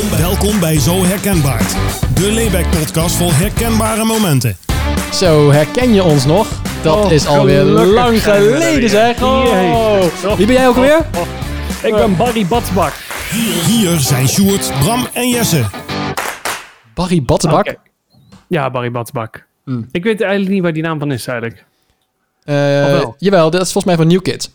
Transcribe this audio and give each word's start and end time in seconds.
Welkom, 0.00 0.18
welkom 0.18 0.60
bij 0.60 0.78
Zo 0.78 1.02
Herkenbaar. 1.04 1.58
De 2.14 2.32
Layback-podcast 2.32 3.14
vol 3.16 3.32
herkenbare 3.32 4.04
momenten. 4.04 4.56
Zo, 5.12 5.50
herken 5.50 5.94
je 5.94 6.02
ons 6.02 6.24
nog? 6.24 6.62
Dat 6.82 7.04
Oh, 7.04 7.12
is 7.12 7.26
alweer 7.26 7.62
lang 7.64 8.22
geleden 8.22 8.80
weer. 8.80 8.88
zeg. 8.88 9.22
Oh. 9.22 10.36
Wie 10.36 10.46
ben 10.46 10.54
jij 10.54 10.68
ook 10.68 10.76
alweer? 10.76 11.06
Ik 11.82 11.94
ben 11.94 12.16
Barry 12.16 12.46
Batsbak. 12.46 12.92
Hier 13.66 13.98
zijn 13.98 14.28
Sjoerd, 14.28 14.72
Bram 14.80 15.06
en 15.12 15.28
Jesse. 15.28 15.64
Barry 16.94 17.22
Battenbak. 17.22 17.66
Oké. 17.68 17.76
Ja, 18.48 18.70
Barry 18.70 18.90
Batsbak. 18.90 19.46
Hmm. 19.64 19.88
Ik 19.92 20.04
weet 20.04 20.20
eigenlijk 20.20 20.52
niet 20.52 20.62
waar 20.62 20.72
die 20.72 20.82
naam 20.82 20.98
van 20.98 21.12
is 21.12 21.26
eigenlijk. 21.26 21.64
Eh, 22.44 22.54
wel? 22.84 23.14
jawel, 23.18 23.50
dat 23.50 23.60
is 23.60 23.72
volgens 23.72 23.84
mij 23.96 24.04
van 24.04 24.06
New 24.14 24.22
Kids. 24.22 24.50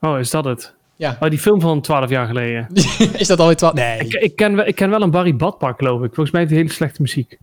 Oh, 0.00 0.18
is 0.18 0.30
dat 0.30 0.44
het? 0.44 0.74
Ja. 1.02 1.16
Oh, 1.20 1.28
die 1.30 1.38
film 1.38 1.60
van 1.60 1.80
12 1.80 2.10
jaar 2.10 2.26
geleden. 2.26 2.66
is 3.16 3.26
dat 3.26 3.38
alweer 3.40 3.56
twaalf? 3.56 3.74
Nee. 3.74 3.98
Ik, 3.98 4.12
ik, 4.14 4.36
ken, 4.36 4.56
wel- 4.56 4.66
ik 4.66 4.74
ken 4.74 4.90
wel 4.90 5.02
een 5.02 5.10
Barry 5.10 5.36
Badpak, 5.36 5.78
geloof 5.78 6.02
ik. 6.02 6.06
Volgens 6.14 6.30
mij 6.30 6.40
heeft 6.40 6.52
hij 6.52 6.62
hele 6.62 6.72
slechte 6.74 7.02
muziek. 7.02 7.38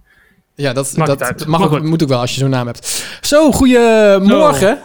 ja, 0.55 0.73
dat, 0.73 0.94
Maakt 0.98 1.09
dat 1.09 1.23
uit. 1.23 1.45
mag 1.45 1.72
ook, 1.73 1.81
moet 1.81 2.03
ook 2.03 2.09
wel 2.09 2.20
als 2.20 2.34
je 2.34 2.40
zo'n 2.40 2.50
naam 2.50 2.66
hebt. 2.66 3.05
Zo, 3.22 3.52
goeiemorgen. 3.52 4.80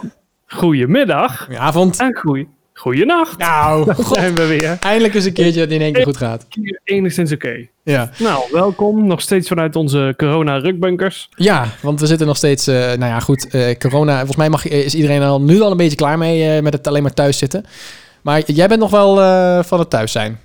Goedemiddag 0.47 1.37
Goedenavond. 1.43 1.99
en 1.99 2.15
goeie, 2.15 2.47
goeienacht. 2.73 3.37
Nou, 3.37 3.85
Daar 3.85 3.95
god, 3.95 4.15
zijn 4.15 4.35
we 4.35 4.45
weer. 4.45 4.77
eindelijk 4.79 5.13
eens 5.15 5.25
een 5.25 5.33
keertje 5.33 5.59
dat 5.59 5.69
in 5.69 5.81
één 5.81 5.93
keer 5.93 6.03
goed 6.03 6.17
gaat. 6.17 6.45
Enigszins 6.83 7.31
oké. 7.31 7.67
Ja. 7.83 8.09
Nou, 8.19 8.43
welkom. 8.51 9.07
Nog 9.07 9.21
steeds 9.21 9.47
vanuit 9.47 9.75
onze 9.75 10.13
corona-rukbunkers. 10.17 11.29
ja, 11.35 11.65
want 11.81 11.99
we 11.99 12.05
zitten 12.07 12.27
nog 12.27 12.37
steeds, 12.37 12.67
eh, 12.67 12.75
nou 12.75 13.05
ja, 13.05 13.19
goed, 13.19 13.47
eh, 13.49 13.77
corona. 13.77 14.15
Volgens 14.17 14.37
mij 14.37 14.49
mag, 14.49 14.67
is 14.67 14.95
iedereen 14.95 15.21
al 15.21 15.41
nu 15.41 15.61
al 15.61 15.71
een 15.71 15.77
beetje 15.77 15.97
klaar 15.97 16.17
mee 16.17 16.55
eh, 16.55 16.61
met 16.63 16.73
het 16.73 16.87
alleen 16.87 17.03
maar 17.03 17.13
thuis 17.13 17.37
zitten. 17.37 17.65
Maar 18.25 18.51
jij 18.51 18.67
bent 18.67 18.79
nog 18.79 18.91
wel 18.91 19.21
eh, 19.21 19.63
van 19.63 19.79
het 19.79 19.89
thuis 19.89 20.11
zijn. 20.11 20.39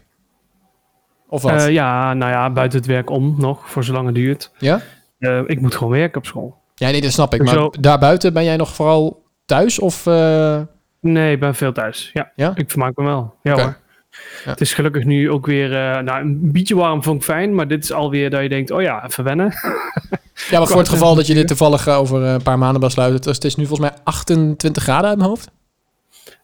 Of 1.28 1.42
wat? 1.42 1.52
Eh, 1.52 1.70
ja, 1.70 2.14
nou 2.14 2.30
ja, 2.30 2.50
buiten 2.50 2.78
het 2.78 2.88
werk 2.88 3.10
om 3.10 3.34
nog, 3.38 3.70
voor 3.70 3.84
zolang 3.84 4.06
het 4.06 4.14
duurt. 4.14 4.52
ja? 4.58 4.80
Eh, 5.18 5.40
ik 5.46 5.60
moet 5.60 5.74
gewoon 5.74 5.92
werken 5.92 6.18
op 6.18 6.26
school. 6.26 6.56
Ja, 6.74 6.90
nee, 6.90 7.00
dat 7.00 7.12
snap 7.12 7.34
ik. 7.34 7.42
Maar 7.44 7.54
Zo. 7.54 7.70
daarbuiten 7.80 8.32
ben 8.32 8.44
jij 8.44 8.56
nog 8.56 8.74
vooral 8.74 9.22
thuis? 9.44 9.78
Of, 9.78 10.04
Nee, 11.00 11.32
ik 11.32 11.40
ben 11.40 11.54
veel 11.54 11.72
thuis. 11.72 12.10
Ja, 12.12 12.32
Ja? 12.34 12.52
ik 12.54 12.70
vermaak 12.70 12.96
me 12.96 13.04
wel. 13.04 13.34
Ja 13.42 13.52
hoor. 13.52 13.78
Ja. 14.44 14.50
Het 14.50 14.60
is 14.60 14.74
gelukkig 14.74 15.04
nu 15.04 15.30
ook 15.30 15.46
weer... 15.46 15.68
nou, 16.02 16.20
een 16.20 16.52
beetje 16.52 16.76
warm 16.76 17.02
vond 17.02 17.16
ik 17.16 17.22
fijn, 17.24 17.54
maar 17.54 17.68
dit 17.68 17.84
is 17.84 17.92
alweer 17.92 18.30
dat 18.30 18.42
je 18.42 18.48
denkt... 18.48 18.70
Oh 18.70 18.82
ja, 18.82 19.04
even 19.04 19.24
wennen. 19.24 19.46
ja, 20.50 20.58
maar 20.58 20.66
voor 20.66 20.78
het 20.78 20.88
geval 20.88 21.14
dat 21.14 21.26
je 21.26 21.34
dit 21.34 21.46
toevallig 21.46 21.88
over 21.88 22.22
een 22.22 22.42
paar 22.42 22.58
maanden 22.58 22.80
besluit. 22.80 23.12
Het 23.12 23.26
is, 23.26 23.34
het 23.34 23.44
is 23.44 23.56
nu 23.56 23.66
volgens 23.66 23.90
mij 23.90 23.98
28 24.04 24.82
graden 24.82 25.08
uit 25.08 25.18
mijn 25.18 25.28
hoofd. 25.28 25.50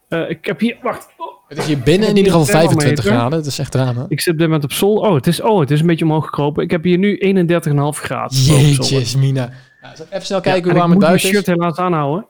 Ik 0.08 0.44
heb 0.44 0.61
hier... 0.61 0.77
Wacht. 0.83 1.14
Oh, 1.48 1.52
Het 1.52 1.58
is 1.58 1.66
hier 1.66 1.78
binnen 1.78 2.08
in 2.08 2.16
ieder 2.16 2.33
geval 2.33 2.47
een 2.47 2.52
25 2.52 3.05
thermometer. 3.05 3.12
graden. 3.12 3.39
Dat 3.39 3.47
is 3.52 3.58
echt 3.58 3.70
drama. 3.70 4.06
ik 4.08 4.20
zit 4.20 4.33
op 4.33 4.39
dit 4.39 4.47
moment 4.47 4.64
op 4.64 4.72
zolder. 4.72 5.08
Oh, 5.08 5.14
het 5.14 5.27
is, 5.27 5.41
oh, 5.41 5.61
het 5.61 5.70
is 5.70 5.80
een 5.80 5.86
beetje 5.86 6.05
omhoog 6.05 6.25
gekropen. 6.25 6.62
Ik 6.64 6.70
heb 6.70 6.84
hier 6.84 6.98
nu 6.98 7.19
31,5 7.19 7.98
graden. 8.02 8.36
zolder. 8.36 8.64
Jeetjes, 8.64 9.16
Mina. 9.16 9.50
Ja, 9.83 9.92
ik 9.92 9.98
even 10.11 10.27
snel 10.27 10.41
kijken 10.41 10.64
Ja, 10.64 10.70
hoe 10.70 10.78
warm 10.78 10.92
ik 10.92 11.00
het 11.00 11.08
moet 11.11 11.20
buiten 11.20 11.30
mijn 11.30 11.42
is. 11.42 11.47
shirt 11.47 11.47
helaas 11.47 11.77
aanhouden. 11.78 12.27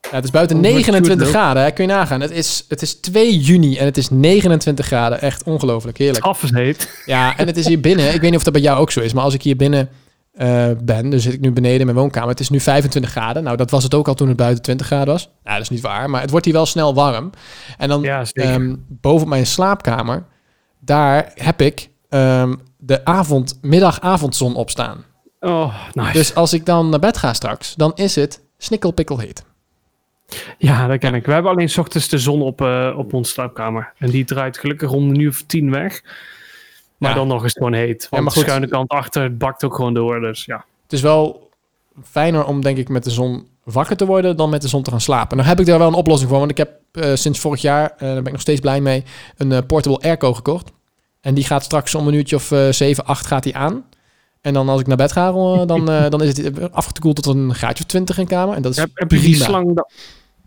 Ja, 0.00 0.14
het 0.14 0.24
is 0.24 0.30
buiten 0.30 0.56
Hoe 0.56 0.66
wordt 0.70 0.86
29 0.86 1.26
het 1.26 1.36
graden. 1.36 1.62
Hè? 1.62 1.70
Kun 1.70 1.86
je 1.86 1.90
nagaan. 1.92 2.20
Het 2.20 2.30
is, 2.30 2.64
het 2.68 2.82
is 2.82 2.94
2 2.94 3.38
juni 3.38 3.76
en 3.76 3.84
het 3.84 3.96
is 3.96 4.10
29 4.10 4.86
graden. 4.86 5.20
Echt 5.20 5.42
ongelooflijk. 5.42 5.98
Heerlijk. 5.98 6.24
Af 6.24 6.42
is 6.42 6.50
heet. 6.50 7.02
Ja, 7.06 7.36
en 7.36 7.46
het 7.46 7.56
is 7.56 7.66
hier 7.66 7.80
binnen. 7.80 8.06
Ik 8.14 8.20
weet 8.20 8.30
niet 8.30 8.38
of 8.38 8.44
dat 8.44 8.52
bij 8.52 8.62
jou 8.62 8.78
ook 8.80 8.90
zo 8.90 9.00
is, 9.00 9.12
maar 9.12 9.24
als 9.24 9.34
ik 9.34 9.42
hier 9.42 9.56
binnen 9.56 9.88
eh, 10.36 10.70
ben, 10.84 11.10
dus 11.10 11.22
zit 11.22 11.32
ik 11.32 11.40
nu 11.40 11.52
beneden 11.52 11.80
in 11.80 11.86
mijn 11.86 11.98
woonkamer. 11.98 12.28
Het 12.28 12.40
is 12.40 12.50
nu 12.50 12.60
25 12.60 13.10
graden. 13.10 13.42
Nou, 13.42 13.56
dat 13.56 13.70
was 13.70 13.82
het 13.82 13.94
ook 13.94 14.08
al 14.08 14.14
toen 14.14 14.28
het 14.28 14.36
buiten 14.36 14.62
20 14.62 14.86
graden 14.86 15.06
was. 15.06 15.30
Ja, 15.44 15.52
dat 15.52 15.62
is 15.62 15.68
niet 15.68 15.80
waar, 15.80 16.10
maar 16.10 16.20
het 16.20 16.30
wordt 16.30 16.44
hier 16.44 16.54
wel 16.54 16.66
snel 16.66 16.94
warm. 16.94 17.30
En 17.78 17.88
dan 17.88 18.02
Ja, 18.02 18.24
ehm, 18.32 18.74
boven 18.88 19.22
op 19.22 19.28
mijn 19.28 19.46
slaapkamer, 19.46 20.24
daar 20.78 21.32
heb 21.34 21.60
ik 21.60 21.88
ehm, 22.08 22.54
de 22.78 23.04
avond, 23.04 23.58
middag-avondzon 23.62 24.54
op 24.54 24.70
staan. 24.70 25.04
Oh, 25.40 25.74
nice. 25.92 26.12
Dus 26.12 26.34
als 26.34 26.52
ik 26.52 26.66
dan 26.66 26.88
naar 26.88 26.98
bed 26.98 27.16
ga 27.16 27.32
straks, 27.32 27.74
dan 27.74 27.92
is 27.94 28.14
het 28.14 28.40
snikkelpikkelheet. 28.58 29.44
Ja, 30.58 30.86
dat 30.86 30.98
ken 30.98 31.14
ik. 31.14 31.26
We 31.26 31.32
hebben 31.32 31.50
alleen 31.50 31.68
's 31.68 31.78
ochtends 31.78 32.08
de 32.08 32.18
zon 32.18 32.42
op, 32.42 32.60
eh, 32.60 32.94
op 32.96 33.12
onze 33.12 33.32
slaapkamer. 33.32 33.92
En 33.98 34.10
die 34.10 34.24
draait 34.24 34.58
gelukkig 34.58 34.90
rond 34.90 35.10
een 35.10 35.20
uur 35.20 35.28
of 35.28 35.42
tien 35.42 35.70
weg. 35.70 36.02
Maar 36.98 37.10
Ja. 37.10 37.16
dan 37.16 37.28
nog 37.28 37.42
het 37.42 37.52
gewoon 37.52 37.72
heet. 37.72 38.06
Want 38.10 38.34
de 38.34 38.40
schuine 38.40 38.68
kant 38.68 38.88
achter 38.90 39.22
het 39.22 39.38
bakt 39.38 39.64
ook 39.64 39.74
gewoon 39.74 39.94
door. 39.94 40.20
Dus 40.20 40.44
ja. 40.44 40.64
Het 40.82 40.92
is 40.92 41.00
wel 41.00 41.48
fijner 42.04 42.44
om, 42.44 42.62
denk 42.62 42.76
ik, 42.78 42.88
met 42.88 43.04
de 43.04 43.10
zon 43.10 43.46
wakker 43.64 43.96
te 43.96 44.06
worden 44.06 44.36
dan 44.36 44.50
met 44.50 44.62
de 44.62 44.68
zon 44.68 44.82
te 44.82 44.90
gaan 44.90 45.00
slapen. 45.00 45.36
Nou 45.36 45.48
heb 45.48 45.60
ik 45.60 45.66
daar 45.66 45.78
wel 45.78 45.88
een 45.88 45.94
oplossing 45.94 46.30
voor, 46.30 46.38
want 46.38 46.50
ik 46.50 46.56
heb 46.56 46.70
eh, 46.92 47.14
sinds 47.14 47.38
vorig 47.38 47.60
jaar, 47.60 47.90
eh, 47.90 47.98
daar 47.98 48.14
ben 48.14 48.24
ik 48.26 48.32
nog 48.32 48.40
steeds 48.40 48.60
blij 48.60 48.80
mee, 48.80 49.04
een 49.36 49.52
eh, 49.52 49.58
portable 49.66 50.00
airco 50.00 50.34
gekocht. 50.34 50.72
En 51.20 51.34
die 51.34 51.44
gaat 51.44 51.64
straks 51.64 51.94
om 51.94 52.08
een 52.08 52.14
uurtje 52.14 52.36
of 52.36 52.50
eh 52.52 52.68
7, 52.70 53.04
8 53.04 53.26
gaat 53.26 53.42
die 53.42 53.56
aan. 53.56 53.84
En 54.40 54.52
dan 54.54 54.68
als 54.68 54.80
ik 54.80 54.86
naar 54.86 54.96
bed 54.96 55.12
ga, 55.12 55.32
dan, 55.64 55.84
dan 56.08 56.22
is 56.22 56.36
het 56.36 56.72
afgekoeld 56.72 57.22
tot 57.22 57.34
een 57.34 57.54
graadje 57.54 57.82
of 57.84 57.90
20 57.90 58.18
in 58.18 58.26
kamer. 58.26 58.54
En 58.56 58.62
dat 58.62 58.72
is 58.72 58.78
Heb, 58.78 58.90
heb 58.94 59.10
je 59.10 59.18
prima. 59.18 59.34
die 59.34 59.42
slang, 59.44 59.84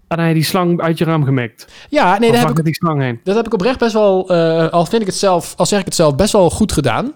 ah, 0.10 0.18
nee, 0.18 0.34
die 0.34 0.44
slang 0.44 0.82
uit 0.82 0.98
je 0.98 1.06
raam 1.06 1.24
gemekt? 1.24 1.68
Ja, 1.90 2.20
nee, 2.20 2.32
dat 2.32 2.40
heb, 2.40 2.58
ik, 2.58 2.64
die 2.64 2.74
slang 2.76 3.02
heen? 3.02 3.20
dat 3.24 3.36
heb 3.36 3.46
ik 3.46 3.54
oprecht 3.54 3.80
best 3.80 3.94
wel, 3.94 4.30
eh, 4.30 4.70
al 4.70 4.86
vind 4.86 5.02
ik 5.02 5.08
het 5.08 5.18
zelf, 5.18 5.54
al 5.58 5.66
zeg 5.66 5.80
ik 5.80 5.86
het 5.86 5.96
zelf, 5.96 6.16
best 6.16 6.34
wel 6.34 6.50
goed 6.50 6.72
gedaan. 6.72 7.14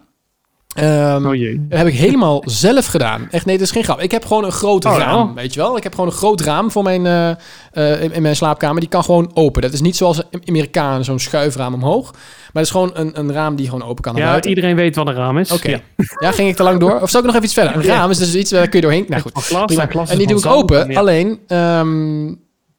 Ehm, 0.73 1.25
Oh 1.25 1.35
jee. 1.35 1.65
Dat 1.69 1.77
heb 1.77 1.87
ik 1.87 1.93
helemaal 1.93 2.43
zelf 2.65 2.85
gedaan. 2.85 3.27
Echt, 3.31 3.45
nee, 3.45 3.57
dat 3.57 3.65
is 3.65 3.71
geen 3.71 3.83
grap. 3.83 3.99
Ik 4.01 4.11
heb 4.11 4.25
gewoon 4.25 4.43
een 4.45 4.51
groot 4.51 4.85
Oh, 4.85 4.97
raam, 4.97 5.27
ja. 5.27 5.33
weet 5.33 5.53
je 5.53 5.59
wel. 5.59 5.77
Ik 5.77 5.83
heb 5.83 5.93
gewoon 5.93 6.09
een 6.09 6.15
groot 6.15 6.41
raam 6.41 6.71
voor 6.71 6.83
mijn, 6.83 7.05
eh, 7.05 7.29
eh, 7.71 8.01
in, 8.03 8.11
in 8.13 8.21
mijn 8.21 8.35
slaapkamer. 8.35 8.79
Die 8.79 8.89
kan 8.89 9.03
gewoon 9.03 9.31
open. 9.33 9.61
Dat 9.61 9.73
is 9.73 9.81
niet 9.81 9.95
zoals 9.95 10.17
een 10.31 10.41
Amerikaan, 10.45 11.03
zo'n 11.03 11.19
schuifraam 11.19 11.73
omhoog. 11.73 12.11
Maar 12.11 12.21
het 12.53 12.63
is 12.63 12.71
gewoon 12.71 12.91
een, 12.93 13.19
een 13.19 13.31
raam 13.33 13.55
die 13.55 13.65
gewoon 13.69 13.83
open 13.83 14.03
kan 14.03 14.15
Ja, 14.15 14.25
buiten. 14.29 14.49
iedereen 14.49 14.75
weet 14.75 14.95
wat 14.95 15.07
een 15.07 15.13
raam 15.13 15.37
is. 15.37 15.51
Oké. 15.51 15.69
Ja. 15.69 15.79
Ja, 16.19 16.31
ging 16.31 16.49
ik 16.49 16.55
te 16.55 16.63
lang 16.63 16.79
door? 16.79 16.99
Of 17.01 17.09
zou 17.09 17.23
ik 17.23 17.31
nog 17.31 17.33
even 17.33 17.43
iets 17.45 17.53
verder? 17.53 17.75
Een 17.75 17.83
raam 17.83 18.09
is 18.09 18.17
dus 18.17 18.35
iets 18.35 18.51
waar 18.51 18.67
kun 18.67 18.79
je 18.79 18.85
doorheen... 18.85 19.05
Nou 19.07 19.21
goed, 19.21 19.51
en 19.51 20.07
En 20.07 20.17
die 20.17 20.27
doe 20.27 20.37
ik 20.37 20.45
open. 20.45 20.95
Alleen, 20.95 21.39
ehm, 21.47 22.33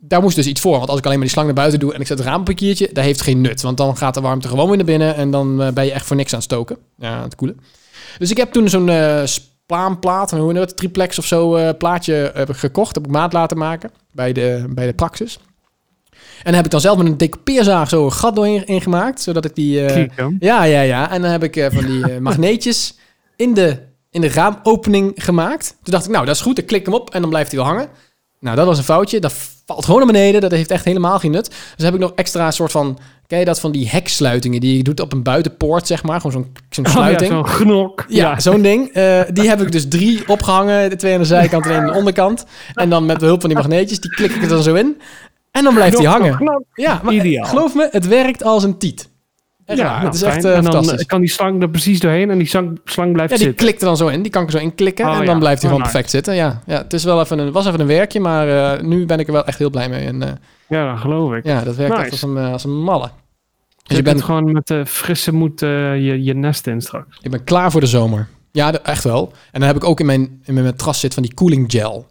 daar 0.09 0.23
moest 0.23 0.37
dus 0.37 0.47
iets 0.47 0.61
voor. 0.61 0.79
Want 0.79 0.89
als 0.89 0.99
ik 0.99 1.05
alleen 1.05 1.19
maar 1.19 1.27
die 1.27 1.35
slang 1.35 1.47
naar 1.47 1.57
buiten 1.57 1.81
doe 1.81 1.95
en 1.95 2.01
ik 2.01 2.07
zet 2.07 2.19
het 2.19 2.27
raam 2.27 2.41
op 2.41 2.49
een 2.49 2.55
kiertje, 2.55 2.91
dat 2.93 3.05
heeft 3.05 3.23
geen 3.23 3.41
nut. 3.41 3.63
Want 3.63 3.77
dan 3.77 3.97
gaat 3.97 4.15
de 4.15 4.21
warmte 4.21 4.49
gewoon 4.49 4.69
weer 4.69 4.77
naar 4.77 4.87
binnen 4.87 5.15
en 5.17 5.31
dan 5.31 5.63
eh, 5.63 5.73
ben 5.73 5.85
je 5.85 5.93
echt 5.93 6.07
voor 6.07 6.17
niks 6.17 6.33
aan 6.33 6.39
het 6.39 6.51
stoken. 6.51 6.77
Ja, 6.99 7.17
aan 7.17 7.23
het 7.23 7.35
koelen. 7.35 7.61
Dus 8.19 8.31
ik 8.31 8.37
heb 8.37 8.53
toen 8.53 8.69
zo'n 8.69 8.91
spaanplaat, 9.25 10.31
hoe 10.31 10.39
noem 10.39 10.49
je 10.49 10.55
dat, 10.55 10.77
triplex 10.77 11.19
of 11.19 11.27
zo 11.27 11.55
eh, 11.55 11.77
plaatje 11.79 12.31
heb 12.35 12.49
ik 12.49 12.57
gekocht. 12.57 12.95
Heb 12.95 13.05
ik 13.05 13.11
maat 13.11 13.33
laten 13.33 13.59
maken 13.59 13.91
bij 14.13 14.33
de, 14.33 14.65
bij 14.69 14.87
de 14.87 14.95
Praxis. 14.95 15.39
En 16.13 16.51
dan 16.51 16.55
heb 16.55 16.65
ik 16.65 16.71
dan 16.71 16.81
zelf 16.81 16.97
met 16.97 17.07
een 17.07 17.17
decoupeerzaag 17.17 17.89
zo 17.89 18.05
een 18.05 18.13
gat 18.13 18.35
doorheen 18.35 18.67
ingemaakt, 18.67 19.21
zodat 19.21 19.45
ik 19.45 19.55
die... 19.55 19.81
ja, 20.39 20.63
ja, 20.65 20.81
ja. 20.81 21.11
En 21.11 21.23
dan 21.23 21.31
heb 21.31 21.43
ik 21.43 21.69
van 21.73 21.87
die 21.87 22.21
magneetjes 22.21 22.99
in 23.37 23.55
de, 23.55 23.79
in 24.11 24.21
de 24.21 24.29
raamopening 24.29 25.13
gemaakt. 25.15 25.77
Toen 25.83 25.93
dacht 25.93 26.05
ik, 26.05 26.11
nou, 26.11 26.27
dat 26.27 26.35
is 26.35 26.41
goed. 26.41 26.59
Ik 26.59 26.67
klik 26.67 26.85
hem 26.85 26.95
op 26.95 27.11
en 27.11 27.21
dan 27.21 27.31
blijft 27.31 27.53
hij 27.53 27.61
wel 27.61 27.69
hangen. 27.69 27.89
Nou, 28.41 28.57
dat 28.57 28.67
was 28.67 28.79
een 28.79 28.85
foutje. 28.85 29.21
Dat 29.21 29.35
valt 29.67 29.85
gewoon 29.85 29.99
naar 30.01 30.13
beneden. 30.13 30.41
Dat 30.41 30.51
heeft 30.51 30.71
echt 30.71 30.85
helemaal 30.85 31.19
geen 31.19 31.31
nut. 31.31 31.51
Dus 31.77 31.85
heb 31.85 31.95
ik 31.95 32.01
nog 32.01 32.13
extra 32.15 32.51
soort 32.51 32.71
van... 32.71 32.99
Ken 33.27 33.39
je 33.39 33.45
dat 33.45 33.61
van 33.61 33.73
die 33.73 33.89
heksluitingen 33.89 34.61
die 34.61 34.77
je 34.77 34.83
doet 34.83 35.01
op 35.01 35.13
een 35.13 35.23
buitenpoort, 35.23 35.87
zeg 35.87 36.03
maar? 36.03 36.21
Gewoon 36.21 36.33
zo'n 36.33 36.53
zo'n 36.71 36.87
Oh, 36.87 36.93
ja, 36.93 36.99
sluiting. 36.99 37.31
zo'n 37.33 37.47
gnok. 37.47 38.05
Ja, 38.09 38.41
zo'n 38.41 38.63
ding. 38.63 38.89
Eh, 38.93 39.21
die 39.33 39.49
heb 39.49 39.61
ik 39.61 39.73
dus 39.73 39.89
drie 39.89 40.29
opgehangen. 40.29 40.91
De 40.91 40.97
twee 40.97 41.13
aan 41.15 41.19
de 41.21 41.25
zijkant 41.27 41.65
en 41.65 41.71
één 41.71 41.81
aan 41.81 41.87
de 41.87 41.99
onderkant. 41.99 42.45
En 42.75 42.91
dan 42.91 43.07
met 43.07 43.19
behulp 43.19 43.41
van 43.41 43.49
die 43.51 43.59
magneetjes, 43.59 44.01
die 44.01 44.11
klik 44.11 44.31
ik 44.35 44.43
er 44.43 44.49
dan 44.49 44.63
zo 44.63 44.75
in. 44.75 45.01
En 45.51 45.65
dan 45.65 45.75
blijft 45.75 45.97
hij 45.99 46.07
hangen. 46.07 46.65
Ja, 46.75 47.01
maar 47.03 47.15
Ideaal. 47.15 47.47
geloof 47.47 47.75
me, 47.75 47.89
het 47.91 48.07
werkt 48.07 48.43
als 48.43 48.65
een 48.65 48.79
tiet. 48.79 49.09
Echt 49.67 49.81
waar. 49.81 49.91
nou, 49.93 50.05
het 50.05 50.15
is 50.15 50.21
fijn. 50.21 50.35
echt 50.35 50.45
eh, 50.45 50.57
en 50.57 50.63
dan 50.63 50.73
fantastisch. 50.73 51.01
eh, 51.01 51.07
kan 51.07 51.21
die 51.21 51.31
slang 51.31 51.63
er 51.63 51.69
precies 51.71 52.01
doorheen 52.01 52.31
en 52.31 52.39
die 52.39 52.47
slang, 52.47 52.81
slang 52.85 53.13
blijft 53.13 53.31
Ja, 53.31 53.37
die 53.37 53.47
zitten. 53.47 53.65
klikt 53.67 53.81
er 53.81 53.87
dan 53.87 53.97
zo 53.97 54.07
in. 54.07 54.23
Die 54.23 54.31
kan 54.31 54.43
ik 54.43 54.49
er 54.49 54.59
zo 54.59 54.65
in 54.65 54.75
klikken. 54.75 55.05
Oh, 55.07 55.11
en 55.13 55.25
dan 55.25 55.35
ja. 55.35 55.39
blijft 55.41 55.63
hij 55.63 55.71
Oh, 55.71 55.77
gewoon 55.77 55.91
perfect 55.93 56.11
zitten. 56.13 56.35
Ja, 56.35 56.63
ja 56.67 56.79
het 56.83 56.93
is 56.93 57.05
wel 57.05 57.21
even 57.21 57.39
een, 57.39 57.53
was 57.53 57.67
even 57.67 57.81
een 57.81 57.87
werkje, 57.87 58.21
maar 58.21 58.75
eh, 58.77 58.83
nu 58.83 59.07
ben 59.07 59.19
ik 59.19 59.27
er 59.27 59.33
wel 59.33 59.45
echt 59.47 59.59
heel 59.59 59.71
blij 59.71 59.89
mee. 59.89 60.07
En 60.07 60.39
Ja, 60.69 60.91
dat 60.91 61.01
geloof 61.01 61.33
ik. 61.35 61.45
ja, 61.45 61.61
dat 61.63 61.77
werkt 61.77 61.93
Nice. 61.93 62.03
echt 62.03 62.13
als 62.13 62.23
een, 62.23 62.37
als 62.37 62.65
een 62.65 62.83
malle. 62.83 63.03
Dus 63.07 63.13
Dus 63.87 63.97
je 63.97 64.03
ben, 64.03 64.13
bent 64.13 64.25
gewoon 64.25 64.53
met 64.53 64.89
frisse 64.89 65.33
moed 65.35 65.61
je, 65.61 66.19
je 66.23 66.35
nest 66.35 66.67
in 66.67 66.81
straks. 66.81 67.19
ik 67.23 67.31
ben 67.31 67.45
klaar 67.45 67.71
voor 67.71 67.81
de 67.81 67.87
zomer. 67.87 68.29
Ja, 68.53 68.73
echt 68.73 69.05
wel. 69.05 69.33
En 69.53 69.61
dan 69.61 69.69
heb 69.69 69.77
ik 69.77 69.85
ook 69.85 70.01
in 70.01 70.07
mijn, 70.07 70.41
in 70.45 70.55
mijn 70.55 70.67
matras 70.67 71.01
zit 71.01 71.15
van 71.15 71.23
die 71.23 71.35
cooling 71.35 71.71
gel. 71.73 72.07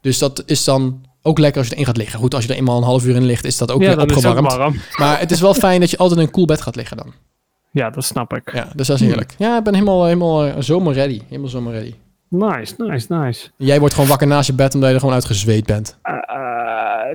Dus 0.00 0.18
dat 0.18 0.42
is 0.46 0.64
dan 0.64 1.04
ook 1.22 1.38
lekker 1.38 1.58
als 1.58 1.68
je 1.68 1.74
erin 1.74 1.86
gaat 1.86 1.96
liggen. 1.96 2.18
Goed, 2.18 2.34
als 2.34 2.44
je 2.44 2.50
er 2.50 2.56
eenmaal 2.56 2.76
een 2.76 2.82
half 2.82 3.04
uur 3.04 3.14
in 3.14 3.24
ligt, 3.24 3.44
is 3.44 3.58
dat 3.58 3.70
ook 3.70 3.80
ja, 3.80 3.86
weer 3.86 3.96
ook 3.96 4.10
opgewarmd. 4.10 4.54
warm. 4.54 4.74
Maar 4.98 5.18
het 5.18 5.30
is 5.30 5.40
wel 5.40 5.54
fijn 5.54 5.80
dat 5.80 5.90
je 5.90 5.96
altijd 5.96 6.20
in 6.20 6.26
een 6.26 6.32
cool 6.32 6.46
bed 6.46 6.60
gaat 6.60 6.76
liggen 6.76 6.96
dan. 6.96 7.12
Ja, 7.70 7.90
dat 7.90 8.04
snap 8.04 8.32
ik. 8.34 8.52
Ja, 8.52 8.68
dus 8.74 8.86
dat 8.86 9.00
is 9.00 9.06
heerlijk. 9.06 9.34
Ja, 9.38 9.58
ik 9.58 9.64
ben 9.64 9.74
helemaal, 9.74 10.04
helemaal 10.04 10.44
eh, 10.44 10.54
zomer 10.58 10.94
ready. 10.94 11.20
Helemaal 11.28 11.50
zomer 11.50 11.72
ready. 11.72 11.94
Nice, 12.28 12.74
nice, 12.76 13.06
nice. 13.14 13.50
Jij 13.56 13.78
wordt 13.78 13.94
gewoon 13.94 14.08
wakker 14.08 14.26
naast 14.26 14.46
je 14.46 14.54
bed 14.54 14.74
omdat 14.74 14.88
je 14.88 14.94
er 14.94 15.00
gewoon 15.00 15.14
uitgezweet 15.14 15.66
bent. 15.66 15.98
Eh, 16.02 16.14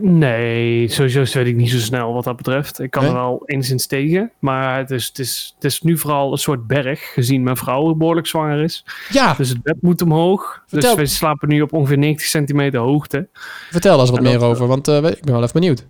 nee, 0.01 0.88
sowieso 0.88 1.39
weet 1.39 1.47
ik 1.47 1.55
niet 1.55 1.69
zo 1.69 1.77
snel 1.77 2.13
wat 2.13 2.23
dat 2.23 2.35
betreft. 2.38 2.79
Ik 2.79 2.91
kan 2.91 3.01
Nee? 3.03 3.11
er 3.11 3.17
wel 3.17 3.41
enigszins 3.45 3.88
tegen. 3.88 4.31
Maar 4.39 4.77
het 4.77 4.91
is, 4.91 5.07
het, 5.07 5.19
is, 5.19 5.51
het 5.55 5.63
is 5.63 5.81
nu 5.81 5.97
vooral 5.97 6.31
een 6.31 6.38
soort 6.38 6.67
berg, 6.67 7.13
gezien 7.13 7.44
mijn 7.44 7.57
vrouw 7.57 7.94
behoorlijk 7.94 8.27
zwanger 8.27 8.63
is. 8.63 8.85
Ja, 9.09 9.33
Dus 9.33 9.49
het 9.49 9.61
bed 9.61 9.81
moet 9.81 10.01
omhoog. 10.01 10.63
Vertel. 10.67 10.95
Dus 10.95 10.99
we 11.09 11.15
slapen 11.15 11.49
nu 11.49 11.61
op 11.61 11.73
ongeveer 11.73 11.97
90 11.97 12.27
centimeter 12.27 12.79
hoogte. 12.79 13.27
vertel 13.69 13.99
eens 13.99 14.09
wat 14.09 14.21
meer 14.21 14.39
dat, 14.39 14.49
over, 14.49 14.67
want 14.67 14.88
eh, 14.88 14.95
ik 14.97 15.21
ben 15.23 15.33
wel 15.33 15.41
even 15.41 15.53
benieuwd. 15.59 15.85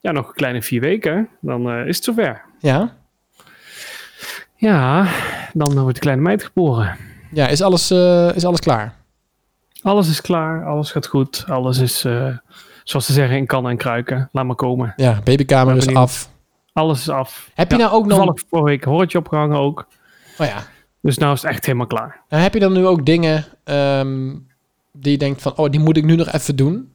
Ja, 0.00 0.10
nog 0.12 0.28
een 0.28 0.34
kleine 0.34 0.62
vier 0.62 0.80
weken, 0.80 1.28
dan 1.40 1.70
eh, 1.70 1.86
is 1.86 1.96
het 1.96 2.04
zover. 2.04 2.42
Ja? 2.60 2.96
Ja, 4.56 5.08
dan 5.52 5.78
wordt 5.80 5.94
de 5.94 6.00
kleine 6.00 6.22
meid 6.22 6.44
geboren. 6.44 6.96
Ja, 7.32 7.48
is 7.48 7.62
alles, 7.62 7.90
eh, 7.90 8.30
is 8.34 8.44
alles 8.44 8.60
klaar? 8.60 8.94
Alles 9.82 10.08
is 10.08 10.20
klaar, 10.20 10.64
alles 10.66 10.90
gaat 10.90 11.06
goed. 11.06 11.44
Alles 11.48 11.78
is, 11.78 12.04
eh, 12.04 12.36
zoals 12.84 13.06
ze 13.06 13.12
zeggen, 13.12 13.36
in 13.36 13.46
kan 13.46 13.68
en 13.68 13.76
kruiken. 13.76 14.28
Laat 14.32 14.44
maar 14.44 14.54
komen. 14.56 14.92
Ja, 14.96 15.20
babykamer 15.24 15.76
is 15.76 15.94
af. 15.94 16.30
Alles 16.72 17.00
is 17.00 17.08
af. 17.08 17.50
Heb 17.54 17.70
je 17.70 17.76
Ja, 17.76 17.82
nou 17.82 17.94
ook 17.96 18.06
nog... 18.06 18.16
Toevallig 18.16 18.42
vorige 18.50 18.68
week 18.68 18.84
een 18.84 18.90
horretje 18.92 19.18
opgehangen 19.18 19.58
ook. 19.58 19.86
Oh 20.38 20.46
ja. 20.46 20.62
Dus 21.00 21.18
nou 21.18 21.32
is 21.34 21.42
het 21.42 21.50
echt 21.50 21.66
helemaal 21.66 21.86
klaar. 21.86 22.20
En 22.28 22.40
heb 22.42 22.54
je 22.54 22.60
dan 22.60 22.72
nu 22.72 22.86
ook 22.86 23.06
dingen 23.06 23.44
ehm, 23.64 24.30
die 24.92 25.12
je 25.12 25.18
denkt 25.18 25.42
van... 25.42 25.52
Oh, 25.56 25.70
die 25.70 25.80
moet 25.80 25.96
ik 25.96 26.04
nu 26.04 26.16
nog 26.16 26.32
even 26.32 26.56
doen? 26.56 26.90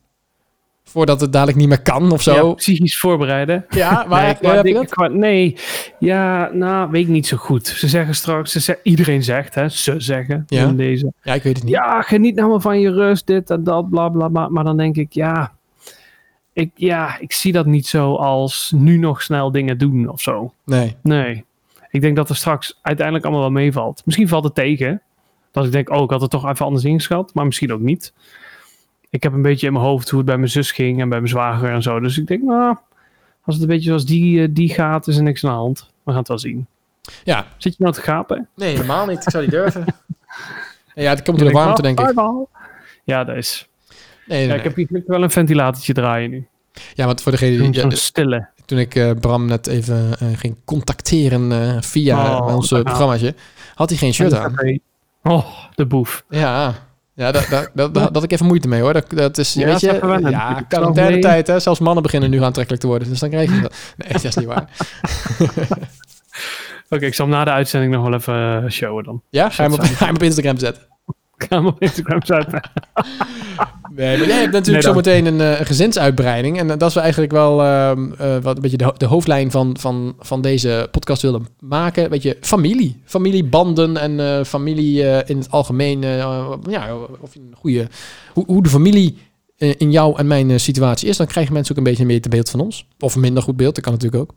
Voordat 0.83 1.21
het 1.21 1.31
dadelijk 1.33 1.57
niet 1.57 1.67
meer 1.67 1.81
kan 1.81 2.11
of 2.11 2.23
Ja, 2.23 2.33
zo? 2.35 2.53
psychisch 2.53 2.99
voorbereiden. 2.99 3.65
Ja, 3.69 3.89
waar 4.07 4.19
nee, 4.19 4.27
heb, 4.27 4.39
qua 4.39 4.55
heb 4.55 4.65
je 4.65 4.73
dat? 4.73 4.89
qua- 4.89 5.07
nee, 5.07 5.55
ja, 5.99 6.49
nou, 6.53 6.91
weet 6.91 7.01
ik 7.01 7.07
niet 7.07 7.27
zo 7.27 7.37
goed. 7.37 7.67
Ze 7.67 7.87
zeggen 7.87 8.15
straks, 8.15 8.51
ze 8.51 8.79
iedereen 8.83 9.23
zegt, 9.23 9.55
hè, 9.55 9.69
ze 9.69 9.99
zeggen 9.99 10.43
Ja. 10.47 10.63
in 10.67 10.77
deze. 10.77 11.13
Ja, 11.21 11.33
ik 11.33 11.43
weet 11.43 11.55
het 11.55 11.63
niet. 11.63 11.73
Ja, 11.73 12.01
geniet 12.01 12.35
nou 12.35 12.49
maar 12.49 12.61
van 12.61 12.79
je 12.79 12.91
rust, 12.91 13.27
dit 13.27 13.49
en 13.49 13.63
dat, 13.63 13.89
bla 13.89 14.09
bla 14.09 14.27
bla. 14.27 14.47
Maar 14.49 14.63
dan 14.63 14.77
denk 14.77 14.95
ik, 14.95 15.13
ja, 15.13 15.51
ik, 16.57 16.71
ja, 16.75 17.19
ik 17.19 17.31
zie 17.33 17.51
dat 17.51 17.65
niet 17.65 17.87
zo 17.87 18.15
als 18.15 18.71
nu 18.75 18.97
nog 18.97 19.21
snel 19.21 19.51
dingen 19.51 19.77
doen 19.77 20.09
of 20.09 20.21
zo. 20.21 20.53
Nee. 20.65 20.95
Nee. 21.01 21.45
Ik 21.89 22.01
denk 22.01 22.15
dat 22.15 22.29
er 22.29 22.35
straks 22.35 22.79
uiteindelijk 22.81 23.25
allemaal 23.25 23.43
wel 23.43 23.61
meevalt. 23.61 24.01
Misschien 24.05 24.27
valt 24.27 24.43
het 24.43 24.55
tegen. 24.55 25.01
Dat 25.51 25.65
ik 25.65 25.71
denk, 25.71 25.89
oh, 25.89 26.03
ik 26.03 26.09
had 26.09 26.21
het 26.21 26.29
toch 26.29 26.49
even 26.49 26.65
anders 26.65 26.83
ingeschat. 26.85 27.33
Maar 27.33 27.45
misschien 27.45 27.73
ook 27.73 27.79
niet. 27.79 28.13
Ik 29.09 29.23
heb 29.23 29.33
een 29.33 29.41
beetje 29.41 29.67
in 29.67 29.73
mijn 29.73 29.85
hoofd 29.85 30.09
hoe 30.09 30.17
het 30.17 30.27
bij 30.27 30.37
mijn 30.37 30.49
zus 30.49 30.71
ging 30.71 31.01
en 31.01 31.09
bij 31.09 31.17
mijn 31.17 31.31
zwager 31.31 31.71
en 31.71 31.81
zo. 31.81 31.99
Dus 31.99 32.17
ik 32.17 32.27
denk, 32.27 32.43
nou, 32.43 32.77
als 33.43 33.55
het 33.55 33.63
een 33.63 33.69
beetje 33.69 33.87
zoals 33.87 34.05
die, 34.05 34.41
eh, 34.41 34.47
die 34.51 34.69
gaat, 34.69 35.07
is 35.07 35.17
er 35.17 35.23
niks 35.23 35.43
aan 35.43 35.51
de 35.51 35.57
hand. 35.57 35.89
We 36.03 36.09
gaan 36.11 36.19
het 36.19 36.27
wel 36.27 36.39
zien. 36.39 36.67
Ja. 37.23 37.45
Zit 37.57 37.77
je 37.77 37.83
nou 37.83 37.95
te 37.95 38.01
gapen? 38.01 38.47
Nee, 38.55 38.75
helemaal 38.75 39.05
niet. 39.05 39.23
Ik 39.23 39.29
zou 39.29 39.43
niet 39.43 39.51
durven. 39.51 39.85
ja, 40.95 41.09
het 41.09 41.23
komt 41.23 41.39
door 41.39 41.47
de 41.47 41.53
warmte, 41.53 41.81
"Oh, 41.81 41.87
denk 41.87 41.99
ik. 41.99 42.05
bye 42.05 42.13
bye." 42.13 42.45
Ja, 43.03 43.23
dat 43.23 43.35
is. 43.35 43.67
Nee, 44.27 44.39
nee, 44.39 44.47
Ja, 44.47 44.53
ik 44.53 44.63
heb 44.63 44.75
hier 44.75 45.03
wel 45.07 45.23
een 45.23 45.29
ventilatortje 45.29 45.93
draaien 45.93 46.29
nu. 46.29 46.47
Ja, 46.93 47.05
want 47.05 47.21
voor 47.21 47.31
degene 47.31 47.71
die... 47.71 47.81
Ja, 47.83 47.89
stille. 47.89 48.47
toen 48.65 48.77
ik 48.77 48.95
eh, 48.95 49.11
Bram 49.19 49.45
net 49.45 49.67
even 49.67 50.15
eh, 50.19 50.27
ging 50.35 50.55
contacteren 50.65 51.51
eh, 51.51 51.81
via 51.81 52.37
Oh, 52.37 52.55
ons 52.55 52.67
programmaatje, 52.67 53.33
had 53.75 53.89
hij 53.89 53.97
geen 53.97 54.13
shirt 54.13 54.33
aan. 54.33 54.55
Oh, 55.23 55.45
de 55.75 55.85
boef. 55.85 56.23
Ja, 56.29 56.73
ja 57.13 57.31
daar, 57.31 57.69
daar 57.73 57.89
had 58.13 58.23
ik 58.23 58.31
even 58.31 58.45
moeite 58.45 58.67
mee 58.67 58.81
hoor. 58.81 58.93
Dat, 58.93 59.09
dat 59.09 59.37
is, 59.37 59.53
Ja, 59.53 59.63
weet 59.63 59.71
dat 59.71 59.81
je, 59.81 60.07
wennen. 60.07 60.31
ja, 60.31 60.61
quarantaine 60.67 61.19
tijd 61.19 61.47
hè. 61.47 61.59
Zelfs 61.59 61.79
mannen 61.79 62.03
beginnen 62.03 62.29
nu 62.29 62.43
aantrekkelijk 62.43 62.83
te 62.83 62.87
worden. 62.89 63.09
Dus 63.09 63.19
dan 63.19 63.29
krijg 63.29 63.55
je 63.55 63.61
dat. 63.61 63.75
Nee, 63.97 64.11
dat 64.11 64.23
is 64.23 64.35
niet 64.35 64.45
waar. 64.45 64.69
Oké, 66.89 67.05
ik 67.05 67.13
zal 67.13 67.25
hem 67.25 67.35
na 67.35 67.43
de 67.43 67.51
uitzending 67.51 67.93
nog 67.93 68.03
wel 68.03 68.13
even 68.13 68.71
showen 68.71 69.03
dan. 69.03 69.21
Ja, 69.29 69.49
ga 69.49 69.63
je 69.63 69.69
hem 69.69 69.79
op, 69.79 69.85
ga 69.85 69.91
je 69.99 70.05
hem 70.05 70.15
op 70.15 70.23
Instagram 70.23 70.57
zetten. 70.57 70.83
Hem 71.49 71.65
op 71.67 71.81
Instagram 71.81 72.19
zetten. 72.25 72.69
Nee, 73.95 74.17
maar 74.17 74.27
jij 74.27 74.39
hebt 74.39 74.51
natuurlijk 74.53 74.85
Nee, 74.85 74.93
zometeen 74.93 75.25
een, 75.25 75.41
eh, 75.41 75.59
een 75.59 75.65
gezinsuitbreiding. 75.65 76.57
En 76.59 76.71
eh, 76.71 76.77
dat 76.77 76.87
is 76.87 76.93
wel 76.93 77.03
eigenlijk 77.03 77.31
wel 77.33 77.63
ehm, 77.63 78.11
eh, 78.17 78.37
wat 78.41 78.55
een 78.55 78.61
beetje 78.61 78.77
de, 78.77 78.83
ho- 78.83 78.93
de 78.97 79.05
hoofdlijn 79.05 79.51
van, 79.51 79.75
van, 79.79 80.15
van 80.19 80.41
deze 80.41 80.87
podcast 80.91 81.21
wilde 81.21 81.41
maken. 81.59 82.09
Weet 82.09 82.21
je, 82.23 82.37
familie. 82.41 83.01
Familiebanden 83.05 83.97
en 83.97 84.45
familie 84.45 85.01
in 85.25 85.37
het 85.37 85.51
algemeen. 85.51 86.01
ja, 86.69 86.95
of 87.19 87.35
een 87.35 87.53
goede... 87.57 87.87
Hoe, 88.33 88.43
hoe 88.47 88.63
de 88.63 88.69
familie 88.69 89.17
in 89.57 89.91
jou 89.91 90.17
en 90.19 90.27
mijn 90.27 90.59
situatie 90.59 91.09
is. 91.09 91.17
Dan 91.17 91.27
krijgen 91.27 91.53
mensen 91.53 91.71
ook 91.71 91.77
een 91.77 91.89
beetje 91.89 92.05
meer 92.05 92.21
te 92.21 92.29
beeld 92.29 92.49
van 92.49 92.59
ons. 92.59 92.85
Of 92.99 93.15
een 93.15 93.21
minder 93.21 93.43
goed 93.43 93.57
beeld, 93.57 93.75
dat 93.75 93.83
kan 93.83 93.93
natuurlijk 93.93 94.21
ook. 94.21 94.33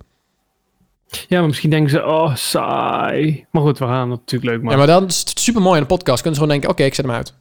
Ja, 1.29 1.39
maar 1.39 1.47
misschien 1.47 1.71
denken 1.71 1.91
ze, 1.91 2.05
oh, 2.05 2.35
saai. 2.35 3.47
Maar 3.51 3.63
goed, 3.63 3.79
we 3.79 3.85
gaan 3.85 4.11
het 4.11 4.21
natuurlijk 4.21 4.51
leuk 4.51 4.59
Ja, 4.61 4.65
maken. 4.65 4.79
maar 4.79 4.87
dan 4.87 5.07
is 5.07 5.19
het 5.19 5.41
super 5.41 5.63
mooi 5.63 5.75
in 5.77 5.81
een 5.81 5.87
podcast. 5.87 6.23
Kunnen 6.23 6.41
ze 6.41 6.45
gewoon 6.45 6.61
denken, 6.61 6.71
oké, 6.71 6.85
ik 6.89 6.95
zet 6.95 7.05
hem 7.07 7.15
uit. 7.15 7.35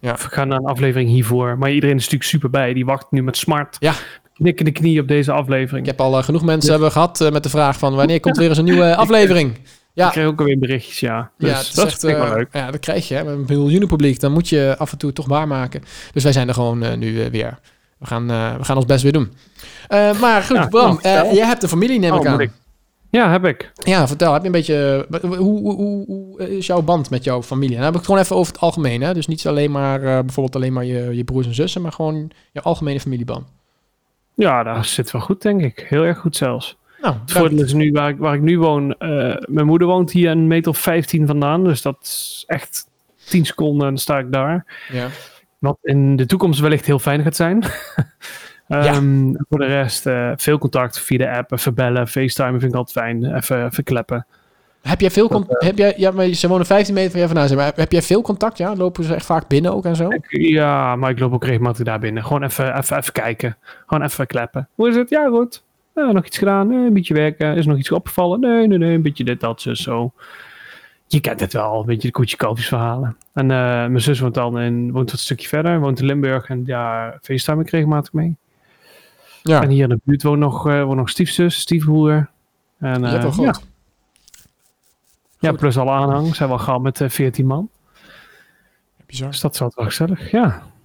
We 0.00 0.14
gaan 0.16 0.48
naar 0.48 0.58
een 0.58 0.64
aflevering 0.64 1.10
hiervoor. 1.10 1.58
Maar 1.58 1.70
iedereen 1.70 1.96
is 1.96 2.02
natuurlijk 2.02 2.30
super 2.30 2.50
bij. 2.50 2.72
Die 2.72 2.84
wacht 2.84 3.06
nu 3.10 3.22
met 3.22 3.36
smart. 3.36 3.76
Ja. 3.78 3.94
Knikkende 4.34 4.70
knie 4.70 5.00
op 5.00 5.08
deze 5.08 5.32
aflevering. 5.32 5.86
Ik 5.86 5.90
heb 5.90 6.00
al 6.00 6.18
eh, 6.18 6.24
genoeg 6.24 6.40
mensen 6.42 6.60
Dus- 6.60 6.70
hebben 6.70 6.92
gehad 6.92 7.20
eh, 7.20 7.30
met 7.30 7.42
de 7.42 7.48
vraag 7.48 7.78
van... 7.78 7.94
wanneer 7.94 8.20
komt 8.20 8.36
weer 8.36 8.48
eens 8.48 8.58
een 8.58 8.64
nieuwe 8.64 8.96
aflevering? 9.04 9.58
Ja, 9.92 10.06
Ik 10.06 10.12
kreeg 10.12 10.26
ook 10.26 10.38
alweer 10.38 10.58
berichtjes, 10.58 11.00
ja. 11.00 11.30
Dus 11.38 11.50
ja, 11.50 11.56
dat 11.56 11.86
is 11.86 11.92
echt 11.92 12.02
wel 12.02 12.24
eh, 12.24 12.30
leuk. 12.32 12.48
Ja, 12.52 12.70
dat 12.70 12.80
krijg 12.80 13.08
je. 13.08 13.14
Hè. 13.14 13.24
Met 13.24 13.34
een 13.34 13.44
miljoenen 13.58 13.88
publiek, 13.88 14.20
dan 14.20 14.32
moet 14.32 14.48
je 14.48 14.74
af 14.78 14.92
en 14.92 14.98
toe 14.98 15.12
toch 15.12 15.26
waarmaken. 15.26 15.82
Dus 16.12 16.22
wij 16.22 16.32
zijn 16.32 16.48
er 16.48 16.54
gewoon 16.54 16.98
nu 16.98 17.30
weer. 17.30 17.58
We 17.98 18.06
gaan, 18.06 18.30
eh, 18.30 18.56
we 18.56 18.64
gaan 18.64 18.76
ons 18.76 18.84
best 18.84 19.02
weer 19.02 19.12
doen. 19.12 19.32
Eh, 19.88 20.20
maar 20.20 20.42
goed, 20.42 20.56
Ja, 20.56 20.66
Bram, 20.66 20.98
nou, 21.02 21.26
eh, 21.26 21.32
jij 21.32 21.46
hebt 21.46 21.62
een 21.62 21.68
familie, 21.68 21.98
neem 21.98 22.12
Oh, 22.12 22.20
ik 22.20 22.26
aan. 22.26 22.32
moet 22.32 22.40
ik- 22.40 22.52
Ja, 23.10 23.30
heb 23.30 23.44
ik. 23.44 23.72
Ja, 23.74 24.06
vertel. 24.08 24.32
Heb 24.32 24.40
je 24.40 24.46
een 24.46 24.52
beetje... 24.52 25.06
hoe, 25.20 25.36
hoe, 25.36 25.74
hoe, 25.74 26.04
hoe 26.06 26.56
is 26.56 26.66
jouw 26.66 26.82
band 26.82 27.10
met 27.10 27.24
jouw 27.24 27.42
familie? 27.42 27.70
En 27.76 27.82
dan 27.82 27.84
heb 27.84 27.92
ik 27.92 27.98
het 27.98 28.06
gewoon 28.08 28.20
even 28.20 28.36
over 28.36 28.52
het 28.52 28.62
algemeen. 28.62 29.00
Hè? 29.02 29.14
Dus 29.14 29.26
niet 29.26 29.46
alleen 29.46 29.70
maar 29.70 30.00
bijvoorbeeld 30.00 30.56
alleen 30.56 30.72
maar 30.72 30.84
je, 30.84 31.16
je 31.16 31.24
broers 31.24 31.46
en 31.46 31.54
zussen, 31.54 31.82
maar 31.82 31.92
gewoon 31.92 32.30
je 32.52 32.60
algemene 32.62 33.00
familieband. 33.00 33.46
Ja, 34.34 34.62
daar 34.62 34.84
zit 34.84 35.10
wel 35.10 35.20
goed, 35.22 35.42
denk 35.42 35.62
ik. 35.62 35.86
Heel 35.88 36.02
erg 36.02 36.18
goed 36.18 36.36
zelfs. 36.36 36.76
Nou, 37.00 37.14
Het 37.20 37.32
voordeel 37.32 37.64
is 37.64 37.72
nu, 37.72 37.92
waar 37.92 38.08
ik, 38.08 38.18
waar 38.18 38.34
ik 38.34 38.40
nu 38.40 38.58
woon, 38.58 38.94
mijn 39.46 39.66
moeder 39.66 39.86
woont 39.88 40.10
hier 40.12 40.30
een 40.30 40.46
meter 40.46 40.70
of 40.70 40.78
15 40.78 41.26
vandaan. 41.26 41.64
Dus 41.64 41.82
dat 41.82 41.96
is 42.02 42.44
echt 42.46 42.86
10 43.28 43.46
seconden 43.46 43.82
en 43.86 43.88
dan 43.92 43.98
sta 44.02 44.18
ik 44.18 44.32
daar. 44.32 44.66
Ja. 44.92 45.08
Wat 45.58 45.78
in 45.82 46.16
de 46.16 46.26
toekomst 46.26 46.60
wellicht 46.60 46.86
heel 46.86 46.98
fijn 46.98 47.22
gaat 47.22 47.36
zijn. 47.36 47.62
Ehm, 48.68 49.32
Voor 49.48 49.58
de 49.58 49.66
rest, 49.66 50.06
eh, 50.06 50.32
veel 50.36 50.58
contact 50.58 51.00
via 51.00 51.18
de 51.18 51.30
app. 51.30 51.52
Even 51.52 51.74
bellen, 51.74 52.08
facetimen 52.08 52.60
vind 52.60 52.72
ik 52.72 52.78
altijd 52.78 52.98
fijn. 53.06 53.34
Even, 53.36 53.64
even 53.66 53.84
kleppen. 53.84 54.26
Heb 54.82 55.00
jij 55.00 55.10
veel 55.10 55.28
contact? 55.28 55.62
Heb 55.64 55.78
jij, 55.78 55.94
ja, 55.96 56.10
maar 56.10 56.26
ze 56.26 56.48
wonen 56.48 56.66
15 56.66 56.94
meter 56.94 57.10
van 57.10 57.20
jij 57.20 57.28
vandaan. 57.28 57.56
Maar 57.56 57.72
heb 57.74 57.92
jij 57.92 58.02
veel 58.02 58.22
contact? 58.22 58.58
Ja, 58.58 58.76
lopen 58.76 59.04
ze 59.04 59.14
echt 59.14 59.26
vaak 59.26 59.48
binnen 59.48 59.74
ook 59.74 59.84
en 59.84 59.96
zo? 59.96 60.08
Ik- 60.08 60.26
ja, 60.40 60.96
maar 60.96 61.10
ik 61.10 61.18
loop 61.18 61.32
ook 61.32 61.44
regelmatig 61.44 61.84
daar 61.84 61.98
binnen. 61.98 62.24
Gewoon 62.24 62.42
even, 62.42 62.76
even, 62.78 62.96
even 62.96 63.12
kijken. 63.12 63.56
Gewoon 63.86 64.04
even 64.04 64.26
kleppen. 64.26 64.68
Hoe 64.74 64.88
is 64.88 64.96
het? 64.96 65.10
Ja, 65.10 65.28
goed. 65.28 65.62
Ja, 65.94 66.12
nog 66.12 66.24
iets 66.26 66.38
gedaan? 66.38 66.68
Nee, 66.68 66.86
een 66.86 66.92
beetje 66.92 67.14
werken. 67.14 67.56
Is 67.56 67.62
er 67.64 67.70
nog 67.70 67.78
iets 67.78 67.92
opgevallen? 67.92 68.40
Nee, 68.40 68.66
nee, 68.66 68.78
nee. 68.78 68.94
Een 68.94 69.02
beetje 69.02 69.24
dit, 69.24 69.40
dat, 69.40 69.60
zo, 69.60 69.74
zo. 69.74 70.12
Je 71.08 71.20
kent 71.20 71.40
het 71.40 71.52
wel. 71.52 71.80
Een 71.80 71.86
beetje 71.86 72.08
de 72.08 72.14
koetje 72.14 72.36
kalfjes 72.36 72.68
verhalen. 72.68 73.16
En 73.32 73.50
eh, 73.50 73.56
mijn 73.58 74.00
zus 74.00 74.20
woont 74.20 74.34
dan 74.34 74.58
in, 74.58 74.92
woont 74.92 75.10
wat 75.10 75.12
een 75.12 75.18
stukje 75.18 75.48
verder. 75.48 75.80
Woont 75.80 76.00
in 76.00 76.06
Limburg. 76.06 76.48
En 76.48 76.62
ja, 76.66 77.18
facetime 77.22 77.62
ik 77.62 77.70
regelmatig 77.70 78.12
mee. 78.12 78.36
Ja, 79.42 79.62
En 79.62 79.68
hier 79.68 79.82
in 79.82 79.88
de 79.88 80.00
buurt 80.04 80.22
woont 80.22 80.38
nog, 80.38 80.68
eh 80.68 80.82
woont 80.84 80.96
nog 80.96 81.08
stiefzus, 81.08 81.60
stiefbroer. 81.60 82.30
En, 82.78 83.00
wel 83.00 83.12
ja, 83.12 83.30
goed. 83.30 83.62
ja, 85.38 85.52
plus 85.52 85.78
alle 85.78 85.90
aanhang. 85.90 86.34
Zijn 86.34 86.48
wel 86.48 86.58
gauw 86.58 86.78
met 86.78 87.00
eh, 87.00 87.08
14 87.08 87.46
man. 87.46 87.70
Bizar. 89.06 89.30
Dus 89.30 89.40
dat 89.40 89.54
is 89.54 89.60
wel 89.60 89.70
gezellig. 89.74 90.30
Ja. 90.30 90.44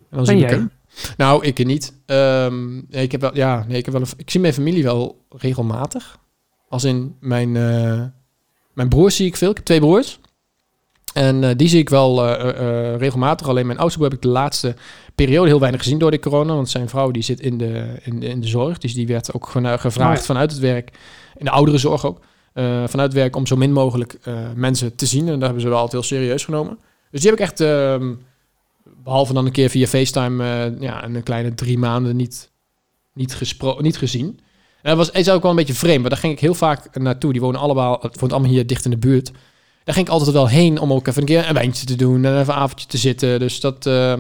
En 0.10 0.18
dan 0.18 0.25
zie 0.25 0.36
ik 0.36 0.42
jij? 0.42 0.50
hem. 0.50 0.72
Nou, 1.18 1.46
ik 1.46 1.65
niet. 1.65 2.01
Ehm, 2.06 2.74
nee, 2.74 3.03
ik 3.03 3.12
heb 3.12 3.22
wel, 3.22 3.36
ja, 3.36 3.65
nee, 3.68 3.77
ik 3.77 3.86
heb 3.86 3.94
wel. 3.94 4.03
Een, 4.03 4.10
ik 4.18 4.30
zie 4.30 4.39
mijn 4.39 4.53
familie 4.53 4.84
wel 4.84 5.25
regelmatig. 5.30 6.18
Als 6.70 6.84
in 6.84 7.15
mijn, 7.20 7.56
mijn 8.74 8.89
broers 8.89 9.15
zie 9.15 9.27
ik 9.27 9.38
veel. 9.38 9.50
Ik 9.50 9.56
heb 9.56 9.65
twee 9.65 9.80
broers. 9.80 10.20
En 11.13 11.44
eh, 11.44 11.50
die 11.56 11.68
zie 11.68 11.80
ik 11.80 11.89
wel 11.89 12.25
eh, 12.27 12.50
eh, 12.50 13.00
regelmatig. 13.00 13.48
Alleen 13.48 13.65
mijn 13.65 13.77
oudste 13.80 13.98
broer 13.98 14.10
heb 14.10 14.20
ik 14.20 14.25
de 14.25 14.32
laatste 14.34 14.75
periode 15.15 15.48
heel 15.48 15.60
weinig 15.60 15.82
gezien 15.82 15.98
door 15.98 16.12
de 16.12 16.20
corona. 16.20 16.53
Want 16.53 16.70
zijn 16.70 16.89
vrouw 16.89 17.12
die 17.12 17.24
zit 17.24 17.39
in 17.39 17.58
de, 17.58 18.00
in 18.03 18.20
de, 18.20 18.27
in 18.27 18.42
de 18.42 18.48
zorg. 18.48 18.77
Dus 18.77 18.94
die 18.94 19.08
werd 19.08 19.34
ook 19.34 19.48
gevraagd 19.48 20.20
ja. 20.20 20.25
vanuit 20.25 20.51
het 20.51 20.60
werk. 20.60 20.92
In 21.38 21.46
de 21.46 21.51
ouderenzorg 21.51 22.06
ook. 22.06 22.20
eh, 22.53 22.63
vanuit 22.63 23.12
het 23.12 23.13
werk 23.13 23.36
om 23.36 23.48
zo 23.48 23.56
min 23.56 23.72
mogelijk 23.72 24.18
mensen 24.56 24.96
te 24.96 25.06
zien. 25.06 25.27
En 25.27 25.34
daar 25.34 25.44
hebben 25.44 25.62
ze 25.62 25.68
wel 25.70 25.77
altijd 25.77 26.08
heel 26.08 26.18
serieus 26.18 26.46
genomen. 26.46 26.77
Dus 27.12 27.22
die 27.22 27.30
heb 27.30 27.39
ik 27.39 27.46
echt... 27.46 27.60
ehm, 27.60 28.13
behalve 29.03 29.34
dan 29.34 29.46
een 29.46 29.51
keer 29.51 29.70
via 29.70 29.88
FaceTime, 29.88 30.75
ja, 30.80 31.03
een 31.03 31.24
kleine 31.24 31.53
drie 31.53 31.77
maanden 31.77 32.15
niet, 32.15 32.51
niet, 33.13 33.56
niet 33.80 33.98
gezien. 33.98 34.39
Dat 34.84 34.98
was 34.98 35.12
is 35.12 35.30
ook 35.30 35.42
wel 35.42 35.52
een 35.52 35.58
beetje 35.58 35.74
vreemd, 35.74 36.02
maar 36.02 36.10
daar 36.10 36.20
ging 36.20 36.34
ik 36.34 36.40
heel 36.40 36.54
vaak 36.54 37.00
naartoe. 37.00 37.32
Die 37.32 37.42
wonen 37.42 37.60
allemaal, 37.60 37.98
het 38.02 38.20
woont 38.20 38.32
allemaal 38.32 38.52
hier 38.52 38.68
dicht 38.68 38.86
in 38.86 38.92
de 38.92 38.98
buurt. 38.98 39.32
Daar 39.84 39.96
ging 39.96 40.08
ik 40.08 40.13
altijd 40.13 40.32
wel 40.32 40.48
heen 40.48 40.80
om 40.80 40.94
ook 40.94 41.08
even 41.08 41.22
een 41.22 41.28
keer 41.28 41.48
een 41.48 41.54
wijntje 41.54 41.86
te 41.86 41.96
doen 41.96 42.25
en 42.25 42.40
even 42.40 42.54
een 42.54 42.60
avondje 42.60 42.88
te 42.88 42.98
zitten. 42.98 43.40
Dus 43.40 43.60
dat 43.60 43.86
eh, 43.86 44.13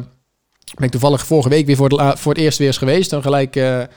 ben 0.75 0.85
ik 0.85 0.91
toevallig 0.91 1.25
vorige 1.25 1.49
week 1.49 1.65
weer 1.65 1.75
voor, 1.75 1.89
de, 1.89 2.13
voor 2.17 2.33
het 2.33 2.41
eerst 2.41 2.57
weer 2.57 2.67
eens 2.67 2.77
geweest. 2.77 3.09
Dan 3.09 3.21
gelijk, 3.21 3.55
eh, 3.55 3.63
nou, 3.63 3.87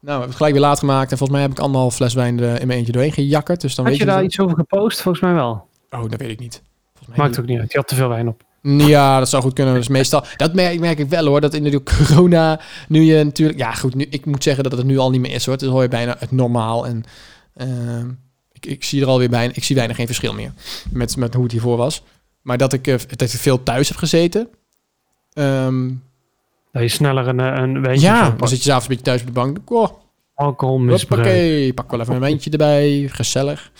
hebben 0.00 0.26
het 0.26 0.36
gelijk 0.36 0.52
weer 0.52 0.62
laat 0.62 0.78
gemaakt. 0.78 1.10
En 1.10 1.18
volgens 1.18 1.38
mij 1.38 1.48
heb 1.48 1.50
ik 1.56 1.64
anderhalf 1.64 1.94
fles 1.94 2.14
wijn 2.14 2.40
er 2.40 2.60
in 2.60 2.66
mijn 2.66 2.78
eentje 2.78 2.92
doorheen 2.92 3.12
gejakkerd. 3.12 3.60
Dus 3.60 3.74
dan 3.74 3.84
Had 3.84 3.94
weet 3.94 4.02
je 4.02 4.08
je 4.08 4.14
daar 4.16 4.24
iets 4.24 4.40
over 4.40 4.56
gepost? 4.56 5.00
Volgens 5.00 5.24
mij 5.24 5.34
wel. 5.34 5.68
Oh, 5.90 6.10
dat 6.10 6.20
weet 6.20 6.30
ik 6.30 6.40
niet. 6.40 6.62
Volgens 6.92 7.08
mij 7.08 7.16
Maakt 7.18 7.30
niet. 7.30 7.40
ook 7.40 7.46
niet 7.46 7.58
uit. 7.60 7.72
Je 7.72 7.78
had 7.78 7.88
te 7.88 7.94
veel 7.94 8.08
wijn 8.08 8.28
op. 8.28 8.42
Ja, 8.66 9.18
dat 9.18 9.28
zou 9.28 9.42
goed 9.42 9.52
kunnen. 9.52 9.74
Dus 9.74 9.88
meestal, 9.88 10.24
dat 10.36 10.54
merk, 10.54 10.80
merk 10.80 10.98
ik 10.98 11.08
wel 11.08 11.26
hoor. 11.26 11.40
Dat 11.40 11.54
in 11.54 11.62
de 11.62 11.82
corona, 11.82 12.60
nu 12.88 13.02
je 13.02 13.24
natuurlijk. 13.24 13.58
Ja, 13.58 13.72
goed. 13.72 13.94
Nu, 13.94 14.06
ik 14.10 14.26
moet 14.26 14.42
zeggen 14.42 14.62
dat 14.64 14.72
het 14.72 14.86
nu 14.86 14.98
al 14.98 15.10
niet 15.10 15.20
meer 15.20 15.32
is 15.34 15.44
hoor. 15.44 15.54
Het 15.54 15.62
is 15.62 15.68
alweer 15.68 15.88
bijna 15.88 16.16
het 16.18 16.30
normaal. 16.30 16.86
En 16.86 17.04
ehm, 17.54 18.08
ik, 18.52 18.66
ik 18.66 18.84
zie 18.84 19.00
er 19.02 19.06
alweer 19.08 19.28
bijna. 19.28 19.52
Ik 19.54 19.64
zie 19.64 19.76
bijna 19.76 19.94
geen 19.94 20.06
verschil 20.06 20.34
meer 20.34 20.52
met, 20.90 21.16
met 21.16 21.34
hoe 21.34 21.42
het 21.42 21.52
hiervoor 21.52 21.76
was. 21.76 22.02
Maar 22.42 22.58
dat 22.58 22.72
ik, 22.72 22.86
eh, 22.86 22.94
dat 23.16 23.22
ik 23.32 23.38
veel 23.40 23.62
thuis 23.62 23.88
heb 23.88 23.96
gezeten. 23.96 24.48
Ehm, 25.32 25.88
Dat 26.72 26.82
je 26.82 26.88
sneller 26.88 27.28
een, 27.28 27.40
eh, 27.40 27.62
een 27.62 28.00
ja, 28.00 28.22
dan 28.22 28.36
pakt. 28.36 28.50
zit 28.50 28.58
je 28.58 28.64
s'avonds 28.64 28.84
een 28.88 28.88
beetje 28.88 29.04
thuis 29.04 29.20
op 29.20 29.26
de 29.26 29.32
bank. 29.32 29.58
Oh, 29.70 29.88
Alcoholmisbruik. 30.34 31.22
Hoppakee, 31.22 31.74
pak 31.74 31.90
wel 31.90 32.00
even 32.00 32.14
een 32.14 32.20
wijntje 32.20 32.50
erbij, 32.50 33.08
gezellig. 33.12 33.70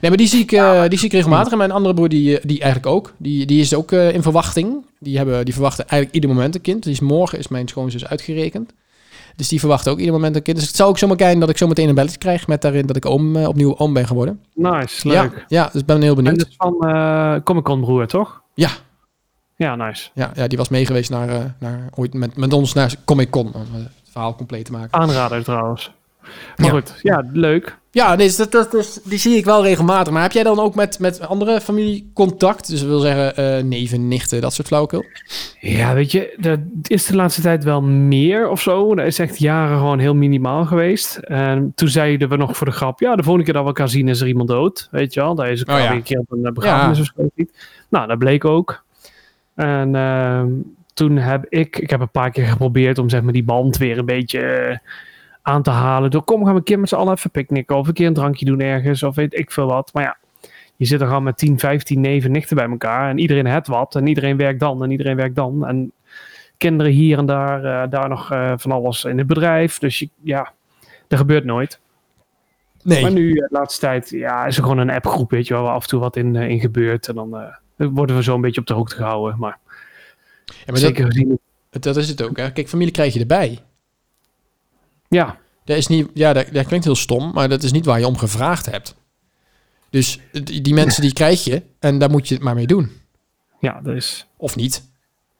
Nee, 0.00 0.10
maar 0.10 0.18
die 0.18 0.28
zie 0.28 0.40
ik, 0.42 0.52
eh, 0.52 0.84
die 0.88 0.98
zie 0.98 1.06
ik 1.08 1.12
regelmatig. 1.14 1.52
En 1.52 1.58
mijn 1.58 1.70
andere 1.70 1.94
broer, 1.94 2.08
die, 2.08 2.38
eh, 2.38 2.44
die 2.46 2.60
eigenlijk 2.60 2.92
ook. 2.94 3.12
Die, 3.16 3.46
die 3.46 3.60
is 3.60 3.74
ook 3.74 3.92
eh, 3.92 4.14
in 4.14 4.22
verwachting. 4.22 4.84
Die, 4.98 5.16
hebben, 5.16 5.44
die 5.44 5.54
verwachten 5.54 5.84
eigenlijk 5.88 6.14
ieder 6.14 6.30
moment 6.36 6.54
een 6.54 6.60
kind. 6.60 6.82
Dus 6.82 7.00
morgen 7.00 7.38
is 7.38 7.48
mijn 7.48 7.68
schoonzus 7.68 8.06
uitgerekend. 8.06 8.72
Dus 9.36 9.48
die 9.48 9.58
verwachten 9.60 9.92
ook 9.92 9.98
ieder 9.98 10.14
moment 10.14 10.36
een 10.36 10.42
kind. 10.42 10.56
Dus 10.58 10.66
het 10.66 10.76
zou 10.76 10.88
ook 10.88 10.98
zomaar 10.98 11.16
zijn 11.18 11.40
dat 11.40 11.50
ik 11.50 11.56
zo 11.58 11.66
meteen 11.66 11.88
een 11.88 11.94
belletje 11.94 12.18
krijg 12.18 12.46
met 12.46 12.62
daarin 12.62 12.86
dat 12.86 12.96
ik 12.96 13.06
oom, 13.06 13.36
opnieuw 13.36 13.78
oom 13.78 13.92
ben 13.92 14.06
geworden. 14.06 14.40
Nice, 14.54 15.08
Ja, 15.08 15.22
leuk. 15.22 15.44
ja, 15.48 15.68
dus 15.72 15.80
ik 15.80 15.86
ben 15.86 16.00
heel 16.02 16.08
En 16.16 16.16
benieuwd. 16.16 16.38
dat 16.38 16.48
is 16.48 16.54
van 16.56 16.76
eh 16.88 17.34
Comic 17.44 17.64
Con 17.64 17.80
broer, 17.80 18.06
toch? 18.06 18.42
Ja. 18.54 18.70
Ja, 19.56 19.76
nice. 19.76 20.10
Ja, 20.14 20.30
ja, 20.34 20.46
die 20.46 20.58
was 20.58 20.68
meegeweest 20.68 21.10
naar, 21.10 21.28
eh, 21.28 21.44
naar, 21.58 21.88
ooit 21.94 22.14
met, 22.14 22.36
met 22.36 22.52
ons 22.52 22.72
naar 22.72 22.94
Comic 23.04 23.30
Con. 23.30 23.46
Om 23.54 23.64
het 23.72 23.88
verhaal 24.10 24.34
compleet 24.36 24.64
te 24.64 24.72
maken. 24.72 24.92
Aanrader 25.00 25.44
trouwens. 25.44 25.90
Maar 26.56 26.66
Ja. 26.66 26.72
goed, 26.72 26.94
ja, 27.02 27.24
leuk. 27.32 27.78
Ja, 27.92 28.16
dus 28.16 28.36
dat, 28.36 28.52
dat, 28.52 28.70
dat- 28.70 29.00
die 29.04 29.18
zie 29.18 29.36
ik 29.36 29.44
wel 29.44 29.62
regelmatig. 29.62 30.12
Maar 30.12 30.22
heb 30.22 30.32
jij 30.32 30.42
dan 30.42 30.58
ook 30.58 30.74
met, 30.74 30.98
met 30.98 31.20
andere 31.20 31.60
familie 31.60 32.10
contact? 32.14 32.68
Dus 32.68 32.80
dat 32.80 32.88
wil 32.88 32.98
zeggen 32.98 33.36
eh, 33.36 33.62
neven, 33.62 34.08
nichten, 34.08 34.40
dat 34.40 34.52
soort 34.52 34.66
flauwekul? 34.66 35.04
Ja, 35.60 35.94
weet 35.94 36.12
je, 36.12 36.34
dat 36.40 36.58
is 36.86 37.06
de 37.06 37.16
laatste 37.16 37.40
tijd 37.40 37.64
wel 37.64 37.82
meer 37.82 38.48
of 38.48 38.60
zo. 38.60 38.94
Dat 38.94 39.06
is 39.06 39.18
echt 39.18 39.38
jaren 39.38 39.78
gewoon 39.78 39.98
heel 39.98 40.14
minimaal 40.14 40.64
geweest. 40.64 41.16
En 41.16 41.72
toen 41.74 41.88
zeiden 41.88 42.28
we 42.28 42.36
nog 42.36 42.56
voor 42.56 42.66
de 42.66 42.72
grap, 42.72 43.00
ja, 43.00 43.16
de 43.16 43.22
volgende 43.22 43.44
keer 43.44 43.54
dat 43.54 43.62
we 43.62 43.68
elkaar 43.68 43.88
zien 43.88 44.08
is 44.08 44.20
er 44.20 44.26
iemand 44.28 44.48
dood. 44.48 44.88
Weet 44.90 45.14
je 45.14 45.20
wel, 45.20 45.34
daar 45.34 45.50
is 45.50 45.66
ook 45.66 45.76
Oh, 45.76 45.82
ja. 45.82 45.92
een 45.92 46.02
keer 46.02 46.18
op 46.18 46.32
een 46.32 46.44
eh, 46.44 46.52
begrafenis 46.52 46.96
Ja. 46.96 47.02
of 47.02 47.10
zo. 47.16 47.30
niet. 47.34 47.52
Nou, 47.88 48.06
dat 48.06 48.18
bleek 48.18 48.44
ook. 48.44 48.84
En 49.54 49.94
ehm, 49.94 50.48
toen 50.94 51.16
heb 51.16 51.46
ik, 51.48 51.78
ik 51.78 51.90
heb 51.90 52.00
een 52.00 52.10
paar 52.10 52.30
keer 52.30 52.46
geprobeerd 52.46 52.98
om 52.98 53.08
zeg 53.08 53.22
maar 53.22 53.32
die 53.32 53.44
band 53.44 53.76
weer 53.76 53.98
een 53.98 54.04
beetje 54.06 54.40
eh, 54.40 54.76
aan 55.50 55.62
te 55.62 55.70
halen. 55.70 56.10
Door 56.10 56.22
kom, 56.24 56.42
gaan 56.44 56.52
we 56.52 56.58
een 56.58 56.64
keer 56.64 56.78
met 56.78 56.88
z'n 56.88 56.94
allen 56.94 57.14
even 57.14 57.30
picknicken 57.30 57.76
of 57.76 57.88
een 57.88 57.94
keer 57.94 58.06
een 58.06 58.14
drankje 58.14 58.44
doen 58.44 58.60
ergens 58.60 59.02
of 59.02 59.14
weet 59.14 59.34
ik 59.38 59.50
veel 59.50 59.66
wat. 59.66 59.90
Maar 59.92 60.02
ja, 60.02 60.16
je 60.76 60.84
zit 60.84 61.00
er 61.00 61.06
gewoon 61.06 61.22
met 61.22 61.38
10, 61.38 61.58
15 61.58 62.00
neven, 62.00 62.30
nichten 62.30 62.56
bij 62.56 62.68
elkaar. 62.68 63.10
En 63.10 63.18
iedereen 63.18 63.46
het 63.46 63.66
wat. 63.66 63.94
En 63.94 64.06
iedereen 64.06 64.36
werkt 64.36 64.60
dan. 64.60 64.82
En 64.82 64.90
iedereen 64.90 65.16
werkt 65.16 65.34
dan. 65.34 65.66
En 65.66 65.92
kinderen 66.56 66.92
hier 66.92 67.18
en 67.18 67.26
daar. 67.26 67.64
eh, 67.64 67.90
daar 67.90 68.08
nog 68.08 68.32
eh, 68.32 68.52
van 68.56 68.72
alles 68.72 69.04
in 69.04 69.18
het 69.18 69.26
bedrijf. 69.26 69.78
Dus 69.78 69.98
je, 69.98 70.08
ja, 70.22 70.52
dat 71.08 71.18
gebeurt 71.18 71.44
nooit. 71.44 71.80
Nee. 72.82 73.02
Maar 73.02 73.12
nu, 73.12 73.28
eh, 73.30 73.34
de 73.34 73.48
laatste 73.50 73.80
tijd, 73.80 74.10
ja, 74.10 74.46
is 74.46 74.56
er 74.56 74.62
gewoon 74.62 74.78
een 74.78 74.90
appgroep, 74.90 75.30
weet 75.30 75.46
je 75.46 75.54
wel. 75.54 75.62
Waar 75.62 75.74
af 75.74 75.82
en 75.82 75.88
toe 75.88 76.00
wat 76.00 76.16
in, 76.16 76.36
in 76.36 76.60
gebeurt. 76.60 77.08
En 77.08 77.14
dan 77.14 77.54
worden 77.76 78.16
we 78.16 78.22
zo 78.22 78.34
een 78.34 78.40
beetje 78.40 78.60
op 78.60 78.66
de 78.66 78.74
hoogte 78.74 78.96
gehouden. 78.96 79.38
Maar, 79.38 79.58
Ja, 80.44 80.54
maar 80.56 80.66
dat, 80.66 80.78
zeker 80.78 81.04
gezien. 81.06 81.38
dat 81.70 81.96
is 81.96 82.08
het 82.08 82.22
ook. 82.22 82.36
Hè. 82.36 82.52
Kijk, 82.52 82.68
familie 82.68 82.92
krijg 82.92 83.14
je 83.14 83.20
erbij. 83.20 83.58
Ja, 85.10 85.38
Dat 85.64 85.76
is 85.76 85.86
niet, 85.86 86.08
ja, 86.14 86.32
dat, 86.32 86.46
dat 86.52 86.66
klinkt 86.66 86.84
heel 86.84 86.94
stom, 86.94 87.32
maar 87.32 87.48
dat 87.48 87.62
is 87.62 87.72
niet 87.72 87.84
waar 87.84 87.98
je 87.98 88.06
om 88.06 88.16
gevraagd 88.16 88.66
hebt. 88.66 88.96
Dus 89.90 90.20
die, 90.32 90.60
die 90.60 90.74
mensen 90.74 91.02
die 91.02 91.12
krijg 91.12 91.44
je 91.44 91.62
en 91.78 91.98
daar 91.98 92.10
moet 92.10 92.28
je 92.28 92.34
het 92.34 92.44
maar 92.44 92.54
mee 92.54 92.66
doen. 92.66 92.90
ja, 93.60 93.80
dat 93.82 93.94
is... 93.94 94.26
Of 94.36 94.56
niet. 94.56 94.84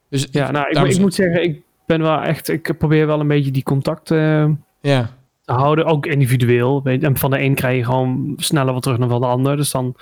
Dus 0.09 0.29
Ja, 0.31 0.51
nou, 0.51 0.67
ik, 0.69 0.75
daarom 0.75 0.93
ik 0.93 1.01
moet 1.01 1.15
zeggen, 1.15 1.43
ik 1.43 1.61
ben 1.87 2.03
wel 2.03 2.21
echt... 2.21 2.49
Ik 2.49 2.79
probeer 2.79 3.07
wel 3.07 3.21
een 3.21 3.29
beetje 3.29 3.51
die 3.51 3.63
contact 3.63 4.11
eh, 4.11 4.49
ja. 4.81 5.17
te 5.45 5.53
houden. 5.53 5.85
Ook 5.85 6.07
individueel. 6.07 6.83
Weet 6.83 7.01
je. 7.01 7.07
En 7.07 7.17
van 7.17 7.31
de 7.31 7.41
een 7.41 7.55
krijg 7.55 7.77
je 7.77 7.85
gewoon 7.85 8.33
sneller 8.37 8.73
wat 8.73 8.83
terug 8.83 8.99
dan 8.99 9.09
van 9.09 9.21
de 9.21 9.27
ander. 9.27 9.57
Dus 9.57 9.71
dan 9.71 9.97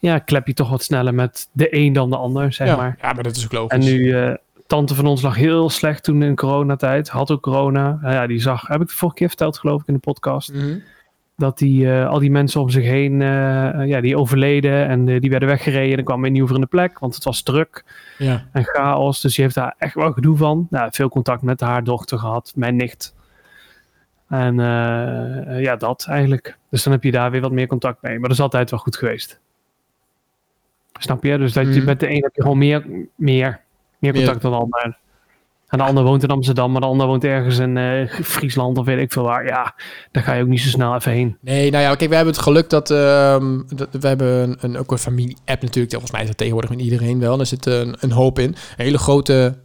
ja, 0.00 0.18
klep 0.18 0.46
je 0.46 0.54
toch 0.54 0.70
wat 0.70 0.82
sneller 0.82 1.14
met 1.14 1.48
de 1.52 1.76
een 1.76 1.92
dan 1.92 2.10
de 2.10 2.16
ander, 2.16 2.52
zeg 2.52 2.66
ja. 2.66 2.76
maar. 2.76 2.98
ja, 3.00 3.12
maar 3.12 3.22
dat 3.22 3.36
is 3.36 3.44
ook 3.44 3.52
logisch. 3.52 3.78
En 3.78 3.84
nu, 3.84 4.12
eh, 4.12 4.34
tante 4.74 4.94
van 4.94 5.06
ons 5.06 5.22
lag 5.22 5.36
heel 5.36 5.70
slecht 5.70 6.04
toen 6.04 6.22
in 6.22 6.34
coronatijd. 6.36 7.08
Had 7.08 7.30
ook 7.30 7.42
corona. 7.42 7.98
Nou 8.02 8.14
ja, 8.14 8.26
die 8.26 8.40
zag, 8.40 8.66
heb 8.66 8.80
ik 8.80 8.88
de 8.88 8.94
vorige 8.94 9.16
keer 9.16 9.28
verteld 9.28 9.58
geloof 9.58 9.80
ik 9.80 9.88
in 9.88 9.94
de 9.94 10.00
podcast. 10.00 10.52
Mhm. 10.54 10.78
Dat 11.36 11.58
die, 11.58 11.92
eh, 11.92 12.08
al 12.08 12.18
die 12.18 12.30
mensen 12.30 12.60
om 12.60 12.70
zich 12.70 12.84
heen, 12.84 13.22
eh, 13.22 13.68
eh, 13.68 13.88
ja, 13.88 14.00
die 14.00 14.16
overleden 14.18 14.86
en 14.86 15.04
die 15.04 15.30
werden 15.30 15.48
weggereden. 15.48 15.98
En 15.98 16.04
kwamen 16.04 16.22
weer 16.22 16.32
nieuw 16.32 16.46
voor 16.46 16.54
in 16.54 16.60
de 16.60 16.66
plek, 16.66 16.98
want 16.98 17.14
het 17.14 17.24
was 17.24 17.42
druk 17.42 17.84
Ja. 18.18 18.46
en 18.52 18.64
chaos. 18.64 19.20
Dus 19.20 19.34
die 19.34 19.44
heeft 19.44 19.56
daar 19.56 19.74
echt 19.78 19.94
wel 19.94 20.12
gedoe 20.12 20.36
van. 20.36 20.66
Nou, 20.70 20.88
veel 20.92 21.08
contact 21.08 21.42
met 21.42 21.60
haar 21.60 21.84
dochter 21.84 22.18
gehad, 22.18 22.52
mijn 22.56 22.76
nicht. 22.76 23.14
En 24.28 24.54
ja, 25.60 25.76
dat 25.76 26.06
eigenlijk. 26.08 26.58
Dus 26.70 26.82
dan 26.82 26.92
heb 26.92 27.02
je 27.02 27.10
daar 27.10 27.30
weer 27.30 27.40
wat 27.40 27.52
meer 27.52 27.66
contact 27.66 28.02
mee. 28.02 28.12
Maar 28.12 28.28
dat 28.28 28.36
is 28.38 28.42
altijd 28.42 28.70
wel 28.70 28.80
goed 28.80 28.96
geweest. 28.96 29.40
Snap 30.98 31.24
je? 31.24 31.38
Dus 31.38 31.52
dat 31.52 31.64
je 31.66 31.76
Mhm. 31.76 31.84
met 31.84 32.00
de 32.00 32.08
een 32.08 32.22
heb 32.22 32.34
je 32.34 32.42
gewoon 32.42 32.58
meer, 32.58 32.84
meer, 33.14 33.60
meer 34.04 34.14
contact 34.14 34.42
dan 34.42 34.52
de 34.52 34.58
ander. 34.58 34.98
En 35.74 35.78
de 35.78 35.86
ander 35.86 36.04
woont 36.04 36.22
in 36.22 36.28
Amsterdam, 36.28 36.72
maar 36.72 36.80
de 36.80 36.86
ander 36.86 37.06
woont 37.06 37.24
ergens 37.24 37.58
in 37.58 37.76
eh, 37.76 38.08
Friesland 38.22 38.78
of 38.78 38.84
weet 38.84 38.98
ik 38.98 39.12
veel 39.12 39.22
waar. 39.22 39.46
Ja, 39.46 39.74
daar 40.10 40.22
ga 40.22 40.32
je 40.32 40.42
ook 40.42 40.48
niet 40.48 40.60
zo 40.60 40.68
snel 40.68 40.94
even 40.94 41.12
heen. 41.12 41.36
Nee, 41.40 41.70
nou 41.70 41.82
ja, 41.82 41.94
kijk, 41.94 42.10
we 42.10 42.16
hebben 42.16 42.34
het 42.34 42.42
geluk 42.42 42.70
dat, 42.70 42.90
ehm, 42.90 43.60
dat 43.68 43.88
we 43.90 44.08
hebben 44.08 44.28
een, 44.28 44.56
een, 44.60 44.78
ook 44.78 44.92
een 44.92 44.98
familie-app 44.98 45.62
natuurlijk. 45.62 45.90
Volgens 45.90 46.12
mij 46.12 46.20
is 46.20 46.26
dat 46.26 46.36
tegenwoordig 46.36 46.70
met 46.70 46.80
iedereen 46.80 47.18
wel. 47.18 47.36
Daar 47.36 47.46
zit 47.46 47.66
een, 47.66 47.96
een 48.00 48.12
hoop 48.12 48.38
in. 48.38 48.48
Een 48.48 48.84
hele 48.84 48.98
grote 48.98 49.58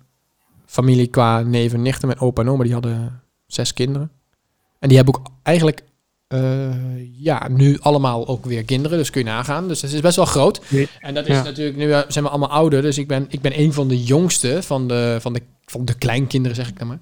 familie 0.65 1.07
qua 1.07 1.41
neven 1.41 1.77
en 1.77 1.83
nichten. 1.83 2.07
Mijn 2.07 2.19
opa 2.19 2.41
en 2.41 2.49
oma, 2.49 2.63
die 2.63 2.73
hadden 2.73 3.21
zes 3.47 3.73
kinderen. 3.73 4.11
En 4.79 4.87
die 4.87 4.97
hebben 4.97 5.15
ook 5.15 5.27
eigenlijk, 5.43 5.83
eh, 6.29 6.69
ja, 7.19 7.47
nu 7.51 7.77
allemaal 7.79 8.27
ook 8.27 8.45
weer 8.45 8.63
kinderen. 8.63 8.97
Dus 8.97 9.09
kun 9.09 9.21
je 9.23 9.27
nagaan. 9.27 9.67
Dus 9.67 9.81
het 9.81 9.93
is 9.93 9.99
best 9.99 10.15
wel 10.15 10.25
groot. 10.25 10.61
En 10.99 11.13
dat 11.13 11.27
is 11.27 11.35
Ja. 11.35 11.43
natuurlijk, 11.43 11.77
nu 11.77 11.91
eh, 11.91 11.99
zijn 12.07 12.23
we 12.23 12.29
allemaal 12.29 12.49
ouder. 12.49 12.81
Dus 12.81 12.97
ik 12.97 13.07
ben, 13.07 13.25
ik 13.29 13.41
ben 13.41 13.59
een 13.59 13.73
van 13.73 13.87
de 13.87 14.03
jongste 14.03 14.63
van 14.63 14.87
de, 14.87 15.17
van 15.19 15.33
de, 15.33 15.41
van 15.65 15.85
de 15.85 15.93
kleinkinderen, 15.93 16.55
zeg 16.57 16.67
ik 16.69 16.79
dan 16.79 16.87
maar. 16.87 16.99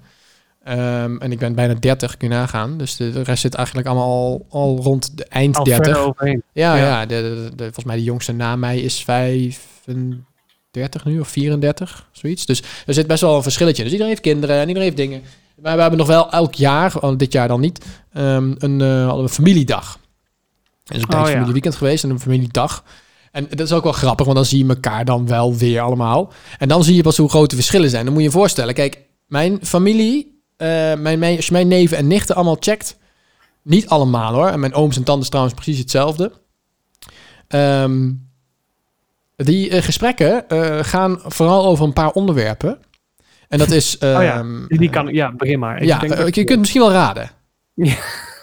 Ehm, 0.63 1.17
en 1.17 1.31
ik 1.31 1.39
ben 1.39 1.55
bijna 1.55 1.73
30, 1.73 2.17
kun 2.17 2.29
je 2.29 2.33
nagaan. 2.35 2.77
Dus 2.77 2.95
de, 2.95 3.11
de 3.11 3.21
rest 3.23 3.41
zit 3.41 3.53
eigenlijk 3.55 3.87
allemaal 3.87 4.07
al, 4.09 4.45
al 4.49 4.77
rond 4.81 5.17
de 5.17 5.25
eind 5.25 5.57
Al 5.57 5.63
30. 5.63 5.85
verder 5.85 6.03
overheen. 6.03 6.43
Ja, 6.53 6.75
ja. 6.75 7.05
De, 7.05 7.49
de- 7.55 7.63
volgens 7.63 7.85
mij 7.85 7.95
de 7.95 8.03
jongste 8.03 8.31
na 8.31 8.55
mij 8.55 8.79
is 8.79 9.03
35 9.03 11.05
nu 11.05 11.19
of 11.19 11.27
34, 11.27 12.09
zoiets. 12.11 12.45
Dus 12.45 12.63
er 12.85 12.93
zit 12.93 13.07
best 13.07 13.21
wel 13.21 13.35
een 13.35 13.43
verschilletje. 13.43 13.83
Dus 13.83 13.91
iedereen 13.91 14.11
heeft 14.11 14.23
kinderen 14.25 14.55
en 14.55 14.61
iedereen 14.67 14.83
heeft 14.83 14.97
dingen. 14.97 15.21
Maar 15.61 15.75
we 15.75 15.81
hebben 15.81 15.99
nog 15.99 16.07
wel 16.07 16.31
elk 16.31 16.53
jaar, 16.53 16.93
dit 17.17 17.31
jaar 17.31 17.47
dan 17.47 17.59
niet, 17.59 17.85
ehm, 18.13 18.53
een, 18.57 18.77
we 18.77 19.11
een 19.11 19.29
familiedag. 19.29 19.99
Er 20.85 20.95
is 20.95 21.01
een 21.01 21.13
Oh, 21.13 21.19
ja. 21.19 21.25
familieweekend 21.25 21.75
geweest 21.75 22.03
en 22.03 22.09
een 22.09 22.19
familiedag. 22.19 22.83
En 23.31 23.47
dat 23.49 23.59
is 23.59 23.71
ook 23.71 23.83
wel 23.83 23.91
grappig, 23.91 24.25
want 24.25 24.37
dan 24.37 24.45
zie 24.45 24.63
je 24.63 24.69
elkaar 24.69 25.05
dan 25.05 25.27
wel 25.27 25.55
weer 25.55 25.81
allemaal. 25.81 26.33
En 26.57 26.67
dan 26.67 26.83
zie 26.83 26.95
je 26.95 27.03
pas 27.03 27.17
hoe 27.17 27.29
groot 27.29 27.49
de 27.49 27.55
verschillen 27.55 27.89
zijn. 27.89 28.03
Dan 28.03 28.13
moet 28.13 28.23
je 28.23 28.27
je 28.27 28.35
voorstellen, 28.35 28.73
kijk, 28.73 29.01
mijn 29.27 29.59
familie, 29.61 30.41
eh, 30.57 30.67
mijn, 30.93 31.19
mijn, 31.19 31.35
als 31.35 31.45
je 31.45 31.51
mijn 31.51 31.67
neven 31.67 31.97
en 31.97 32.07
nichten 32.07 32.35
allemaal 32.35 32.57
checkt, 32.59 32.97
niet 33.61 33.87
allemaal 33.89 34.33
hoor. 34.33 34.47
En 34.47 34.59
mijn 34.59 34.73
ooms 34.73 34.97
en 34.97 35.03
tantes 35.03 35.29
trouwens 35.29 35.55
precies 35.55 35.79
hetzelfde. 35.79 36.31
Ehm, 37.47 38.11
die 39.35 39.69
eh, 39.69 39.83
gesprekken 39.83 40.45
gaan 40.85 41.19
vooral 41.23 41.65
over 41.65 41.85
een 41.85 41.93
paar 41.93 42.11
onderwerpen. 42.11 42.79
En 43.47 43.57
dat 43.57 43.71
is... 43.71 43.97
Oh 43.97 44.09
ja, 44.09 44.21
ehm, 44.37 44.67
Die, 44.67 44.89
kan, 44.89 45.07
ja, 45.07 45.31
begin 45.31 45.59
maar. 45.59 45.77
Ik 45.81 45.83
ja, 45.87 45.99
denk 45.99 46.11
eh, 46.13 46.17
dat- 46.17 46.27
je 46.27 46.31
kunt 46.33 46.49
het 46.49 46.59
misschien 46.59 46.81
wel 46.81 46.91
raden. 46.91 47.29
Ja. 47.73 47.93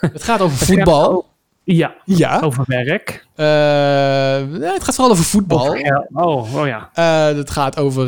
Het 0.01 0.23
gaat 0.23 0.41
over 0.41 0.57
voetbal. 0.67 1.27
Ja, 1.65 1.95
Ja. 2.05 2.41
over 2.41 2.65
werk. 2.67 3.27
Eh, 3.35 3.47
het 4.73 4.85
gaat 4.85 4.95
vooral 4.95 5.13
over 5.13 5.25
voetbal. 5.25 5.69
Over 5.69 6.07
oh, 6.13 6.55
oh 6.55 6.67
ja. 6.67 6.91
Eh, 6.95 7.37
het 7.37 7.51
gaat 7.51 7.77
over 7.79 8.07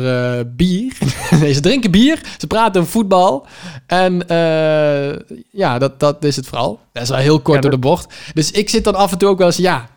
bier. 0.55 0.97
nee, 1.39 1.53
ze 1.53 1.59
drinken 1.59 1.91
bier. 1.91 2.21
Ze 2.37 2.47
praten 2.47 2.81
over 2.81 2.91
voetbal. 2.91 3.45
En 3.87 4.23
ja, 5.51 5.77
dat, 5.77 5.99
dat 5.99 6.23
is 6.23 6.35
het 6.35 6.47
vooral. 6.47 6.79
Dat 6.91 7.03
is 7.03 7.09
wel 7.09 7.17
heel 7.17 7.39
kort 7.39 7.55
Ja, 7.55 7.61
door 7.61 7.71
de 7.71 7.77
bocht. 7.77 8.13
Dus 8.33 8.51
ik 8.51 8.69
zit 8.69 8.83
dan 8.83 8.95
af 8.95 9.11
en 9.11 9.17
toe 9.17 9.29
ook 9.29 9.37
wel 9.37 9.47
eens... 9.47 9.57
Ja, 9.57 9.87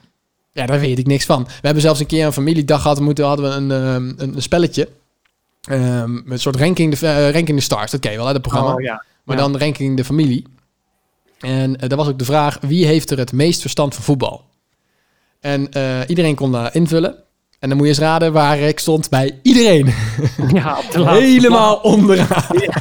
ja, 0.53 0.67
daar 0.67 0.81
weet 0.81 0.99
ik 0.99 1.07
niks 1.07 1.25
van. 1.25 1.45
We 1.45 1.51
hebben 1.61 1.83
zelfs 1.83 2.01
een 2.01 2.07
keer 2.07 2.27
een 2.27 2.33
familiedag 2.33 2.83
gehad. 2.83 3.01
Moeten, 3.01 3.25
hadden 3.25 3.51
we 3.51 3.57
een, 3.57 3.71
ehm, 3.71 4.23
een, 4.23 4.37
een 4.37 4.43
spelletje. 4.43 4.89
Met 5.69 6.23
een 6.27 6.39
soort 6.41 6.57
ranking 6.57 6.95
de, 6.97 7.07
eh, 7.07 7.31
ranking 7.31 7.59
the 7.59 7.65
Stars. 7.65 7.91
Dat 7.91 8.01
ken 8.01 8.11
je 8.11 8.17
wel, 8.17 8.27
hè, 8.27 8.33
dat 8.33 8.43
programma. 8.43 8.73
Oh, 8.75 8.81
ja. 8.81 9.05
Maar 9.25 9.37
Ja. 9.37 9.43
dan 9.43 9.59
ranking 9.59 9.97
de 9.97 10.05
familie. 10.05 10.47
En 11.41 11.71
uh, 11.71 11.89
daar 11.89 11.99
was 11.99 12.09
ook 12.09 12.19
de 12.19 12.25
vraag, 12.25 12.59
wie 12.61 12.87
heeft 12.87 13.11
er 13.11 13.19
het 13.19 13.33
meest 13.33 13.61
verstand 13.61 13.95
van 13.95 14.05
voetbal? 14.05 14.45
En 15.41 15.69
uh, 15.77 15.99
iedereen 16.07 16.35
kon 16.35 16.53
daar 16.53 16.75
invullen. 16.75 17.15
En 17.59 17.69
dan 17.69 17.77
moet 17.77 17.87
je 17.87 17.93
eens 17.93 18.03
raden 18.03 18.33
waar 18.33 18.59
ik 18.59 18.79
stond 18.79 19.09
bij 19.11 19.39
iedereen. 19.43 19.87
Ja, 20.53 20.79
op 20.79 20.93
de 20.93 20.99
laatste 20.99 21.25
Helemaal 21.25 21.77
onderaan. 21.77 22.47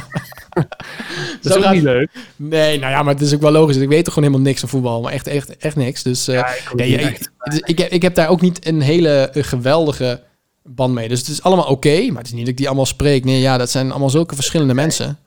Dat 1.42 1.56
is 1.56 1.64
ook 1.64 1.72
niet 1.72 1.82
leuk. 1.82 2.10
Nee, 2.36 2.78
nou 2.78 2.92
ja, 2.92 3.02
maar 3.02 3.14
het 3.14 3.22
is 3.22 3.34
ook 3.34 3.40
wel 3.40 3.50
logisch. 3.50 3.76
Ik 3.76 3.88
weet 3.88 4.04
toch 4.04 4.14
gewoon 4.14 4.28
helemaal 4.28 4.48
niks 4.48 4.60
van 4.60 4.68
voetbal. 4.68 5.00
Maar 5.00 5.12
echt, 5.12 5.26
echt, 5.26 5.56
echt 5.56 5.76
niks. 5.76 6.02
Dus 6.02 6.28
uh, 6.28 6.34
Ja, 6.34 6.46
ik 6.46 6.68
ook 6.72 6.78
nee, 6.78 6.96
niet 6.96 7.30
ik, 7.64 7.78
heb, 7.78 7.90
ik 7.90 8.02
heb 8.02 8.14
daar 8.14 8.28
ook 8.28 8.40
niet 8.40 8.66
een 8.66 8.80
hele 8.80 9.28
geweldige 9.32 10.22
band 10.64 10.94
mee. 10.94 11.08
Dus 11.08 11.18
het 11.18 11.28
is 11.28 11.42
allemaal 11.42 11.66
oké. 11.66 12.06
maar 12.06 12.16
het 12.18 12.26
is 12.26 12.32
niet 12.32 12.40
dat 12.40 12.48
ik 12.50 12.56
die 12.56 12.66
allemaal 12.66 12.86
spreek. 12.86 13.24
Nee, 13.24 13.40
ja, 13.40 13.58
dat 13.58 13.70
zijn 13.70 13.90
allemaal 13.90 14.10
zulke 14.10 14.34
verschillende 14.34 14.74
mensen. 14.74 15.18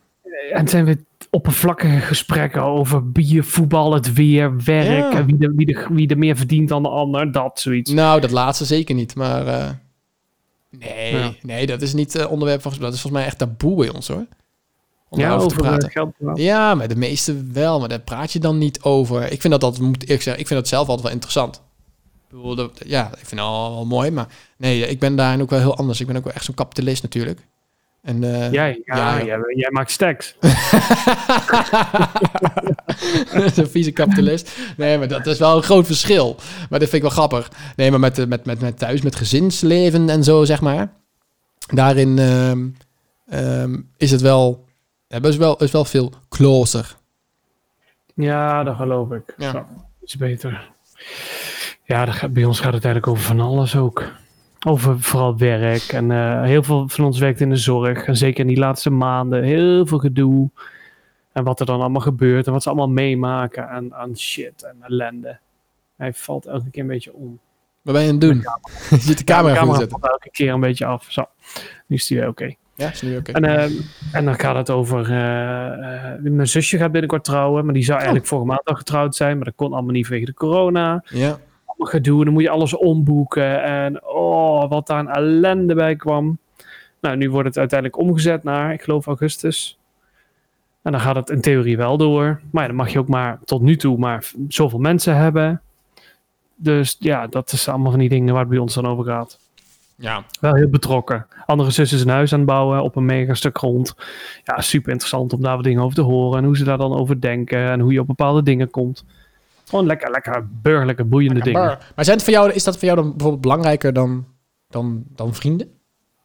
En 0.53 0.59
het 0.59 0.69
zijn 0.69 0.85
weer 0.85 1.03
oppervlakkige 1.29 1.99
gesprekken 1.99 2.61
over 2.61 3.11
bier, 3.11 3.43
voetbal, 3.43 3.93
het 3.93 4.13
weer, 4.13 4.63
werk. 4.63 4.87
Ja. 4.87 5.11
En 5.13 5.25
wie, 5.25 5.37
de, 5.37 5.53
wie, 5.55 5.65
de, 5.65 5.85
wie 5.89 6.07
er 6.07 6.17
meer 6.17 6.35
verdient 6.37 6.69
dan 6.69 6.83
de 6.83 6.89
ander. 6.89 7.31
Dat, 7.31 7.59
zoiets. 7.59 7.91
Nou, 7.91 8.21
dat 8.21 8.31
laatste 8.31 8.65
zeker 8.65 8.95
niet. 8.95 9.15
Maar 9.15 9.47
uh, 9.47 9.69
nee, 10.69 11.13
Ja. 11.15 11.33
nee, 11.41 11.65
dat 11.65 11.81
is 11.81 11.93
niet 11.93 12.15
uh, 12.15 12.31
onderwerp 12.31 12.61
van 12.61 12.71
gesprek. 12.71 12.89
Dat 12.91 12.95
is 12.97 13.01
volgens 13.01 13.21
mij 13.23 13.31
echt 13.31 13.37
taboe 13.39 13.75
bij 13.75 13.89
ons 13.93 14.07
hoor. 14.07 14.25
om 15.09 15.19
Ja, 15.19 15.27
daarover 15.27 15.47
te 15.47 15.53
over 15.59 15.67
praten. 15.69 15.87
eh, 15.87 15.93
geld. 15.93 16.13
praten. 16.17 16.43
Ja, 16.43 16.75
maar 16.75 16.87
de 16.87 16.95
meeste 16.95 17.43
wel, 17.51 17.79
maar 17.79 17.89
daar 17.89 17.99
praat 17.99 18.31
je 18.31 18.39
dan 18.39 18.57
niet 18.57 18.81
over. 18.81 19.31
Ik 19.31 19.41
vind 19.41 19.53
dat 19.53 19.61
dat 19.61 19.79
moet 19.79 20.09
ik 20.09 20.21
zeggen, 20.21 20.39
ik 20.41 20.47
vind 20.47 20.59
dat 20.59 20.69
zelf 20.69 20.87
altijd 20.87 21.01
wel 21.01 21.11
interessant. 21.11 21.61
Ik 22.33 22.39
bedoel, 22.39 22.55
dat, 22.55 22.81
ja, 22.85 23.07
ik 23.07 23.25
vind 23.25 23.31
het 23.31 23.39
al 23.39 23.73
wel 23.73 23.85
mooi, 23.85 24.11
maar 24.11 24.27
nee, 24.57 24.87
ik 24.87 24.99
ben 24.99 25.15
daarin 25.15 25.41
ook 25.41 25.49
wel 25.49 25.59
heel 25.59 25.77
anders. 25.77 25.99
Ik 25.99 26.07
ben 26.07 26.17
ook 26.17 26.23
wel 26.23 26.33
echt 26.33 26.45
zo'n 26.45 26.55
kapitalist 26.55 27.03
natuurlijk. 27.03 27.39
En 28.01 28.23
eh, 28.23 28.51
Jij, 28.51 28.81
ja, 28.85 29.23
jij, 29.23 29.39
jij 29.55 29.71
maakt 29.71 29.91
stacks. 29.91 30.35
Zo'n 33.55 33.67
vieze 33.67 33.91
kapitalist. 33.91 34.57
Nee, 34.77 34.97
maar 34.97 35.07
dat 35.07 35.25
is 35.25 35.39
wel 35.39 35.57
een 35.57 35.63
groot 35.63 35.85
verschil. 35.85 36.35
Maar 36.69 36.79
dat 36.79 36.89
vind 36.89 36.93
ik 36.93 37.01
wel 37.01 37.09
grappig. 37.09 37.51
Nee, 37.75 37.91
maar 37.91 37.99
met, 37.99 38.27
met, 38.27 38.45
met, 38.45 38.59
met 38.61 38.77
thuis, 38.77 39.01
met 39.01 39.15
gezinsleven 39.15 40.09
en 40.09 40.23
zo, 40.23 40.43
zeg 40.43 40.61
maar. 40.61 40.93
Daarin 41.73 42.19
ehm, 42.19 42.67
ehm, 43.27 43.81
is 43.97 44.11
het 44.11 44.21
wel, 44.21 44.65
ja, 45.07 45.21
is 45.21 45.37
wel, 45.37 45.57
is 45.57 45.71
wel 45.71 45.85
veel 45.85 46.11
closer. 46.29 46.95
Ja, 48.15 48.63
dat 48.63 48.75
geloof 48.75 49.11
ik. 49.11 49.33
Ja. 49.37 49.51
Zo, 49.51 49.65
iets 50.01 50.17
beter. 50.17 50.71
Ja, 51.93 52.05
gaat, 52.12 52.33
bij 52.33 52.45
ons 52.45 52.59
gaat 52.59 52.73
het 52.73 52.85
eigenlijk 52.85 53.13
over 53.13 53.23
van 53.27 53.39
alles 53.39 53.75
ook. 53.75 54.12
Over 54.67 55.00
vooral 55.00 55.38
werk. 55.38 55.81
En 55.81 56.12
eh, 56.12 56.41
heel 56.43 56.63
veel 56.63 56.89
van 56.89 57.05
ons 57.05 57.19
werkt 57.19 57.41
in 57.41 57.50
de 57.50 57.55
zorg. 57.55 58.05
En 58.05 58.17
zeker 58.17 58.39
in 58.39 58.47
die 58.47 58.57
laatste 58.57 58.89
maanden. 58.89 59.43
Heel 59.43 59.85
veel 59.85 59.97
gedoe. 59.97 60.50
En 61.31 61.43
wat 61.43 61.59
er 61.59 61.65
dan 61.65 61.79
allemaal 61.79 62.01
gebeurt. 62.01 62.47
En 62.47 62.53
wat 62.53 62.63
ze 62.63 62.69
allemaal 62.69 62.89
meemaken 62.89 63.69
aan, 63.69 63.93
aan 63.93 64.17
shit 64.17 64.63
en 64.63 64.75
ellende. 64.81 65.38
Hij 65.97 66.13
valt 66.13 66.45
elke 66.45 66.69
keer 66.69 66.81
een 66.81 66.88
beetje 66.88 67.13
om. 67.13 67.39
Wat 67.81 67.93
ben 67.93 68.03
je 68.03 68.09
aan 68.12 68.13
het 68.19 68.21
doen? 68.21 68.43
Je 68.89 68.97
zit 68.97 69.17
de 69.17 69.23
camera, 69.23 69.47
Ja, 69.47 69.53
de 69.53 69.59
camera 69.59 69.79
zetten. 69.79 70.00
valt 70.00 70.12
elke 70.12 70.29
keer 70.31 70.53
een 70.53 70.59
beetje 70.59 70.85
af. 70.85 71.05
Zo, 71.09 71.25
nu 71.88 71.95
is 71.95 72.07
die 72.07 72.17
weer 72.19 72.27
oké. 72.27 72.53
Ja, 72.75 72.89
is 72.91 73.01
nu 73.01 73.17
oké. 73.17 73.31
En, 73.31 73.43
ehm, 73.45 73.71
en 74.12 74.25
dan 74.25 74.39
gaat 74.39 74.55
het 74.55 74.69
over. 74.69 75.09
eh, 75.12 76.13
eh, 76.13 76.21
mijn 76.21 76.47
zusje 76.47 76.77
gaat 76.77 76.91
binnenkort 76.91 77.23
trouwen. 77.23 77.65
Maar 77.65 77.73
die 77.73 77.83
zou 77.83 77.97
eigenlijk 77.97 78.27
vorige 78.27 78.47
maand 78.47 78.65
al 78.65 78.75
getrouwd 78.75 79.15
zijn. 79.15 79.35
Maar 79.35 79.45
dat 79.45 79.55
kon 79.55 79.73
allemaal 79.73 79.91
niet 79.93 80.05
vanwege 80.07 80.25
de 80.25 80.33
corona. 80.33 81.03
Ja, 81.09 81.38
gedoe. 81.89 82.23
Dan 82.23 82.33
moet 82.33 82.43
je 82.43 82.49
alles 82.49 82.75
omboeken. 82.75 83.63
En 83.63 84.05
oh, 84.05 84.69
wat 84.69 84.87
daar 84.87 84.99
een 84.99 85.09
ellende 85.09 85.75
bij 85.75 85.95
kwam. 85.95 86.37
Nou, 87.01 87.17
nu 87.17 87.29
wordt 87.31 87.47
het 87.47 87.57
uiteindelijk 87.57 87.99
omgezet 88.01 88.43
naar, 88.43 88.73
ik 88.73 88.81
geloof, 88.81 89.05
augustus. 89.05 89.77
En 90.81 90.91
dan 90.91 91.01
gaat 91.01 91.15
het 91.15 91.29
in 91.29 91.41
theorie 91.41 91.77
wel 91.77 91.97
door. 91.97 92.41
Maar 92.51 92.61
ja, 92.61 92.67
dan 92.67 92.77
mag 92.77 92.89
je 92.89 92.99
ook 92.99 93.07
maar 93.07 93.39
tot 93.45 93.61
nu 93.61 93.75
toe 93.75 93.97
maar 93.97 94.31
zoveel 94.47 94.79
mensen 94.79 95.15
hebben. 95.15 95.61
Dus 96.55 96.95
ja, 96.99 97.27
dat 97.27 97.51
is 97.51 97.67
allemaal 97.67 97.91
van 97.91 97.99
die 97.99 98.09
dingen 98.09 98.31
waar 98.33 98.41
het 98.41 98.49
bij 98.49 98.59
ons 98.59 98.73
dan 98.73 98.87
over 98.87 99.05
gaat. 99.05 99.39
ja. 99.95 100.23
Wel 100.39 100.53
heel 100.55 100.69
betrokken. 100.69 101.27
Andere 101.45 101.71
zus 101.71 101.93
is 101.93 102.01
een 102.01 102.09
huis 102.09 102.33
aan 102.33 102.39
het 102.39 102.47
bouwen 102.47 102.83
op 102.83 102.95
een 102.95 103.05
mega 103.05 103.33
stuk 103.33 103.57
grond. 103.57 103.95
Ja, 104.43 104.61
super 104.61 104.91
interessant 104.91 105.33
om 105.33 105.41
daar 105.41 105.55
wat 105.55 105.63
dingen 105.63 105.83
over 105.83 105.95
te 105.95 106.01
horen. 106.01 106.37
En 106.37 106.45
hoe 106.45 106.57
ze 106.57 106.63
daar 106.63 106.77
dan 106.77 106.97
over 106.97 107.21
denken. 107.21 107.71
En 107.71 107.79
hoe 107.79 107.93
je 107.93 107.99
op 107.99 108.07
bepaalde 108.07 108.43
dingen 108.43 108.69
komt. 108.69 109.05
Gewoon 109.65 109.86
lekker, 109.86 110.12
lekker 110.12 110.48
burgerlijke, 110.62 111.03
boeiende 111.03 111.41
dingen. 111.41 111.62
Maar, 111.62 111.91
maar 111.96 112.05
zijn 112.05 112.17
het 112.17 112.25
voor 112.25 112.34
jou, 112.34 112.51
is 112.51 112.63
dat 112.63 112.77
voor 112.77 112.86
jou 112.86 112.98
dan 112.98 113.10
bijvoorbeeld 113.10 113.41
belangrijker 113.41 113.93
dan, 113.93 114.25
dan, 114.70 115.03
dan 115.15 115.34
vrienden? 115.34 115.67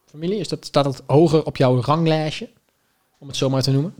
Familie? 0.06 0.38
Is 0.38 0.48
dat, 0.48 0.64
staat 0.64 0.84
dat 0.84 1.02
hoger 1.06 1.44
op 1.44 1.56
jouw 1.56 1.80
ranglijstje? 1.80 2.48
Om 3.18 3.26
het 3.26 3.36
zo 3.36 3.50
maar 3.50 3.62
te 3.62 3.70
noemen. 3.70 3.94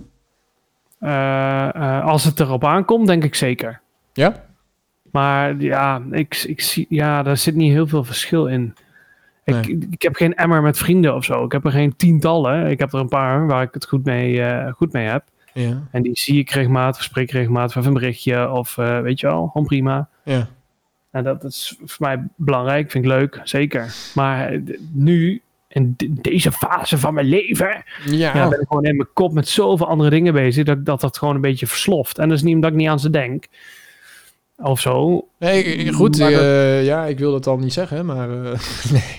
Eh, 0.99 1.75
eh, 1.75 2.04
als 2.04 2.25
het 2.25 2.40
erop 2.40 2.64
aankomt, 2.64 3.07
denk 3.07 3.25
ik 3.25 3.35
zeker. 3.35 3.80
Ja? 4.12 4.45
Maar 5.12 5.57
ja, 5.57 6.02
ik, 6.11 6.35
ik 6.35 6.61
zie, 6.61 6.87
ja, 6.88 7.23
daar 7.23 7.37
zit 7.37 7.54
niet 7.54 7.73
heel 7.73 7.87
veel 7.87 8.04
verschil 8.04 8.47
in. 8.47 8.75
Ik, 9.45 9.66
ik 9.90 10.02
heb 10.02 10.14
geen 10.14 10.35
emmer 10.35 10.62
met 10.62 10.78
vrienden 10.78 11.14
of 11.14 11.25
zo. 11.25 11.45
Ik 11.45 11.52
heb 11.52 11.64
er 11.64 11.71
geen 11.71 11.97
tientallen. 11.97 12.66
Ik 12.71 12.78
heb 12.78 12.92
er 12.92 13.00
een 13.00 13.09
paar 13.09 13.47
waar 13.47 13.62
ik 13.62 13.75
het 13.75 13.87
goed 13.87 14.04
mee, 14.04 14.42
eh, 14.42 14.73
goed 14.73 14.92
mee 14.92 15.07
heb. 15.07 15.25
Ja. 15.60 15.82
En 15.90 16.02
die 16.02 16.18
zie 16.18 16.38
ik 16.38 16.50
regelmatig, 16.50 17.02
spreek 17.02 17.30
regelmatig 17.30 17.76
even 17.76 17.88
een 17.88 17.94
berichtje. 17.94 18.50
Of 18.50 18.78
eh, 18.78 19.00
weet 19.00 19.20
je 19.20 19.26
wel, 19.26 19.46
gewoon 19.46 19.66
prima. 19.66 20.08
Ja. 20.24 20.48
En 21.10 21.24
dat 21.24 21.44
is 21.44 21.76
voor 21.84 22.06
mij 22.06 22.22
belangrijk, 22.36 22.90
vind 22.90 23.04
ik 23.04 23.10
leuk, 23.10 23.40
zeker. 23.44 23.94
Maar 24.14 24.49
eh, 24.52 24.60
nu, 24.92 25.42
in 25.68 25.94
de- 25.97 26.12
deze 26.21 26.52
fase 26.52 26.99
van 26.99 27.14
mijn 27.14 27.26
leven, 27.26 27.84
Ja. 28.04 28.34
ja, 28.36 28.49
ben 28.49 28.60
ik 28.60 28.66
gewoon 28.68 28.84
in 28.84 28.97
mijn 28.97 29.08
kop 29.12 29.32
met 29.32 29.49
zoveel 29.49 29.88
andere 29.88 30.10
dingen 30.10 30.32
bezig, 30.32 30.64
dat 30.64 30.84
dat, 30.84 31.00
dat 31.00 31.18
gewoon 31.18 31.34
een 31.34 31.40
beetje 31.40 31.66
versloft. 31.66 32.18
En 32.18 32.28
dat 32.28 32.36
is 32.38 32.44
niet 32.44 32.54
omdat 32.54 32.71
ik 32.71 32.76
niet 32.76 32.88
aan 32.88 33.00
ze 33.00 33.10
denk. 33.10 33.47
Of 34.56 34.80
zo. 34.80 35.28
Nee, 35.38 35.92
goed. 35.92 36.18
Dat- 36.18 36.30
eh, 36.30 36.84
ja, 36.84 37.04
ik 37.06 37.18
wil 37.18 37.32
dat 37.32 37.47
al 37.47 37.58
niet 37.58 37.73
zeggen, 37.73 38.06
maar... 38.06 38.28
nee. 38.92 39.16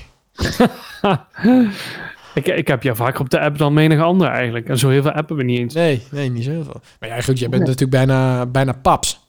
Ik, 2.33 2.47
ik 2.47 2.67
heb 2.67 2.83
jou 2.83 2.95
vaker 2.95 3.19
op 3.19 3.29
de 3.29 3.39
app 3.39 3.57
dan 3.57 3.73
menige 3.73 4.01
andere 4.01 4.29
eigenlijk. 4.29 4.67
En 4.67 4.77
zo 4.77 4.89
heel 4.89 5.01
veel 5.01 5.11
appen 5.11 5.35
we 5.35 5.43
niet 5.43 5.59
eens. 5.59 5.73
nee, 5.73 6.01
nee, 6.11 6.29
niet 6.29 6.43
zo 6.43 6.51
heel 6.51 6.63
veel. 6.63 6.81
Maar 6.99 7.09
ja, 7.09 7.21
goed, 7.21 7.39
jij 7.39 7.49
bent 7.49 7.61
natuurlijk 7.61 7.91
bijna, 7.91 8.45
bijna 8.45 8.73
paps. 8.81 9.27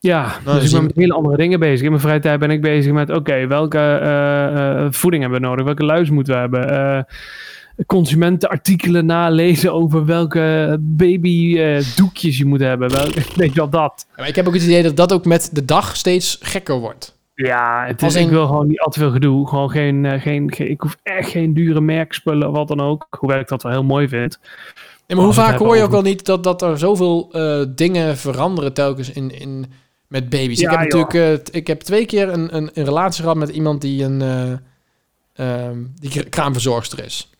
Ja, 0.00 0.36
dan 0.44 0.54
dus 0.54 0.64
ik 0.64 0.70
ben 0.70 0.82
met 0.82 0.96
hele 0.96 1.12
andere 1.12 1.36
dingen 1.36 1.60
bezig. 1.60 1.82
In 1.84 1.90
mijn 1.90 2.02
vrije 2.02 2.20
tijd 2.20 2.38
ben 2.38 2.50
ik 2.50 2.60
bezig 2.60 2.92
met, 2.92 3.10
oké, 3.10 3.46
welke 3.46 3.78
eh, 3.78 4.84
eh, 4.84 4.86
voeding 4.90 5.22
hebben 5.22 5.40
we 5.40 5.46
nodig? 5.46 5.64
Welke 5.64 5.84
luis 5.84 6.10
moeten 6.10 6.34
we 6.34 6.40
hebben? 6.40 6.70
Eh, 6.70 7.02
consumentenartikelen 7.86 9.06
nalezen 9.06 9.72
over 9.72 10.04
welke 10.04 10.76
babydoekjes 10.80 12.38
je 12.38 12.44
moet 12.44 12.60
hebben. 12.60 12.90
Welke, 12.90 13.22
weet 13.36 13.48
je 13.48 13.54
wel 13.54 13.68
dat? 13.68 14.06
Ja, 14.08 14.14
Maar 14.16 14.28
ik 14.28 14.36
heb 14.36 14.46
ook 14.46 14.54
het 14.54 14.62
idee 14.62 14.82
dat 14.82 14.96
dat 14.96 15.12
ook 15.12 15.24
met 15.24 15.50
de 15.52 15.64
dag 15.64 15.96
steeds 15.96 16.38
gekker 16.40 16.78
wordt. 16.78 17.15
Ja, 17.36 17.84
het 17.86 18.14
ik 18.14 18.28
wil 18.28 18.46
gewoon 18.46 18.66
niet 18.66 18.80
al 18.80 18.90
te 18.90 18.98
veel 18.98 19.10
gedoe. 19.10 19.48
Gewoon 19.48 19.70
geen, 19.70 20.04
eh, 20.04 20.20
geen, 20.22 20.52
geen, 20.52 20.70
ik 20.70 20.80
hoef 20.80 20.96
echt 21.02 21.28
geen 21.30 21.54
dure 21.54 21.80
merkspullen 21.80 22.48
of 22.48 22.54
wat 22.54 22.68
dan 22.68 22.80
ook. 22.80 23.06
Hoewel 23.18 23.38
ik 23.38 23.48
dat 23.48 23.62
wel 23.62 23.72
heel 23.72 23.84
mooi 23.84 24.08
vind. 24.08 24.38
Ja, 25.06 25.14
maar 25.16 25.24
hoe 25.24 25.34
vaak 25.34 25.58
hoor 25.58 25.76
je 25.76 25.82
ook 25.82 25.90
wel 25.90 26.02
niet 26.02 26.24
dat, 26.26 26.44
dat 26.44 26.62
er 26.62 26.78
zoveel 26.78 27.28
eh, 27.32 27.64
dingen 27.68 28.16
veranderen 28.16 28.72
telkens 28.72 29.10
in, 29.10 29.30
in, 29.30 29.66
met 30.08 30.28
baby's? 30.28 30.60
Ja, 30.60 30.70
ik, 30.70 30.78
heb 30.78 30.90
joh. 30.92 31.00
natuurlijk, 31.02 31.38
eh, 31.40 31.44
t- 31.44 31.54
ik 31.54 31.66
heb 31.66 31.80
twee 31.80 32.06
keer 32.06 32.28
een, 32.28 32.56
een, 32.56 32.70
een 32.74 32.84
relatie 32.84 33.22
gehad 33.22 33.36
met 33.36 33.48
iemand 33.48 33.80
die 33.80 34.04
een 34.04 34.22
eh, 34.22 35.66
ehm, 35.66 35.78
die 36.00 36.10
kra- 36.10 36.28
kraamverzorgster 36.28 37.04
is. 37.04 37.30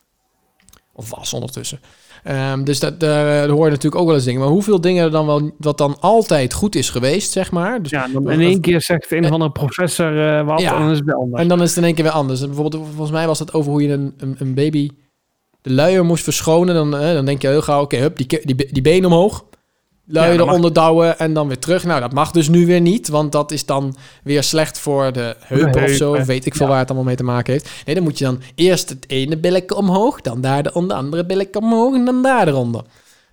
Of 0.93 1.11
was 1.11 1.33
ondertussen. 1.33 1.81
Ehm, 2.27 2.65
dus 2.65 2.81
dat, 2.81 3.01
daar, 3.01 3.27
eh, 3.27 3.33
daar 3.41 3.49
hoor 3.49 3.65
je 3.65 3.71
natuurlijk 3.71 4.01
ook 4.01 4.07
wel 4.07 4.15
eens 4.15 4.25
dingen. 4.25 4.41
Maar 4.41 4.51
hoeveel 4.51 4.81
dingen 4.81 5.05
er 5.05 5.11
dan 5.11 5.27
wel, 5.27 5.51
wat 5.59 5.79
dan 5.79 5.97
altijd 6.01 6.53
goed 6.53 6.75
is 6.75 6.91
geweest, 6.91 7.33
zeg 7.33 7.51
maar. 7.51 7.83
Dus, 7.83 7.91
Ja, 7.91 8.09
dan 8.13 8.31
in 8.31 8.41
één 8.41 8.61
keer 8.61 8.81
zegt 8.81 9.13
een 9.13 9.25
of 9.25 9.31
andere 9.31 9.51
professor 9.51 10.39
eh, 10.39 10.47
wat 10.47 10.61
Ja. 10.61 10.75
en 10.75 10.81
dan 10.81 10.91
is 10.91 10.97
het 10.97 11.07
weer 11.07 11.15
anders. 11.15 11.43
En 11.43 11.49
dan 11.49 11.63
is 11.63 11.69
het 11.69 11.79
in 11.79 11.85
één 11.85 11.95
keer 11.95 12.05
weer 12.05 12.13
anders. 12.13 12.41
En 12.41 12.47
bijvoorbeeld, 12.47 12.85
volgens 12.87 13.11
mij 13.11 13.27
was 13.27 13.39
het 13.39 13.53
over 13.53 13.71
hoe 13.71 13.83
je 13.83 13.93
een, 13.93 14.15
een, 14.17 14.37
een 14.39 14.55
baby 14.55 14.91
de 15.61 15.73
luier 15.73 16.05
moest 16.05 16.25
verschonen. 16.25 16.75
Dan, 16.75 16.97
eh, 16.97 17.13
dan 17.13 17.25
denk 17.25 17.43
je 17.43 17.49
heel 17.49 17.63
gauw, 17.63 17.83
oké, 17.83 17.97
hup, 17.97 18.17
die, 18.17 18.41
die, 18.45 18.73
die 18.73 18.83
benen 18.83 19.11
omhoog. 19.11 19.45
Luier 20.09 20.39
Ja, 20.45 20.45
mag- 20.59 20.73
douwen 20.73 21.19
en 21.19 21.33
dan 21.33 21.47
weer 21.47 21.59
terug. 21.59 21.85
Nou, 21.85 22.01
dat 22.01 22.13
mag 22.13 22.31
dus 22.31 22.49
nu 22.49 22.67
weer 22.67 22.81
niet, 22.81 23.09
want 23.09 23.33
dat 23.33 23.53
is 23.53 23.65
dan 23.67 23.97
weer 24.23 24.43
slecht 24.43 24.79
voor 24.79 25.13
de 25.13 25.37
heupen 25.41 25.83
of 25.85 25.91
zo. 25.91 26.25
Weet 26.25 26.47
ik 26.47 26.55
veel 26.55 26.67
ja. 26.67 26.71
waar 26.73 26.81
het 26.81 26.89
allemaal 26.89 27.07
mee 27.07 27.17
te 27.17 27.25
maken 27.25 27.53
heeft. 27.53 27.71
Nee, 27.87 27.95
dan 27.95 28.05
moet 28.05 28.19
je 28.19 28.25
dan 28.25 28.41
eerst 28.55 28.89
het 28.89 29.05
ene 29.11 29.37
billetje 29.39 29.75
omhoog, 29.77 30.21
dan 30.21 30.41
daar 30.41 30.63
de 30.63 30.73
onder, 30.73 30.97
andere 30.97 31.27
billetje 31.27 31.61
omhoog 31.61 31.95
en 31.95 32.05
dan 32.05 32.23
daar 32.23 32.49
eronder. 32.49 32.83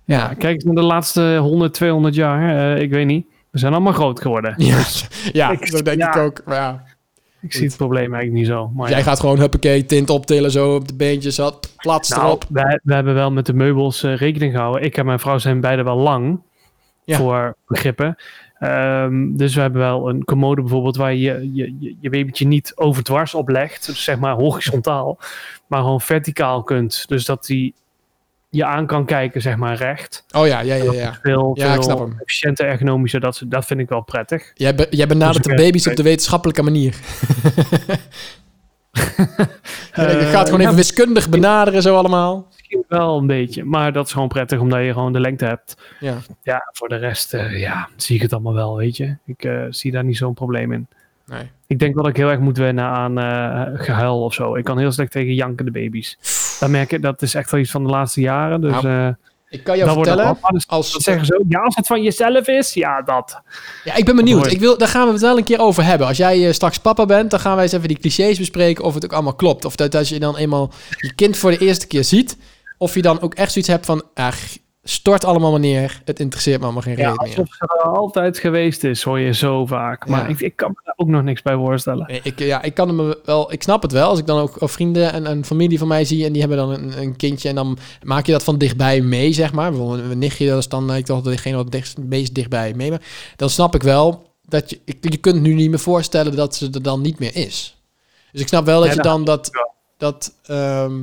Ja, 0.04 0.16
Ja, 0.18 0.34
kijk 0.34 0.54
eens 0.54 0.64
naar 0.64 0.74
de 0.74 0.82
laatste 0.82 1.36
100, 1.40 1.74
200 1.74 2.14
jaar. 2.14 2.74
eh, 2.76 2.82
ik 2.82 2.90
weet 2.90 3.06
niet. 3.06 3.26
We 3.50 3.58
zijn 3.58 3.72
allemaal 3.72 3.92
groot 3.92 4.20
geworden. 4.20 4.54
ja, 4.66 4.82
ja 5.32 5.50
Ik- 5.50 5.70
dat 5.70 5.84
denk 5.84 6.02
ik 6.02 6.16
ook. 6.16 6.40
Maar 6.44 6.56
ja, 6.56 6.82
Ik 7.42 7.52
zie 7.52 7.66
het 7.66 7.76
probleem 7.76 8.14
eigenlijk 8.14 8.32
niet 8.32 8.46
zo. 8.46 8.70
Maar 8.74 8.88
jij 8.88 8.98
ja. 8.98 9.04
gaat 9.04 9.20
gewoon 9.20 9.38
huppakee, 9.38 9.84
tint 9.86 10.10
optillen 10.10 10.50
zo 10.50 10.74
op 10.74 10.88
de 10.88 10.94
beentjes, 10.94 11.36
had 11.36 11.72
plats 11.76 12.08
Nou, 12.08 12.22
erop. 12.22 12.44
wij 12.50 12.80
hebben 12.84 13.14
wel 13.14 13.30
met 13.30 13.46
de 13.46 13.54
meubels 13.54 14.02
eh, 14.02 14.16
rekening 14.16 14.52
gehouden. 14.52 14.82
Ik 14.82 14.96
en 14.96 15.06
mijn 15.06 15.18
vrouw 15.18 15.38
zijn 15.38 15.60
beide 15.60 15.82
wel 15.82 15.96
lang. 15.96 16.40
Ja. 17.04 17.16
Voor 17.16 17.56
begrippen. 17.66 18.16
Ehm, 18.58 19.36
dus 19.36 19.54
we 19.54 19.60
hebben 19.60 19.80
wel 19.80 20.08
een 20.08 20.24
commode 20.24 20.60
bijvoorbeeld 20.60 20.96
waar 20.96 21.14
je 21.14 21.50
je, 21.52 21.74
je, 21.80 21.96
je 22.00 22.10
babytje 22.10 22.46
niet 22.46 22.72
overdwars 22.74 23.34
op 23.34 23.48
legt. 23.48 23.86
Dus 23.86 24.04
zeg 24.04 24.18
maar 24.18 24.34
horizontaal. 24.34 25.18
Maar 25.66 25.80
gewoon 25.80 26.00
verticaal 26.00 26.62
kunt. 26.62 27.08
Dus 27.08 27.24
dat 27.24 27.46
die 27.46 27.74
je 28.50 28.64
aan 28.64 28.86
kan 28.86 29.04
kijken, 29.04 29.40
zeg 29.40 29.56
maar 29.56 29.76
recht. 29.76 30.24
Oh 30.36 30.46
ja, 30.46 30.60
ja, 30.60 30.74
ja, 30.74 30.92
ja. 30.92 31.18
Veel, 31.22 31.50
Ja, 31.54 31.66
ik 31.66 31.72
veel 31.72 31.82
snap 31.82 31.98
hem. 31.98 32.16
efficiënter, 32.20 32.66
ergonomischer. 32.66 33.20
Dat, 33.20 33.42
dat 33.46 33.64
vind 33.66 33.80
ik 33.80 33.88
wel 33.88 34.00
prettig. 34.00 34.50
Jij, 34.54 34.74
be- 34.74 34.86
jij 34.90 35.06
benadert 35.06 35.36
Dus 35.44 35.56
de 35.56 35.62
ik, 35.62 35.66
baby's 35.66 35.84
eh, 35.84 35.90
op 35.90 35.96
de 35.96 36.02
wetenschappelijke 36.02 36.62
manier. 36.62 36.94
Eh, 39.92 40.20
je 40.20 40.26
gaat 40.26 40.44
gewoon 40.44 40.60
ja, 40.60 40.64
even 40.66 40.76
wiskundig 40.76 41.28
benaderen 41.28 41.82
zo 41.82 41.96
allemaal. 41.96 42.48
Misschien 42.76 42.98
wel 42.98 43.18
een 43.18 43.26
beetje. 43.26 43.64
Maar 43.64 43.92
dat 43.92 44.06
is 44.06 44.12
gewoon 44.12 44.28
prettig 44.28 44.60
omdat 44.60 44.80
je 44.80 44.92
gewoon 44.92 45.12
de 45.12 45.20
lengte 45.20 45.44
hebt. 45.44 45.76
Ja. 46.00 46.16
Ja, 46.42 46.70
voor 46.72 46.88
de 46.88 46.96
rest 46.96 47.34
eh, 47.34 47.60
ja, 47.60 47.88
zie 47.96 48.16
ik 48.16 48.22
het 48.22 48.32
allemaal 48.32 48.54
wel, 48.54 48.76
weet 48.76 48.96
je. 48.96 49.16
Ik 49.26 49.44
eh, 49.44 49.62
zie 49.68 49.92
daar 49.92 50.04
niet 50.04 50.16
zo'n 50.16 50.34
probleem 50.34 50.72
in. 50.72 50.86
Nee. 51.26 51.50
Ik 51.66 51.78
denk 51.78 51.94
dat 51.94 52.06
ik 52.06 52.16
heel 52.16 52.30
erg 52.30 52.40
moet 52.40 52.56
wennen 52.56 52.84
aan 52.84 53.18
eh, 53.18 53.80
gehuil 53.84 54.22
of 54.22 54.34
zo. 54.34 54.54
Ik 54.56 54.64
kan 54.64 54.78
heel 54.78 54.92
slecht 54.92 55.10
tegen 55.10 55.34
jankende 55.34 55.70
baby's. 55.70 56.18
Dat 56.60 56.68
merk 56.68 56.92
ik, 56.92 57.02
dat 57.02 57.22
is 57.22 57.34
echt 57.34 57.50
wel 57.50 57.60
iets 57.60 57.70
van 57.70 57.84
de 57.84 57.90
laatste 57.90 58.20
jaren. 58.20 58.60
Dus 58.60 58.80
Nou, 58.80 59.14
Ik 59.48 59.64
kan 59.64 59.76
jou 59.76 59.88
het 59.88 59.98
vertellen, 59.98 60.24
wel. 60.24 60.50
Dus 60.52 60.68
als, 60.68 60.92
dat 60.92 61.02
zeggen 61.02 61.26
ze 61.26 61.38
ook. 61.38 61.44
Ja, 61.48 61.60
als 61.60 61.76
het 61.76 61.86
van 61.86 62.02
jezelf 62.02 62.48
is, 62.48 62.74
ja, 62.74 63.02
dat. 63.02 63.40
ja, 63.84 63.94
ik 63.94 64.04
ben 64.04 64.16
benieuwd. 64.16 64.52
Ik 64.52 64.60
wil, 64.60 64.78
daar 64.78 64.88
gaan 64.88 65.06
we 65.06 65.12
het 65.12 65.20
wel 65.20 65.38
een 65.38 65.44
keer 65.44 65.58
over 65.60 65.84
hebben. 65.84 66.06
Als 66.06 66.16
jij 66.16 66.52
straks 66.52 66.78
papa 66.78 67.06
bent, 67.06 67.30
dan 67.30 67.40
gaan 67.40 67.54
wij 67.54 67.62
eens 67.62 67.72
even 67.72 67.88
die 67.88 67.98
clichés 67.98 68.38
bespreken 68.38 68.84
of 68.84 68.94
het 68.94 69.04
ook 69.04 69.12
allemaal 69.12 69.34
klopt. 69.34 69.64
Of 69.64 69.76
dat 69.76 69.94
als 69.94 70.08
je 70.08 70.18
dan 70.18 70.36
eenmaal 70.36 70.70
je 70.96 71.14
kind 71.14 71.36
voor 71.36 71.50
de 71.50 71.58
eerste 71.58 71.86
keer 71.86 72.04
ziet, 72.04 72.36
of 72.78 72.94
je 72.94 73.02
dan 73.02 73.20
ook 73.20 73.34
echt 73.34 73.52
zoiets 73.52 73.70
hebt 73.70 73.86
van, 73.86 74.02
ach, 74.14 74.38
stort 74.82 75.24
allemaal 75.24 75.50
maar 75.50 75.60
neer. 75.60 76.02
Het 76.04 76.20
interesseert 76.20 76.58
me 76.58 76.64
allemaal 76.64 76.82
geen 76.82 76.96
Ja, 76.96 77.08
reet 77.08 77.18
meer. 77.20 77.28
alsof 77.28 77.48
ze 77.54 77.64
er 77.82 77.90
altijd 77.90 78.38
geweest 78.38 78.84
is, 78.84 79.02
hoor 79.02 79.18
je 79.20 79.32
zo 79.34 79.66
vaak. 79.66 80.08
Maar 80.08 80.22
Ja. 80.22 80.26
ik, 80.28 80.40
ik 80.40 80.56
kan 80.56 80.68
me 80.70 80.80
daar 80.84 80.94
ook 80.96 81.08
nog 81.08 81.22
niks 81.22 81.42
bij 81.42 81.54
voorstellen. 81.54 82.06
Nee, 82.06 82.20
Ik, 82.22 82.38
ja, 82.38 82.62
ik 82.62 82.74
kan 82.74 82.96
me 82.96 83.20
wel, 83.24 83.52
ik 83.52 83.62
snap 83.62 83.82
het 83.82 83.92
wel. 83.92 84.08
Als 84.08 84.18
ik 84.18 84.26
dan 84.26 84.38
ook, 84.40 84.56
vrienden 84.60 85.12
en, 85.12 85.26
en 85.26 85.44
familie 85.44 85.78
van 85.78 85.88
mij 85.88 86.04
zie 86.04 86.24
en 86.24 86.32
die 86.32 86.40
hebben 86.40 86.58
dan 86.58 86.70
een, 86.70 87.00
een 87.00 87.16
kindje 87.16 87.48
en 87.48 87.54
dan 87.54 87.78
maak 88.02 88.26
je 88.26 88.32
dat 88.32 88.44
van 88.44 88.58
dichtbij 88.58 89.00
mee, 89.00 89.32
zeg 89.32 89.52
maar. 89.52 89.70
Bijvoorbeeld 89.70 90.10
een 90.10 90.18
nichtje, 90.18 90.48
dat 90.48 90.58
is 90.58 90.68
dan 90.68 90.94
ik 90.94 91.06
dacht 91.06 91.24
degene 91.24 91.56
wat 91.56 91.72
het 91.72 91.94
meest 91.98 92.34
dichtbij 92.34 92.74
mee. 92.74 92.90
Maar 92.90 93.02
dan 93.36 93.50
snap 93.50 93.74
ik 93.74 93.82
wel 93.82 94.32
dat 94.46 94.70
je, 94.70 94.80
ik, 94.84 94.96
je 95.00 95.16
kunt 95.16 95.40
nu 95.42 95.54
niet 95.54 95.70
meer 95.70 95.78
voorstellen 95.78 96.36
dat 96.36 96.54
ze 96.54 96.68
er 96.72 96.82
dan 96.82 97.00
niet 97.00 97.18
meer 97.18 97.36
is. 97.36 97.76
Dus 98.32 98.40
ik 98.40 98.48
snap 98.48 98.64
wel 98.64 98.78
dat 98.80 98.88
Ja, 98.88 98.94
je 98.94 99.00
dan 99.02 99.24
dat, 99.24 99.50
dat, 99.96 100.32
ehm, 100.46 101.02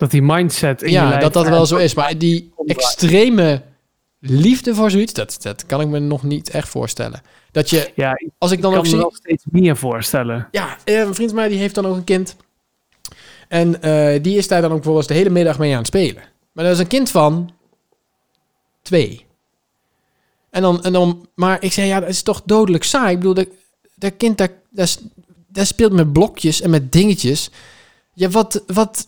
Dat 0.00 0.10
die 0.10 0.22
mindset 0.22 0.82
in 0.82 0.90
ja, 0.90 1.16
dat 1.18 1.32
dat 1.32 1.48
wel 1.48 1.66
zo 1.66 1.76
is. 1.76 1.94
Maar 1.94 2.18
die 2.18 2.52
extreme 2.66 3.62
liefde 4.18 4.74
voor 4.74 4.90
zoiets, 4.90 5.12
dat, 5.12 5.36
dat 5.42 5.66
kan 5.66 5.80
ik 5.80 5.86
me 5.88 5.98
nog 5.98 6.22
niet 6.22 6.50
echt 6.50 6.68
voorstellen. 6.68 7.22
Dat 7.50 7.70
je, 7.70 7.92
Ja, 7.94 8.10
ik 8.16 8.28
als 8.38 8.50
ik 8.50 8.60
dan 8.62 8.70
kan 8.70 8.78
ook 8.78 8.84
me 8.84 8.90
zie, 8.90 8.98
wel 9.00 9.12
steeds 9.14 9.44
meer 9.50 9.76
voorstellen. 9.76 10.48
Ja, 10.50 10.76
eh, 10.84 10.98
een 10.98 11.14
vriend 11.14 11.30
van 11.30 11.38
mij 11.38 11.48
die 11.48 11.58
heeft 11.58 11.74
dan 11.74 11.86
ook 11.86 11.96
een 11.96 12.04
kind. 12.04 12.36
En 13.48 13.82
eh, 13.82 14.22
die 14.22 14.36
is 14.36 14.48
daar 14.48 14.60
dan 14.60 14.70
ook 14.70 14.76
bijvoorbeeld 14.76 15.08
de 15.08 15.14
hele 15.14 15.30
middag 15.30 15.58
mee 15.58 15.70
aan 15.72 15.78
het 15.78 15.86
spelen. 15.86 16.22
Maar 16.52 16.64
dat 16.64 16.74
is 16.74 16.80
een 16.80 16.86
kind 16.86 17.10
van 17.10 17.50
twee. 18.82 19.26
En 20.50 20.62
dan, 20.62 20.82
en 20.82 20.92
dan, 20.92 21.28
maar 21.34 21.62
ik 21.62 21.72
zei, 21.72 21.86
ja, 21.86 22.00
dat 22.00 22.08
is 22.08 22.22
toch 22.22 22.42
dodelijk 22.44 22.84
saai. 22.84 23.10
Ik 23.12 23.18
bedoel, 23.18 23.34
dat, 23.34 23.48
dat 23.94 24.16
kind, 24.16 24.48
is- 24.74 24.98
dat 25.48 25.66
speelt 25.66 25.92
met 25.92 26.12
blokjes 26.12 26.60
en 26.60 26.70
met 26.70 26.92
dingetjes. 26.92 27.50
Ja, 28.14 28.28
wat, 28.28 28.62
wat, 28.66 29.06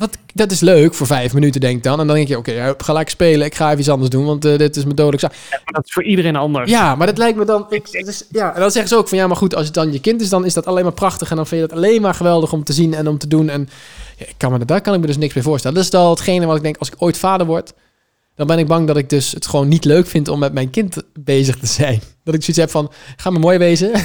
wat, 0.00 0.18
dat 0.34 0.50
is 0.50 0.60
leuk 0.60 0.94
voor 0.94 1.06
vijf 1.06 1.32
minuten, 1.34 1.60
denk 1.60 1.76
ik 1.76 1.82
dan. 1.82 2.00
En 2.00 2.06
dan 2.06 2.16
denk 2.16 2.28
je, 2.28 2.36
oké, 2.38 2.52
ja, 2.52 2.74
ga 2.78 2.92
lekker 2.92 3.10
spelen. 3.10 3.46
Ik 3.46 3.54
ga 3.54 3.66
even 3.66 3.78
iets 3.78 3.88
anders 3.88 4.10
doen, 4.10 4.24
want 4.24 4.44
eh, 4.44 4.58
dit 4.58 4.76
is 4.76 4.84
me 4.84 4.94
dodelijk 4.94 5.20
saai. 5.22 5.32
Maar 5.50 5.60
dat 5.72 5.84
is 5.84 5.92
voor 5.92 6.04
iedereen 6.04 6.36
anders. 6.36 6.70
Ja, 6.70 6.94
maar 6.94 7.06
dat 7.06 7.18
lijkt 7.18 7.38
me 7.38 7.44
dan. 7.44 7.66
Ik, 7.68 7.88
is- 7.88 8.24
ja, 8.30 8.54
en 8.54 8.60
dan 8.60 8.70
zeggen 8.70 8.90
ze 8.90 8.96
ook 8.96 9.08
van 9.08 9.18
ja, 9.18 9.26
maar 9.26 9.36
goed, 9.36 9.54
als 9.54 9.64
het 9.64 9.74
dan 9.74 9.92
je 9.92 10.00
kind 10.00 10.20
is, 10.20 10.28
dan 10.28 10.44
is 10.44 10.54
dat 10.54 10.66
alleen 10.66 10.82
maar 10.84 10.92
prachtig. 10.92 11.30
En 11.30 11.36
dan 11.36 11.46
vind 11.46 11.60
je 11.62 11.66
dat 11.68 11.76
alleen 11.76 12.00
maar 12.00 12.14
geweldig 12.14 12.52
om 12.52 12.64
te 12.64 12.72
zien 12.72 12.94
en 12.94 13.08
om 13.08 13.18
te 13.18 13.26
doen. 13.28 13.48
En 13.48 13.68
ja, 14.16 14.24
ik 14.26 14.34
kan 14.36 14.52
me, 14.52 14.64
daar 14.64 14.80
kan 14.80 14.94
ik 14.94 15.00
me 15.00 15.06
dus 15.06 15.16
niks 15.16 15.34
bij 15.34 15.42
voorstellen. 15.42 15.76
Dat 15.76 15.84
is 15.86 15.92
al 15.94 16.10
hetgene 16.10 16.46
wat 16.46 16.56
ik 16.56 16.62
denk, 16.62 16.76
als 16.76 16.88
ik 16.88 16.94
ooit 16.98 17.18
vader 17.18 17.46
word, 17.46 17.72
dan 18.34 18.46
ben 18.46 18.58
ik 18.58 18.66
bang 18.66 18.86
dat 18.86 18.96
ik 18.96 19.08
dus 19.08 19.32
het 19.32 19.46
gewoon 19.46 19.68
niet 19.68 19.84
leuk 19.84 20.06
vind 20.06 20.28
om 20.28 20.38
met 20.38 20.52
mijn 20.52 20.70
kind 20.70 20.96
bezig 21.14 21.56
te 21.58 21.66
zijn. 21.66 22.00
Dat 22.24 22.34
ik 22.34 22.40
zoiets 22.42 22.58
heb 22.62 22.70
van, 22.70 22.90
ga 23.16 23.30
maar 23.30 23.40
mooi 23.40 23.58
wezen. 23.58 23.90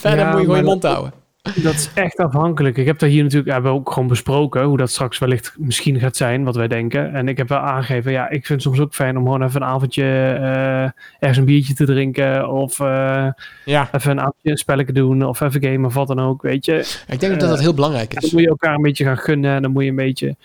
Verder 0.00 0.18
Ja, 0.18 0.30
moet 0.30 0.38
je 0.38 0.44
gewoon 0.44 0.56
je 0.56 0.64
mond 0.64 0.82
houden. 0.82 1.12
Dat 1.42 1.74
is 1.74 1.90
echt 1.94 2.16
afhankelijk. 2.18 2.76
Ik 2.76 2.86
heb 2.86 2.98
daar 2.98 3.08
hier 3.08 3.22
natuurlijk 3.22 3.52
hebben 3.52 3.72
we 3.72 3.78
ook 3.78 3.92
gewoon 3.92 4.08
besproken 4.08 4.62
hoe 4.62 4.76
dat 4.76 4.90
straks 4.90 5.18
wellicht 5.18 5.54
misschien 5.58 5.98
gaat 5.98 6.16
zijn, 6.16 6.44
wat 6.44 6.56
wij 6.56 6.68
denken. 6.68 7.12
En 7.12 7.28
ik 7.28 7.36
heb 7.36 7.48
wel 7.48 7.58
aangegeven, 7.58 8.12
ja, 8.12 8.24
ik 8.24 8.46
vind 8.46 8.48
het 8.48 8.62
soms 8.62 8.80
ook 8.80 8.94
fijn 8.94 9.16
om 9.16 9.24
gewoon 9.24 9.42
even 9.42 9.62
een 9.62 9.68
avondje 9.68 10.02
eh, 10.02 10.82
ergens 11.18 11.36
een 11.38 11.44
biertje 11.44 11.74
te 11.74 11.84
drinken. 11.84 12.48
Of 12.48 12.80
eh, 12.80 13.28
Ja, 13.64 13.88
even 13.92 14.10
een 14.10 14.20
avondje 14.20 14.50
een 14.50 14.56
spelletje 14.56 14.92
doen. 14.92 15.26
Of 15.26 15.40
even 15.40 15.62
gamen 15.62 15.84
of 15.84 15.94
wat 15.94 16.08
dan 16.08 16.20
ook, 16.20 16.42
weet 16.42 16.64
je. 16.64 17.02
ik 17.08 17.20
denk 17.20 17.40
dat 17.40 17.48
dat 17.48 17.60
heel 17.60 17.74
belangrijk 17.74 18.14
Dan 18.14 18.22
is. 18.22 18.32
moet 18.32 18.42
je 18.42 18.48
elkaar 18.48 18.74
een 18.74 18.82
beetje 18.82 19.04
gaan 19.04 19.18
gunnen. 19.18 19.54
En 19.54 19.62
dan 19.62 19.72
moet 19.72 19.82
je 19.82 19.88
een 19.90 19.96
beetje, 19.96 20.36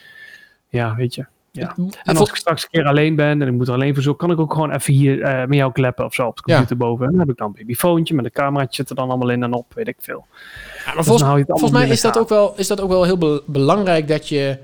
ja, 0.70 0.96
weet 0.96 1.16
je. 1.16 1.26
Ja. 1.56 1.76
En 2.04 2.18
als 2.18 2.30
ik 2.30 2.36
straks 2.36 2.64
een 2.64 2.70
keer 2.70 2.86
alleen 2.86 3.16
ben 3.16 3.42
en 3.42 3.48
ik 3.48 3.54
moet 3.54 3.68
er 3.68 3.74
alleen 3.74 3.94
voor 3.94 4.04
zoeken, 4.04 4.28
kan 4.28 4.36
ik 4.36 4.42
ook 4.42 4.54
gewoon 4.54 4.72
even 4.72 4.94
hier 4.94 5.22
eh, 5.22 5.48
met 5.48 5.58
jou 5.58 5.72
kleppen 5.72 6.06
of 6.06 6.14
zo 6.14 6.26
op 6.28 6.36
de 6.36 6.42
Ja. 6.46 6.52
computer 6.56 6.78
boven. 6.78 7.06
En 7.06 7.12
dan 7.12 7.20
heb 7.20 7.30
ik 7.30 7.38
dan 7.38 7.48
een 7.48 7.54
babyfoontje 7.54 8.14
met 8.16 8.26
een 8.26 8.32
cameraatje 8.32 8.76
zit 8.76 8.90
er 8.90 8.96
dan 8.96 9.10
allemaal 9.10 9.30
in 9.30 9.44
en 9.44 9.54
op, 9.54 9.74
weet 9.74 9.88
ik 9.88 9.96
veel. 10.00 10.26
Ja, 10.30 10.86
maar 10.86 10.96
Dus 10.96 11.06
volgens, 11.06 11.44
volgens 11.48 11.72
mij 11.72 11.88
is 11.88 12.02
dat, 12.02 12.18
ook 12.18 12.30
wel, 12.30 12.54
is 12.58 12.68
dat 12.68 12.82
ook 12.82 12.90
wel 12.90 13.04
heel 13.04 13.18
be- 13.18 13.44
belangrijk 13.46 14.08
dat 14.08 14.30
je. 14.30 14.58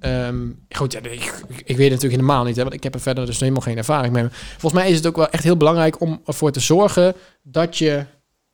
ehm, 0.00 0.46
goed, 0.70 0.92
ja, 0.92 0.98
ik, 1.02 1.10
ik 1.48 1.66
weet 1.66 1.68
het 1.68 1.76
natuurlijk 1.78 2.12
helemaal 2.22 2.44
niet, 2.44 2.56
hè, 2.56 2.62
want 2.62 2.74
ik 2.74 2.82
heb 2.82 2.94
er 2.94 3.00
verder 3.00 3.26
dus 3.26 3.40
helemaal 3.40 3.60
geen 3.62 3.76
ervaring 3.76 4.12
mee. 4.12 4.26
Volgens 4.30 4.82
mij 4.82 4.90
is 4.90 4.96
het 4.96 5.06
ook 5.06 5.16
wel 5.16 5.28
echt 5.30 5.44
heel 5.44 5.56
belangrijk 5.56 6.00
om 6.00 6.20
ervoor 6.26 6.50
te 6.52 6.60
zorgen 6.60 7.14
dat 7.42 7.78
je 7.78 8.04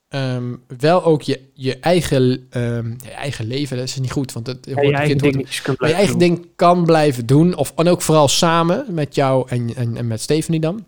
ehm, 0.09 0.55
wel 0.79 1.05
ook 1.05 1.23
je, 1.23 1.41
je, 1.55 1.79
eigen, 1.79 2.47
ehm, 2.51 2.95
je 3.05 3.11
eigen 3.11 3.47
leven, 3.47 3.77
dat 3.77 3.87
is 3.87 3.99
niet 3.99 4.13
goed, 4.13 4.33
want 4.33 4.47
het 4.47 4.67
Ja, 4.67 4.81
je 4.83 4.93
eigen 4.93 5.17
je 5.17 6.13
doen. 6.13 6.19
ding 6.19 6.47
kan 6.57 6.85
blijven 6.85 7.27
doen. 7.27 7.55
Of, 7.57 7.73
en 7.77 7.89
ook 7.89 8.03
vooral 8.03 8.29
samen 8.29 8.85
met 8.89 9.15
jou 9.15 9.49
en, 9.49 9.75
en, 9.75 9.97
en 9.97 10.07
met 10.07 10.21
Stephanie 10.21 10.61
dan. 10.61 10.87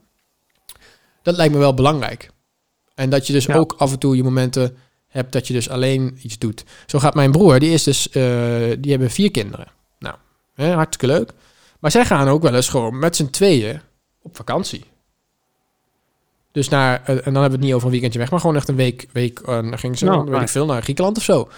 Dat 1.23 1.37
lijkt 1.37 1.53
me 1.53 1.59
wel 1.59 1.75
belangrijk. 1.75 2.31
En 2.95 3.11
dat 3.11 3.27
je 3.27 3.33
dus 3.33 3.45
Ja. 3.47 3.57
ook 3.57 3.75
af 3.79 3.93
en 3.93 3.99
toe 3.99 4.17
je 4.17 4.23
momenten 4.23 4.77
hebt 5.07 5.33
dat 5.33 5.47
je 5.47 5.53
dus 5.53 5.69
alleen 5.69 6.19
iets 6.23 6.39
doet. 6.39 6.65
Zo 6.87 6.99
gaat 6.99 7.15
mijn 7.15 7.31
broer, 7.31 7.59
die 7.59 7.71
is 7.73 7.83
dus, 7.83 8.09
eh, 8.09 8.23
die 8.79 8.91
hebben 8.91 9.11
vier 9.11 9.31
kinderen. 9.31 9.67
Nou, 9.99 10.15
hè, 10.55 10.73
hartstikke 10.73 11.15
leuk. 11.15 11.33
Maar 11.81 11.91
zij 11.91 12.05
gaan 12.05 12.29
ook 12.29 12.43
wel 12.43 12.55
eens 12.55 12.69
gewoon 12.69 12.99
met 12.99 13.17
z'n 13.17 13.31
tweeën 13.31 13.81
op 14.23 14.37
vakantie. 14.37 14.85
Dus 16.57 16.69
naar, 16.69 17.03
eh, 17.05 17.09
en 17.15 17.23
dan 17.25 17.33
hebben 17.35 17.43
we 17.51 17.57
het 17.57 17.61
niet 17.61 17.73
over 17.73 17.87
een 17.87 17.93
weekendje 17.93 18.19
weg, 18.19 18.31
maar 18.31 18.41
gewoon 18.41 18.57
echt 18.57 18.69
een 18.69 18.77
week, 18.77 19.07
week 19.13 19.41
dan 19.47 19.79
ging 19.79 19.99
ze, 19.99 20.05
Nou, 20.05 20.17
dan 20.17 20.31
weet 20.31 20.41
ik 20.41 20.49
veel, 20.49 20.67
naar 20.67 20.83
Griekenland 20.83 21.17
of 21.17 21.23
zo. 21.23 21.49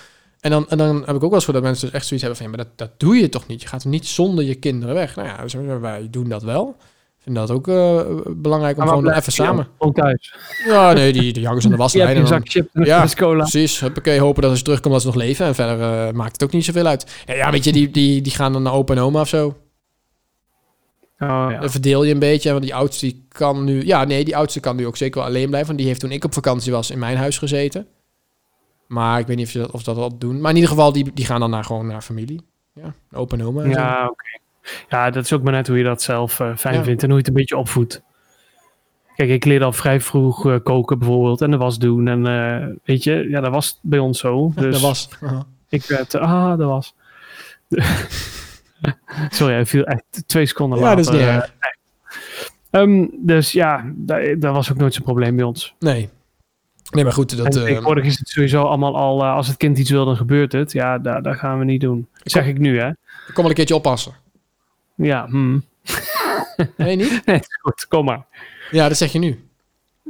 En 0.41 0.51
dan, 0.51 0.69
en 0.69 0.79
dan 0.79 0.97
heb 0.97 1.09
ik 1.09 1.15
ook 1.15 1.21
wel 1.21 1.33
eens 1.35 1.45
voor 1.45 1.55
dat 1.55 1.63
mensen 1.63 1.87
dus 1.87 1.95
echt 1.95 2.07
zoiets 2.07 2.27
hebben 2.27 2.43
van, 2.43 2.51
ja, 2.51 2.57
maar 2.57 2.67
dat, 2.77 2.89
dat 2.89 3.01
doe 3.01 3.17
je 3.17 3.29
toch 3.29 3.47
niet? 3.47 3.63
Je 3.63 3.69
gaat 3.69 3.85
niet 3.85 4.07
zonder 4.07 4.45
je 4.45 4.55
kinderen 4.55 4.95
weg. 4.95 5.17
Nou 5.17 5.29
ja, 5.29 5.43
dus 5.43 5.55
wij 5.81 6.07
doen 6.11 6.29
dat 6.29 6.43
wel. 6.43 6.77
Ik 7.19 7.23
vind 7.25 7.37
dat 7.37 7.51
ook 7.51 7.69
eh, 7.69 8.01
belangrijk 8.27 8.79
om 8.79 8.85
Maar 8.85 8.95
gewoon 8.95 9.11
even 9.13 9.33
samen. 9.33 9.69
Gewoon 9.79 9.93
thuis. 9.93 10.35
Ja, 10.67 10.93
nee, 10.93 11.13
die, 11.13 11.33
die 11.33 11.47
hangen 11.47 11.61
ze 11.63 11.67
aan 11.69 11.73
de 11.73 11.79
waslijn. 11.87 12.09
en 12.09 12.15
dan- 12.15 12.27
zak 12.27 12.49
chips 12.49 12.69
en 12.73 12.85
Ja. 12.85 13.07
cola. 13.17 13.39
Precies, 13.49 13.81
huppakee, 13.81 14.21
hopen 14.21 14.41
dat 14.43 14.51
als 14.51 14.59
ze 14.59 14.65
terugkomen 14.65 15.01
dat 15.01 15.07
ze 15.13 15.15
nog 15.17 15.27
leven. 15.27 15.47
En 15.47 15.55
verder 15.55 16.15
maakt 16.15 16.33
het 16.33 16.43
ook 16.43 16.53
niet 16.53 16.65
zoveel 16.65 16.87
uit. 16.87 17.07
Ja, 17.27 17.35
ja 17.35 17.51
weet 17.51 17.65
je, 17.65 17.73
die, 17.73 17.91
die, 17.91 18.21
die 18.21 18.33
gaan 18.33 18.53
dan 18.53 18.63
naar 18.63 18.73
opa 18.73 18.95
en 18.95 19.01
oma 19.01 19.21
of 19.21 19.29
zo. 19.29 19.57
Oh, 21.21 21.47
ja. 21.51 21.61
Dan 21.61 21.71
verdeel 21.71 22.05
je 22.05 22.13
een 22.13 22.19
beetje. 22.19 22.51
Want 22.51 22.63
die 22.63 22.75
oudste 22.75 23.07
die 23.07 23.25
kan 23.29 23.65
nu... 23.65 23.85
Ja, 23.87 24.05
nee, 24.05 24.25
die 24.25 24.37
oudste 24.37 24.61
kan 24.61 24.77
nu 24.77 24.87
ook 24.87 24.97
zeker 24.97 25.19
wel 25.21 25.29
alleen 25.29 25.47
blijven. 25.47 25.67
Want 25.67 25.79
die 25.79 25.89
heeft 25.89 26.01
toen 26.01 26.13
ik 26.13 26.25
op 26.25 26.35
vakantie 26.35 26.73
was 26.73 26.91
in 26.91 26.99
mijn 26.99 27.17
huis 27.17 27.39
gezeten. 27.39 27.87
Maar 28.87 29.19
ik 29.19 29.27
weet 29.27 29.37
niet 29.37 29.47
of 29.47 29.53
ze 29.53 29.59
dat, 29.59 29.71
of 29.71 29.83
dat 29.83 29.97
al 29.97 30.19
doen. 30.19 30.41
Maar 30.41 30.51
in 30.51 30.57
ieder 30.57 30.71
geval, 30.71 30.93
die, 30.93 31.13
die 31.15 31.25
gaan 31.25 31.41
dan 31.41 31.51
naar, 31.51 31.65
gewoon 31.65 31.87
naar 31.87 32.03
familie. 32.03 32.41
Ja, 32.73 32.95
opa 33.13 33.37
en 33.37 33.45
oma. 33.45 33.65
Ja, 33.65 34.09
oké. 34.11 34.25
Ja, 34.89 35.11
dat 35.11 35.25
is 35.25 35.33
ook 35.33 35.43
maar 35.43 35.53
net 35.53 35.67
hoe 35.69 35.79
je 35.79 35.85
dat 35.85 36.03
zelf 36.03 36.41
eh, 36.41 36.57
fijn 36.57 36.75
Ja. 36.75 36.83
vindt 36.85 37.03
en 37.03 37.09
hoe 37.09 37.19
je 37.19 37.25
het 37.25 37.29
een 37.29 37.39
beetje 37.41 37.57
opvoedt. 37.57 38.03
Kijk, 39.17 39.31
ik 39.31 39.45
leerde 39.45 39.65
al 39.65 39.73
vrij 39.73 40.01
vroeg 40.01 40.47
eh, 40.47 40.57
koken 40.63 40.99
bijvoorbeeld 40.99 41.41
en 41.41 41.51
de 41.51 41.57
was 41.57 41.79
doen. 41.79 42.09
En 42.09 42.27
eh, 42.27 42.67
weet 42.85 43.05
je, 43.05 43.27
ja, 43.29 43.41
dat 43.41 43.51
was 43.53 43.79
bij 43.83 43.99
ons 43.99 44.19
zo. 44.19 44.53
Dus 44.55 44.73
dat 44.73 44.81
was... 44.81 45.09
Ik 45.69 45.85
werd, 45.85 46.15
ah, 46.15 46.59
dat 46.59 46.69
was. 46.69 46.95
Sorry, 49.31 49.53
hij 49.55 49.67
viel 49.67 49.85
echt 49.85 50.03
twee 50.27 50.47
seconden 50.47 50.79
Ja, 50.79 50.85
later. 50.85 51.05
dat 51.05 51.15
is 51.15 51.21
niet 51.21 51.29
eh, 51.29 51.35
erg. 51.35 51.53
ehm, 52.71 53.07
dus 53.13 53.53
ja, 53.53 53.85
dat, 53.95 54.41
dat 54.41 54.55
was 54.55 54.71
ook 54.73 54.77
nooit 54.79 54.95
zo'n 54.95 55.05
probleem 55.05 55.37
bij 55.37 55.45
ons. 55.45 55.75
Nee. 55.79 56.09
Nee, 56.91 57.05
maar 57.05 57.13
goed, 57.13 57.37
dat... 57.37 57.57
eh, 57.57 57.63
tegenwoordig 57.63 58.05
is 58.05 58.19
het 58.19 58.29
sowieso 58.29 58.63
allemaal 58.63 58.97
al, 58.97 59.23
eh, 59.23 59.33
als 59.35 59.47
het 59.47 59.57
kind 59.57 59.79
iets 59.79 59.91
wil, 59.91 60.05
dan 60.05 60.17
gebeurt 60.17 60.53
het. 60.53 60.73
Ja, 60.73 60.99
dat, 60.99 61.25
dat 61.25 61.37
gaan 61.37 61.59
we 61.59 61.65
niet 61.65 61.81
doen. 61.81 62.09
Dat 62.13 62.33
zeg 62.33 62.47
ik 62.47 62.59
nu, 62.59 62.79
hè. 62.81 62.89
ik 62.89 62.95
kom 63.27 63.35
wel 63.37 63.49
een 63.49 63.55
keertje 63.55 63.75
oppassen. 63.75 64.13
Ja, 64.95 65.27
hmm. 65.29 65.65
Nee, 66.77 66.97
niet? 66.97 67.23
nee, 67.27 67.41
goed, 67.61 67.87
kom 67.89 68.05
maar. 68.05 68.27
Ja, 68.71 68.89
dat 68.89 68.97
zeg 68.97 69.13
je 69.13 69.19
nu. 69.19 69.49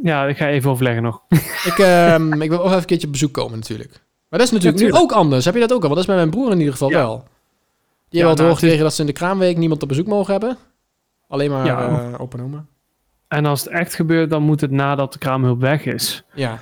Ja, 0.02 0.26
ik 0.26 0.36
ga 0.36 0.48
even 0.48 0.70
overleggen 0.70 1.02
nog. 1.02 1.22
Ik, 1.64 1.74
ehm, 1.78 2.42
ik 2.42 2.48
wil 2.48 2.58
ook 2.58 2.64
even 2.66 2.78
een 2.78 2.84
keertje 2.84 3.06
op 3.06 3.12
bezoek 3.12 3.32
komen 3.32 3.58
natuurlijk. 3.58 3.90
Maar 4.28 4.38
dat 4.38 4.48
is 4.48 4.50
natuurlijk 4.54 4.82
Ja, 4.82 4.86
nu 4.88 4.92
ook 4.92 5.12
anders. 5.12 5.44
Heb 5.44 5.54
je 5.54 5.60
dat 5.60 5.72
ook 5.72 5.82
al? 5.82 5.88
Want 5.88 5.94
dat 5.94 6.02
is 6.02 6.06
bij 6.06 6.16
mijn 6.16 6.30
broer 6.30 6.50
in 6.52 6.58
ieder 6.58 6.72
geval 6.72 6.90
Ja. 6.90 6.96
wel. 6.98 7.24
Die 8.10 8.20
Ja, 8.20 8.26
hebben 8.26 8.28
al 8.28 8.34
te 8.34 8.42
nou, 8.42 8.48
horen 8.48 8.48
het 8.48 8.54
is- 8.54 8.58
gekregen 8.58 8.82
dat 8.84 8.94
ze 8.94 9.00
in 9.00 9.06
de 9.06 9.12
kraamweek 9.12 9.56
niemand 9.56 9.82
op 9.82 9.88
bezoek 9.88 10.06
mogen 10.06 10.32
hebben. 10.32 10.56
Alleen 11.28 11.50
maar 11.50 11.64
Ja. 11.64 11.88
eh, 12.12 12.20
opa 12.20 12.38
en 12.38 12.44
oma. 12.44 12.64
En 13.28 13.46
als 13.46 13.60
het 13.64 13.68
echt 13.72 13.94
gebeurt, 13.94 14.30
dan 14.30 14.42
moet 14.42 14.60
het 14.60 14.70
nadat 14.70 15.12
de 15.12 15.18
kraamhulp 15.18 15.60
weg 15.60 15.84
is. 15.84 16.22
Ja, 16.34 16.58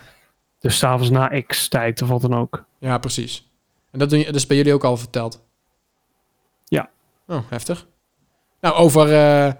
Dus 0.60 0.78
s'avonds 0.78 1.10
na 1.10 1.40
x 1.46 1.68
tijd 1.68 2.02
of 2.02 2.08
wat 2.08 2.20
dan 2.20 2.34
ook. 2.34 2.64
ja, 2.78 2.98
precies. 2.98 3.50
En 3.90 3.98
dat, 3.98 4.10
doen, 4.10 4.18
je- 4.18 4.24
dat 4.24 4.34
is 4.34 4.46
bij 4.46 4.56
jullie 4.56 4.72
ook 4.74 4.84
al 4.84 4.96
verteld? 4.96 5.44
Ja. 6.64 6.88
Oh, 7.26 7.38
heftig. 7.48 7.86
Nou, 8.60 8.74
over, 8.74 9.12
eh, 9.14 9.52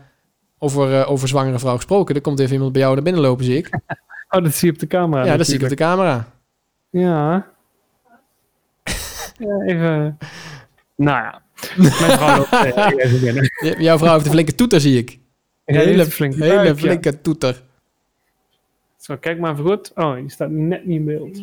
over, 0.59 1.01
eh, 1.01 1.11
over 1.11 1.29
zwangere 1.29 1.59
vrouw 1.59 1.75
gesproken. 1.77 2.15
Er 2.15 2.21
komt 2.21 2.39
even 2.41 2.55
iemand 2.55 2.73
bij 2.73 2.81
jou 2.81 2.95
naar 2.95 3.03
binnen 3.03 3.23
lopen, 3.23 3.45
zie 3.45 3.57
ik. 3.57 3.71
Oh, 4.29 4.43
dat 4.43 4.55
zie 4.55 4.69
je 4.69 4.75
op 4.75 4.81
de 4.81 4.87
camera. 4.87 5.25
Ja, 5.25 5.37
dat 5.37 5.47
zie 5.47 5.55
ik 5.57 5.63
op 5.63 5.69
de 5.69 5.75
camera. 5.75 6.33
Ja. 6.91 7.47
ja, 9.39 9.61
even. 9.67 10.19
Nou 10.97 11.23
ja. 11.25 11.43
Mijn 11.77 11.93
vrouw 11.93 12.37
loopt 12.37 12.51
eh, 12.51 13.81
Jouw 13.87 13.99
vrouw 13.99 14.13
heeft 14.13 14.25
een 14.27 14.33
flinke 14.33 14.55
toeter, 14.55 14.81
zie 14.81 14.99
ik. 14.99 15.19
Een 15.65 15.77
hele 15.77 16.07
flinke 16.07 16.43
hele 16.43 16.55
buik, 16.55 16.67
ja. 16.67 16.75
flinke 16.75 17.21
toeter. 17.21 17.63
Zo, 18.97 19.17
kijk 19.17 19.39
maar 19.39 19.53
even 19.53 19.65
goed. 19.65 19.93
Oh, 19.95 20.15
die 20.15 20.31
staat 20.31 20.51
net 20.51 20.87
niet 20.87 20.99
in 20.99 21.05
beeld. 21.05 21.39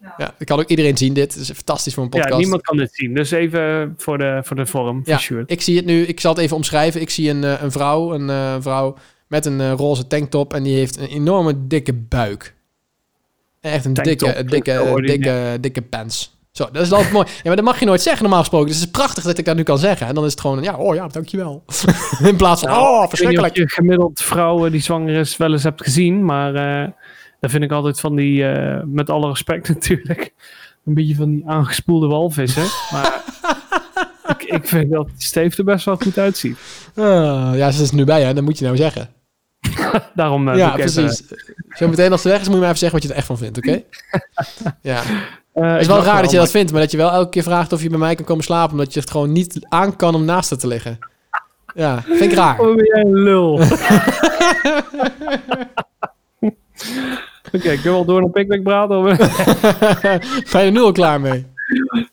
Ja, 0.00 0.34
dat 0.38 0.44
kan 0.44 0.58
ook 0.58 0.68
iedereen 0.68 0.96
zien 0.96 1.14
dit. 1.14 1.32
Het 1.32 1.42
is 1.42 1.50
fantastisch 1.50 1.94
voor 1.94 2.02
een 2.02 2.08
podcast. 2.08 2.32
Ja, 2.32 2.38
niemand 2.38 2.62
kan 2.62 2.76
dit 2.76 2.90
zien. 2.92 3.14
Dus 3.14 3.30
even 3.30 3.94
voor 3.96 4.18
de, 4.18 4.40
voor 4.44 4.56
de 4.56 4.66
vorm. 4.66 5.02
Ja, 5.04 5.18
Sjoerd. 5.18 5.50
ik 5.50 5.60
zie 5.60 5.76
het 5.76 5.84
nu. 5.84 6.02
Ik 6.02 6.20
zal 6.20 6.32
het 6.32 6.40
even 6.40 6.56
omschrijven. 6.56 7.00
Ik 7.00 7.10
zie 7.10 7.30
een, 7.30 7.44
eh, 7.44 7.62
een 7.62 7.72
vrouw, 7.72 8.14
een 8.14 8.30
eh, 8.30 8.56
vrouw 8.60 8.96
met 9.26 9.46
een 9.46 9.72
roze 9.72 10.06
tanktop 10.06 10.54
en 10.54 10.62
die 10.62 10.76
heeft 10.76 10.96
een 10.96 11.08
enorme 11.08 11.66
dikke 11.66 11.92
buik. 11.92 12.54
Echt 13.60 13.84
een 13.84 13.94
Tanktop 13.94 14.18
dikke, 14.18 14.44
dikke, 14.44 15.02
dikke, 15.02 15.58
dikke 15.60 15.82
pants. 15.82 16.39
Zo, 16.52 16.68
dat 16.72 16.82
is 16.82 16.92
altijd 16.92 17.12
mooi. 17.12 17.26
Ja, 17.26 17.40
maar 17.44 17.56
dat 17.56 17.64
mag 17.64 17.78
je 17.78 17.86
nooit 17.86 18.02
zeggen 18.02 18.22
normaal 18.22 18.40
gesproken. 18.40 18.66
Dus 18.66 18.76
het 18.76 18.84
is 18.84 18.90
prachtig 18.90 19.24
dat 19.24 19.38
ik 19.38 19.44
dat 19.44 19.56
nu 19.56 19.62
kan 19.62 19.78
zeggen. 19.78 20.06
En 20.06 20.14
dan 20.14 20.24
is 20.24 20.30
het 20.30 20.40
gewoon, 20.40 20.62
ja, 20.62 20.76
oh 20.76 20.94
ja, 20.94 21.06
dankjewel. 21.08 21.64
In 22.22 22.36
plaats 22.36 22.60
van, 22.60 22.70
Nou, 22.70 22.96
oh, 22.96 23.02
Ik 23.02 23.08
verschrikkelijk. 23.08 23.52
of 23.52 23.58
je 23.58 23.68
gemiddeld 23.68 24.22
vrouwen 24.22 24.72
die 24.72 24.80
zwanger 24.80 25.14
is 25.14 25.36
wel 25.36 25.52
eens 25.52 25.62
hebt 25.62 25.82
gezien, 25.82 26.24
maar 26.24 26.54
eh 26.54 26.88
dat 27.40 27.50
vind 27.50 27.62
ik 27.62 27.72
altijd 27.72 28.00
van 28.00 28.16
die, 28.16 28.46
eh, 28.46 28.82
met 28.86 29.10
alle 29.10 29.28
respect 29.28 29.68
natuurlijk, 29.74 30.32
een 30.84 30.94
beetje 30.94 31.14
van 31.14 31.30
die 31.30 31.42
aangespoelde 31.46 32.06
walvissen. 32.06 32.64
Maar 32.92 33.22
ik, 34.38 34.42
ik 34.42 34.66
vind 34.66 34.90
dat 34.90 35.08
Steve 35.16 35.56
er 35.56 35.64
best 35.64 35.84
wel 35.84 35.96
goed 35.96 36.18
uitziet. 36.18 36.58
Ah, 36.96 37.50
ja, 37.54 37.70
ze 37.70 37.82
is 37.82 37.90
nu 37.90 38.04
bij, 38.04 38.22
hè. 38.22 38.34
Dat 38.34 38.44
moet 38.44 38.58
je 38.58 38.64
nou 38.64 38.76
zeggen. 38.76 39.10
Daarom 40.14 40.48
eh, 40.48 40.56
ja, 40.56 40.74
ik 40.74 40.84
even, 40.84 41.02
precies. 41.02 41.22
Zo 41.68 41.88
meteen 41.88 42.12
als 42.12 42.22
ze 42.22 42.28
weg 42.28 42.40
is, 42.40 42.46
moet 42.46 42.54
je 42.54 42.60
maar 42.60 42.68
even 42.68 42.78
zeggen 42.78 42.98
wat 42.98 43.06
je 43.08 43.12
er 43.12 43.18
echt 43.18 43.26
van 43.26 43.38
vindt, 43.38 43.58
oké? 43.58 43.82
ja. 44.82 45.02
Eh, 45.52 45.62
Het 45.72 45.80
is 45.80 45.86
ik 45.86 45.92
wel 45.92 46.02
raar 46.02 46.22
dat 46.22 46.30
je 46.30 46.36
dat 46.36 46.50
vindt, 46.50 46.72
maar 46.72 46.80
dat 46.80 46.90
je 46.90 46.96
wel 46.96 47.10
elke 47.10 47.30
keer 47.30 47.42
vraagt 47.42 47.72
of 47.72 47.82
je 47.82 47.88
bij 47.90 47.98
mij 47.98 48.14
kan 48.14 48.24
komen 48.24 48.44
slapen, 48.44 48.72
omdat 48.72 48.94
je 48.94 49.00
het 49.00 49.10
gewoon 49.10 49.32
niet 49.32 49.66
aan 49.68 49.96
kan 49.96 50.14
om 50.14 50.24
naast 50.24 50.50
haar 50.50 50.58
te 50.58 50.66
liggen. 50.66 50.98
Ja, 51.74 52.00
vind 52.02 52.20
ik 52.20 52.32
raar. 52.32 52.60
Oh, 52.60 52.74
ben 52.76 52.84
jij 52.84 53.00
een 53.04 53.12
lul. 53.22 53.60
Oké, 57.52 57.70
ik 57.70 57.80
wil 57.80 57.92
wel 57.92 58.04
door 58.04 58.20
naar 58.20 58.30
Pickwick 58.30 58.62
praten? 58.62 58.96
of- 58.98 59.16
Ben 60.52 60.60
je 60.60 60.66
er 60.66 60.70
nu 60.72 60.80
al 60.80 60.92
klaar 60.92 61.20
mee? 61.20 61.46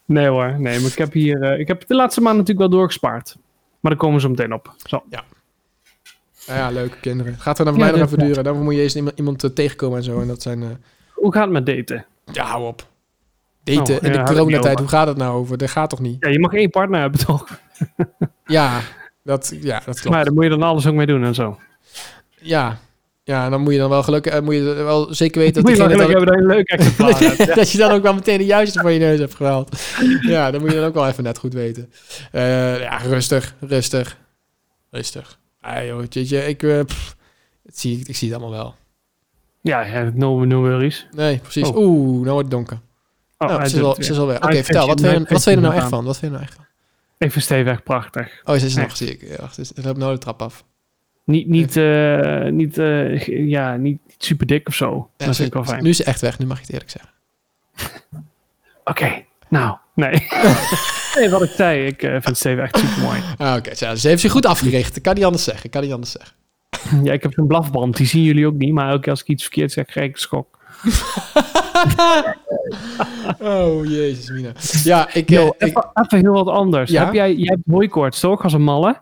nee 0.05 0.27
hoor, 0.27 0.55
nee, 0.59 0.79
maar 0.79 0.89
ik 0.91 0.97
heb 0.97 1.13
hier, 1.13 1.41
eh, 1.41 1.59
ik 1.59 1.67
heb 1.67 1.87
de 1.87 1.95
laatste 1.95 2.21
maand 2.21 2.37
natuurlijk 2.37 2.69
wel 2.69 2.77
doorgespaard. 2.79 3.35
Maar 3.79 3.91
daar 3.91 4.01
komen 4.01 4.15
we 4.15 4.21
zo 4.21 4.29
meteen 4.29 4.53
op. 4.53 4.73
Zo. 4.85 5.03
Ja, 5.09 5.23
ja, 6.45 6.69
leuke 6.69 6.97
kinderen. 6.99 7.35
Gaat 7.39 7.59
er 7.59 7.65
dan 7.65 7.73
voor 7.73 7.83
Ja, 7.83 7.89
mij 7.91 7.99
nog 7.99 8.07
even 8.11 8.19
duren. 8.27 8.43
Dan 8.43 8.61
moet 8.63 8.73
je 8.75 8.81
eerst 8.81 8.95
iemand, 8.95 9.17
iemand 9.17 9.43
eh, 9.43 9.49
tegenkomen 9.49 9.97
en 9.97 10.03
zo. 10.03 10.21
En 10.21 10.27
dat 10.27 10.41
zijn... 10.41 10.63
eh, 10.63 10.69
Hoe 11.13 11.33
gaat 11.33 11.43
het 11.43 11.51
met 11.51 11.65
daten? 11.65 12.05
Ja, 12.31 12.43
hou 12.45 12.65
op. 12.67 12.87
Daten 13.75 13.95
Oh, 13.95 14.03
in 14.03 14.11
de 14.11 14.23
coronatijd, 14.23 14.79
hoe 14.79 14.87
gaat 14.87 15.07
het 15.07 15.17
nou 15.17 15.37
over? 15.37 15.57
Dat 15.57 15.69
gaat 15.69 15.89
toch 15.89 15.99
niet? 15.99 16.17
Ja, 16.19 16.29
je 16.29 16.39
mag 16.39 16.53
één 16.53 16.69
partner 16.69 16.99
hebben 16.99 17.25
toch? 17.25 17.47
Ja, 18.45 18.81
dat, 19.23 19.53
ja, 19.61 19.81
dat 19.85 19.99
klopt. 19.99 20.15
Maar 20.15 20.23
daar 20.23 20.33
moet 20.33 20.43
je 20.43 20.49
dan 20.49 20.63
alles 20.63 20.87
ook 20.87 20.93
mee 20.93 21.05
doen 21.05 21.23
en 21.23 21.35
zo. 21.35 21.57
Ja, 22.39 22.79
ja 23.23 23.45
en 23.45 23.51
dan 23.51 23.61
moet 23.61 23.73
je 23.73 23.79
dan 23.79 23.89
wel 23.89 24.03
gelukkig... 24.03 24.33
eh, 24.33 24.41
moet 24.41 24.53
je 24.55 24.61
wel 24.63 25.13
zeker 25.13 25.41
weten 25.41 25.53
dat 25.63 25.63
Moet 25.63 25.71
je 25.71 25.77
dan, 25.77 25.89
hebben 25.89 26.25
dat 26.25 26.35
je 26.35 26.41
een 26.41 26.47
leuk 26.47 26.69
exemplaar 26.69 27.19
hebt. 27.19 27.55
dat 27.55 27.71
je 27.71 27.77
dan 27.77 27.91
ook 27.91 28.01
wel 28.01 28.13
meteen 28.13 28.37
de 28.37 28.45
juiste 28.45 28.79
voor 28.79 28.91
je 28.91 28.99
neus 28.99 29.19
hebt 29.19 29.35
gehaald. 29.35 29.81
Ja, 30.21 30.51
dat 30.51 30.61
moet 30.61 30.71
je 30.71 30.77
dan 30.77 30.85
ook 30.87 30.93
wel 30.93 31.07
even 31.07 31.23
net 31.23 31.37
goed 31.37 31.53
weten. 31.53 31.91
Eh, 32.31 32.79
ja, 32.79 32.97
rustig, 32.97 33.55
rustig. 33.59 34.17
Rustig. 34.91 35.39
Ah, 35.61 35.85
joh, 35.85 36.03
jeetje, 36.09 36.47
ik, 36.47 36.63
eh, 36.63 36.79
pff, 36.85 37.15
het 37.65 37.79
zie, 37.79 38.03
ik 38.05 38.15
zie 38.15 38.31
het 38.31 38.41
allemaal 38.41 38.59
wel. 38.59 38.75
Ja, 39.61 39.81
ja 39.81 40.11
no, 40.13 40.45
no 40.45 40.59
worries. 40.59 41.07
Nee, 41.11 41.37
precies. 41.37 41.67
Oh. 41.67 41.77
Oeh, 41.77 42.21
nou 42.21 42.31
wordt 42.31 42.37
het 42.41 42.51
donker. 42.51 42.79
Oh, 43.37 43.47
nou, 43.49 43.67
ze 43.67 43.75
is 43.77 43.81
al, 43.83 43.95
ze 43.99 44.11
is 44.11 44.17
weg. 44.17 44.37
Oké, 44.43 44.63
vertel. 44.63 44.87
Wat 44.87 44.99
vind, 45.01 45.13
je- 45.13 45.19
je, 45.19 45.25
wat 45.33 45.43
vind 45.43 45.43
je 45.43 45.51
er 45.51 45.61
nou 45.61 45.73
echt 45.75 45.87
van? 45.89 46.05
Wat 46.05 46.17
vind 46.17 46.31
je 46.31 46.37
er 46.37 46.43
nou 46.43 46.43
echt 46.43 46.53
van? 46.53 46.65
Ik 47.17 47.31
vind 47.31 47.43
Steve 47.43 47.69
echt 47.69 47.83
prachtig. 47.83 48.41
Oh, 48.45 48.55
ze 48.55 48.65
is 48.65 48.75
nog, 48.75 48.97
zie 48.97 49.17
ik. 49.17 49.37
Wacht, 49.39 49.57
het 49.57 49.71
loopt 49.85 49.97
nou 49.97 50.13
de 50.13 50.17
trap 50.19 50.41
af. 50.41 50.63
Niet, 51.23 51.47
niet, 51.47 51.77
eh, 51.77 52.43
niet, 52.45 52.77
eh, 52.77 53.27
ja, 53.49 53.75
niet 53.75 53.99
super 54.17 54.47
dik 54.47 54.67
of 54.67 54.73
zo. 54.75 55.09
Ja, 55.17 55.25
dat 55.25 55.35
ze- 55.35 55.41
vind 55.41 55.47
ik 55.47 55.53
wel 55.53 55.63
fijn. 55.63 55.83
Nu 55.83 55.89
is 55.89 55.97
ze 55.97 56.03
echt 56.03 56.21
weg, 56.21 56.39
nu 56.39 56.45
mag 56.45 56.57
ik 56.59 56.63
het 56.65 56.71
eerlijk 56.73 56.91
zeggen. 56.91 57.11
Oké, 58.83 59.23
nou, 59.49 59.77
nee. 59.95 60.11
nee, 61.15 61.29
wat 61.29 61.41
ik 61.43 61.49
zei, 61.51 61.85
ik 61.85 62.03
eh, 62.03 62.15
vind 62.21 62.37
Steve 62.37 62.61
echt 62.61 62.77
super 62.77 63.01
mooi. 63.01 63.21
Ah, 63.37 63.55
Oké, 63.55 63.75
ze 63.75 64.07
heeft 64.07 64.21
zich 64.21 64.31
goed 64.31 64.45
afgericht. 64.45 64.95
Ik 64.95 65.03
kan 65.03 65.15
niet 65.15 65.23
anders 65.23 65.43
zeggen. 65.43 65.65
Ik 65.65 65.71
kan 65.71 65.81
niet 65.81 65.93
anders 65.93 66.11
zeggen. 66.11 66.35
Ja, 67.05 67.13
ik 67.13 67.23
heb 67.23 67.33
zo'n 67.33 67.47
blafband, 67.47 67.97
die 67.97 68.05
zien 68.07 68.23
jullie 68.23 68.47
ook 68.47 68.53
niet. 68.53 68.73
Maar 68.73 68.87
elke 68.89 69.01
keer 69.01 69.11
als 69.11 69.21
ik 69.21 69.27
iets 69.27 69.43
verkeerd 69.43 69.71
zeg, 69.71 69.85
krijg 69.85 70.07
ik 70.07 70.13
een 70.13 70.19
schok. 70.21 70.56
Oh, 73.41 73.85
jezus, 73.85 74.29
Mina. 74.29 74.51
Ja, 74.83 75.13
ik... 75.13 75.29
Yo, 75.29 75.41
eh, 75.41 75.47
ik 75.47 75.61
even, 75.67 75.89
even 75.93 76.19
heel 76.19 76.33
wat 76.33 76.47
anders. 76.47 76.91
Ja? 76.91 77.03
Heb 77.05 77.13
jij, 77.13 77.33
jij 77.33 77.55
hebt 77.55 77.75
hooikoorts 77.75 78.19
toch, 78.19 78.43
als 78.43 78.53
een 78.53 78.63
malle? 78.63 78.99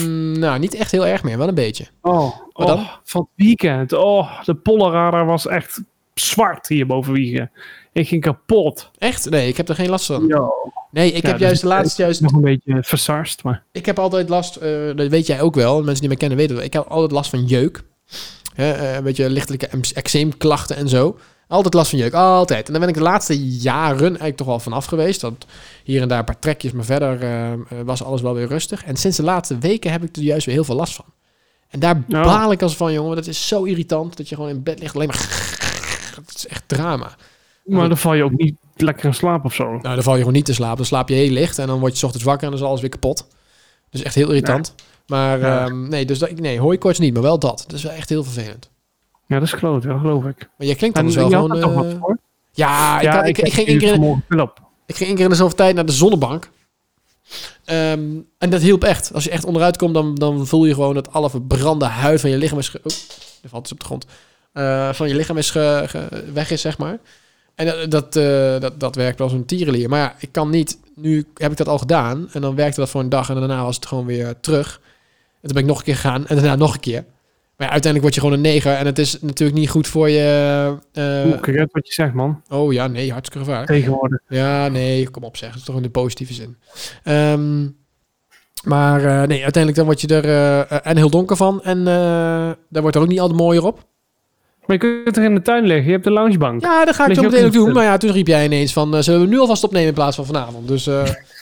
mm, 0.00 0.38
nou, 0.38 0.58
niet 0.58 0.74
echt 0.74 0.90
heel 0.90 1.06
erg 1.06 1.22
meer. 1.22 1.38
Wel 1.38 1.48
een 1.48 1.54
beetje. 1.54 1.86
Oh, 2.00 2.36
Wat 2.52 2.66
dan? 2.66 2.78
oh, 2.78 2.88
van 3.04 3.20
het 3.20 3.46
weekend. 3.46 3.92
Oh, 3.92 4.42
de 4.44 4.54
pollenradar 4.54 5.26
was 5.26 5.46
echt 5.46 5.82
zwart 6.14 6.68
hier 6.68 6.86
boven 6.86 7.12
Wiegen. 7.12 7.50
Ik 7.92 8.08
ging 8.08 8.22
kapot. 8.22 8.90
Echt? 8.98 9.30
Nee, 9.30 9.48
ik 9.48 9.56
heb 9.56 9.68
er 9.68 9.74
geen 9.74 9.90
last 9.90 10.06
van. 10.06 10.26
Yo. 10.26 10.50
Nee, 10.90 11.12
ik 11.12 11.22
Ja, 11.22 11.28
heb 11.28 11.38
dus 11.38 11.46
juist 11.46 11.60
de 11.62 11.68
laatste... 11.68 12.02
Juist, 12.02 12.20
Nog 12.20 12.32
een 12.32 12.40
beetje 12.40 12.78
versarst, 12.80 13.42
maar... 13.42 13.62
ik 13.72 13.86
heb 13.86 13.98
altijd 13.98 14.28
last... 14.28 14.56
eh, 14.56 14.70
dat 14.96 15.08
weet 15.08 15.26
jij 15.26 15.40
ook 15.40 15.54
wel. 15.54 15.82
Mensen 15.82 16.00
die 16.00 16.08
me 16.08 16.16
kennen 16.16 16.38
weten 16.38 16.54
dat. 16.56 16.64
Ik 16.64 16.72
heb 16.72 16.86
altijd 16.88 17.12
last 17.12 17.30
van 17.30 17.44
jeuk. 17.44 17.82
Hè, 18.54 18.72
eh, 18.72 18.94
een 18.94 19.02
beetje 19.02 19.30
lichtelijke 19.30 19.66
em- 19.66 19.80
eczeemklachten 19.94 20.76
en 20.76 20.88
zo. 20.88 21.18
Altijd 21.48 21.74
last 21.74 21.90
van 21.90 21.98
jeuk. 21.98 22.12
Altijd. 22.14 22.66
En 22.66 22.70
daar 22.72 22.80
ben 22.80 22.90
ik 22.90 22.94
de 22.94 23.00
laatste 23.02 23.48
jaren 23.48 24.06
eigenlijk 24.08 24.36
toch 24.36 24.46
wel 24.46 24.58
vanaf 24.60 24.84
geweest. 24.84 25.20
Dat 25.20 25.46
hier 25.84 26.02
en 26.02 26.08
daar 26.08 26.18
een 26.18 26.24
paar 26.24 26.38
trekjes, 26.38 26.72
maar 26.72 26.84
verder 26.84 27.20
eh, 27.22 27.52
eh, 27.52 27.58
was 27.84 28.02
alles 28.04 28.20
wel 28.20 28.34
weer 28.34 28.46
rustig. 28.46 28.84
En 28.84 28.96
sinds 28.96 29.16
de 29.16 29.22
laatste 29.22 29.58
weken 29.58 29.92
heb 29.92 30.02
ik 30.02 30.16
er 30.16 30.22
juist 30.22 30.46
weer 30.46 30.54
heel 30.54 30.64
veel 30.64 30.74
last 30.74 30.94
van. 30.94 31.04
En 31.68 31.80
daar 31.80 32.02
Ja. 32.06 32.22
baal 32.22 32.52
ik 32.52 32.62
als 32.62 32.76
van, 32.76 32.92
jongen. 32.92 33.16
Dat 33.16 33.26
is 33.26 33.48
zo 33.48 33.62
irritant 33.62 34.16
dat 34.16 34.28
je 34.28 34.34
gewoon 34.34 34.50
in 34.50 34.62
bed 34.62 34.78
ligt 34.80 34.94
alleen 34.94 35.06
maar... 35.08 35.26
Het 36.26 36.34
is 36.36 36.46
echt 36.46 36.62
drama. 36.66 37.16
Maar 37.64 37.88
dan 37.88 37.98
val 37.98 38.14
je 38.14 38.24
ook 38.24 38.36
niet 38.36 38.54
lekker 38.76 39.04
in 39.04 39.14
slaap 39.14 39.44
of 39.44 39.54
zo. 39.54 39.64
Nou, 39.64 39.94
dan 39.94 40.02
val 40.02 40.12
je 40.12 40.18
gewoon 40.18 40.34
niet 40.34 40.44
te 40.44 40.54
slapen. 40.54 40.76
Dan 40.76 40.86
slaap 40.86 41.08
je 41.08 41.14
heel 41.14 41.30
licht 41.30 41.58
en 41.58 41.66
dan 41.66 41.78
word 41.78 41.92
je 41.92 41.98
's 41.98 42.02
ochtends 42.02 42.24
wakker 42.26 42.44
en 42.44 42.50
dan 42.52 42.60
is 42.62 42.66
alles 42.66 42.80
weer 42.80 42.90
kapot. 42.90 43.26
Dus 43.90 44.02
echt 44.02 44.14
heel 44.14 44.28
irritant. 44.28 44.74
Maar 45.06 45.38
Ja. 45.38 45.64
ehm, 45.66 45.88
nee, 45.88 46.04
dus 46.04 46.18
dat, 46.18 46.30
nee, 46.32 46.60
hooikoorts 46.60 46.98
niet, 46.98 47.12
maar 47.12 47.22
wel 47.22 47.38
dat. 47.38 47.64
Dat 47.66 47.76
is 47.76 47.82
wel 47.82 47.92
echt 47.92 48.08
heel 48.08 48.24
vervelend. 48.24 48.70
Ja, 49.26 49.38
dat 49.38 49.48
is 49.48 49.54
kloot, 49.54 49.82
dat 49.82 50.00
geloof 50.00 50.24
ik. 50.24 50.38
Maar 50.58 50.66
jij 50.66 50.76
klinkt 50.76 50.96
En 50.96 51.04
anders 51.06 51.20
wel 51.28 51.28
gewoon... 51.30 51.86
eh, 51.90 51.98
voor? 52.00 52.18
ja, 52.52 53.00
ik, 53.00 53.08
had- 53.08 53.26
ik, 53.26 53.38
ik, 53.38 53.52
ging 53.52 53.66
één 53.68 53.78
keer 53.78 53.92
in, 53.94 54.22
ik 54.86 54.96
ging 54.96 55.06
één 55.08 55.14
keer 55.14 55.24
in 55.24 55.30
de 55.30 55.36
zoveel 55.36 55.56
tijd 55.56 55.74
naar 55.74 55.86
de 55.86 55.92
zonnebank. 55.92 56.50
Ehm, 57.64 58.00
en 58.38 58.50
dat 58.50 58.60
hielp 58.60 58.84
echt. 58.84 59.10
Als 59.14 59.24
je 59.24 59.30
echt 59.30 59.44
onderuit 59.44 59.76
komt, 59.76 59.94
dan, 59.94 60.14
dan 60.14 60.46
voel 60.46 60.64
je 60.64 60.74
gewoon 60.74 60.94
dat 60.94 61.12
alle 61.12 61.30
verbrande 61.30 61.84
huid 61.84 62.20
van 62.20 62.30
je 62.30 62.36
lichaam 62.36 62.58
is... 62.58 62.68
Ge 62.68 62.80
oh, 62.82 62.92
er 63.42 63.48
valt 63.48 63.62
iets 63.62 63.72
op 63.72 63.78
de 63.80 63.84
grond. 63.84 64.06
Eh, 64.52 64.92
van 64.92 65.08
je 65.08 65.14
lichaam 65.14 65.36
is 65.36 65.50
ge- 65.50 65.84
ge- 65.86 66.24
weg 66.32 66.50
is, 66.50 66.60
zeg 66.60 66.78
maar. 66.78 66.98
En 67.54 67.66
dat, 67.66 67.90
dat, 67.90 68.16
eh, 68.16 68.60
dat, 68.60 68.80
dat 68.80 68.94
werkt 68.94 69.18
wel 69.18 69.26
als 69.28 69.36
een 69.36 69.46
tierenlier. 69.46 69.88
Maar 69.88 69.98
ja, 70.00 70.14
ik 70.18 70.32
kan 70.32 70.50
niet... 70.50 70.78
Nu 70.96 71.26
heb 71.34 71.50
ik 71.50 71.56
dat 71.56 71.68
al 71.68 71.78
gedaan. 71.78 72.28
En 72.32 72.40
dan 72.40 72.54
werkte 72.54 72.80
dat 72.80 72.90
voor 72.90 73.00
een 73.00 73.08
dag. 73.08 73.28
En 73.28 73.34
daarna 73.34 73.62
was 73.64 73.76
het 73.76 73.86
gewoon 73.86 74.06
weer 74.06 74.34
terug. 74.40 74.80
En 75.44 75.50
toen 75.50 75.52
ben 75.54 75.62
ik 75.62 75.68
nog 75.68 75.78
een 75.78 75.84
keer 75.84 75.94
gegaan. 75.94 76.26
En 76.26 76.34
daarna 76.36 76.56
nog 76.56 76.74
een 76.74 76.80
keer. 76.80 77.04
Maar 77.56 77.66
ja, 77.66 77.72
uiteindelijk 77.72 78.02
word 78.02 78.14
je 78.14 78.20
gewoon 78.20 78.34
een 78.36 78.40
neger. 78.52 78.72
En 78.72 78.86
het 78.86 78.98
is 78.98 79.20
natuurlijk 79.20 79.58
niet 79.58 79.70
goed 79.70 79.86
voor 79.86 80.10
je... 80.10 80.76
eh, 80.92 81.22
Oeh, 81.26 81.40
kijk 81.40 81.58
uit 81.58 81.72
wat 81.72 81.86
je 81.86 81.92
zegt, 81.92 82.12
man. 82.12 82.42
oh 82.48 82.72
ja, 82.72 82.86
nee, 82.86 83.12
hartstikke 83.12 83.46
gevaar. 83.46 83.66
Tegenwoordig. 83.66 84.20
Ja, 84.28 84.68
nee, 84.68 85.10
kom 85.10 85.22
op 85.24 85.36
zeg. 85.36 85.48
Dat 85.48 85.58
is 85.58 85.64
toch 85.64 85.76
in 85.76 85.82
de 85.82 85.90
positieve 85.90 86.32
zin. 86.32 86.56
Ehm, 87.02 87.66
maar 88.64 89.04
eh, 89.04 89.26
nee, 89.28 89.42
uiteindelijk 89.42 89.74
dan 89.76 89.84
word 89.84 90.00
je 90.00 90.06
er 90.06 90.24
eh, 90.24 90.86
en 90.86 90.96
heel 90.96 91.10
donker 91.10 91.36
van. 91.36 91.62
En 91.62 91.84
daar 92.68 92.82
wordt 92.82 92.96
er 92.96 93.02
ook 93.02 93.08
niet 93.08 93.20
altijd 93.20 93.38
mooier 93.38 93.64
op. 93.64 93.84
Maar 94.66 94.76
je 94.82 95.02
kunt 95.02 95.16
er 95.16 95.24
in 95.24 95.34
de 95.34 95.42
tuin 95.42 95.64
liggen. 95.64 95.86
Je 95.86 95.92
hebt 95.92 96.04
de 96.04 96.10
loungebank. 96.10 96.62
Ja, 96.62 96.84
dat 96.84 96.94
ga 96.94 97.06
ik 97.06 97.14
zo 97.14 97.22
meteen 97.22 97.44
ook 97.44 97.52
doen. 97.52 97.72
Maar 97.72 97.84
ja, 97.84 97.96
toen 97.96 98.10
riep 98.12 98.26
jij 98.26 98.44
ineens 98.44 98.72
van... 98.72 99.02
zullen 99.02 99.20
we 99.20 99.26
nu 99.26 99.38
alvast 99.38 99.64
opnemen 99.64 99.88
in 99.88 99.94
plaats 99.94 100.16
van 100.16 100.26
vanavond? 100.26 100.68
Dus 100.68 100.88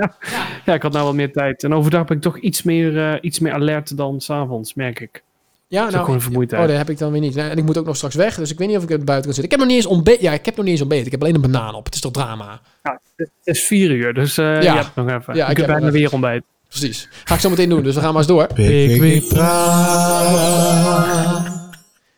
Ja, 0.66 0.74
ik 0.74 0.82
had 0.82 0.92
nou 0.92 1.04
wat 1.04 1.14
meer 1.14 1.32
tijd. 1.32 1.64
En 1.64 1.74
overdag 1.74 2.04
ben 2.04 2.16
ik 2.16 2.22
toch 2.22 2.38
iets 2.38 2.62
meer, 2.62 2.98
eh, 3.12 3.18
iets 3.20 3.38
meer 3.38 3.52
alert 3.52 3.96
dan 3.96 4.20
s'avonds, 4.20 4.74
merk 4.74 5.00
ik. 5.00 5.22
ja, 5.68 5.90
nou... 5.90 6.04
gewoon 6.04 6.20
vermoeidheid. 6.20 6.62
Oh, 6.62 6.68
dat 6.68 6.76
heb 6.76 6.90
ik 6.90 6.98
dan 6.98 7.12
weer 7.12 7.20
niet. 7.20 7.36
En 7.36 7.58
ik 7.58 7.64
moet 7.64 7.78
ook 7.78 7.86
nog 7.86 7.96
straks 7.96 8.14
weg. 8.14 8.34
Dus 8.34 8.50
ik 8.50 8.58
weet 8.58 8.68
niet 8.68 8.76
of 8.76 8.82
ik 8.82 8.90
er 8.90 9.04
buiten 9.04 9.24
kan 9.24 9.34
zitten. 9.34 9.44
Ik 9.44 9.50
heb 9.50 9.58
nog 9.60 9.68
niet 9.68 9.76
eens 9.76 9.86
ontbeten. 9.86 10.22
Ja, 10.22 10.32
ik 10.32 10.44
heb 10.44 10.54
nog 10.56 10.64
niet 10.64 10.72
eens 10.72 10.82
ontbeten. 10.82 11.06
Ik 11.06 11.12
heb 11.12 11.22
alleen 11.22 11.34
een 11.34 11.40
banaan 11.40 11.74
op. 11.74 11.84
Het 11.84 11.94
is 11.94 12.00
toch 12.00 12.12
drama? 12.12 12.60
Ja, 12.82 13.00
het 13.16 13.30
is 13.44 13.62
vier 13.62 13.90
uur, 13.90 14.14
dus 14.14 14.38
eh 14.38 14.44
Ja. 14.44 14.60
je 14.60 14.68
hebt 14.82 14.94
nog 14.94 15.10
even. 15.10 15.34
Ja, 15.34 15.44
ik 15.44 15.50
ik 15.50 15.56
heb 15.56 15.66
bijna 15.66 15.90
weer 15.90 16.12
ontbijt. 16.12 16.44
Precies. 16.68 17.08
Ga 17.24 17.34
ik 17.34 17.40
zo 17.40 17.50
meteen 17.50 17.68
doen. 17.68 17.82
Dus 17.82 17.94
we 17.94 18.00
gaan 18.00 18.10
maar 18.12 18.18
eens 18.18 18.30
door. 18.30 18.46
Pickwick 18.46 19.22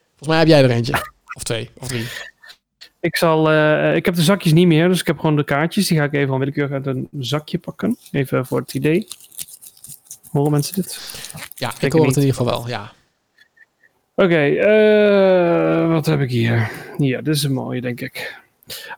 Volgens 0.08 0.26
mij 0.26 0.38
heb 0.38 0.46
jij 0.46 0.62
er 0.62 0.70
eentje. 0.70 0.92
Of 1.36 1.42
twee. 1.42 1.70
Of 1.78 1.88
drie. 1.88 2.06
Ik, 3.02 3.16
zal, 3.16 3.50
eh, 3.50 3.96
ik 3.96 4.04
heb 4.04 4.14
de 4.14 4.22
zakjes 4.22 4.52
niet 4.52 4.66
meer, 4.66 4.88
dus 4.88 5.00
ik 5.00 5.06
heb 5.06 5.18
gewoon 5.18 5.36
de 5.36 5.44
kaartjes. 5.44 5.86
Die 5.86 5.98
ga 5.98 6.04
ik 6.04 6.12
even 6.12 6.28
van 6.28 6.38
willekeurig 6.38 6.72
uit 6.72 6.86
een 6.86 7.08
zakje 7.18 7.58
pakken. 7.58 7.96
Even 8.10 8.46
voor 8.46 8.58
het 8.60 8.74
idee. 8.74 9.08
Horen 10.30 10.50
mensen 10.50 10.74
dit? 10.74 11.00
Ja, 11.54 11.72
ik 11.80 11.92
hoor 11.92 12.06
het 12.06 12.16
in 12.16 12.22
ieder 12.22 12.36
geval 12.36 12.52
wel. 12.52 12.68
Ja. 12.68 12.92
Oké, 14.14 14.44
eh, 14.44 15.88
wat 15.88 16.06
heb 16.06 16.20
ik 16.20 16.30
hier? 16.30 16.70
Ja, 16.98 17.20
dit 17.20 17.34
is 17.34 17.42
een 17.42 17.52
mooie, 17.52 17.80
denk 17.80 18.00
ik. 18.00 18.40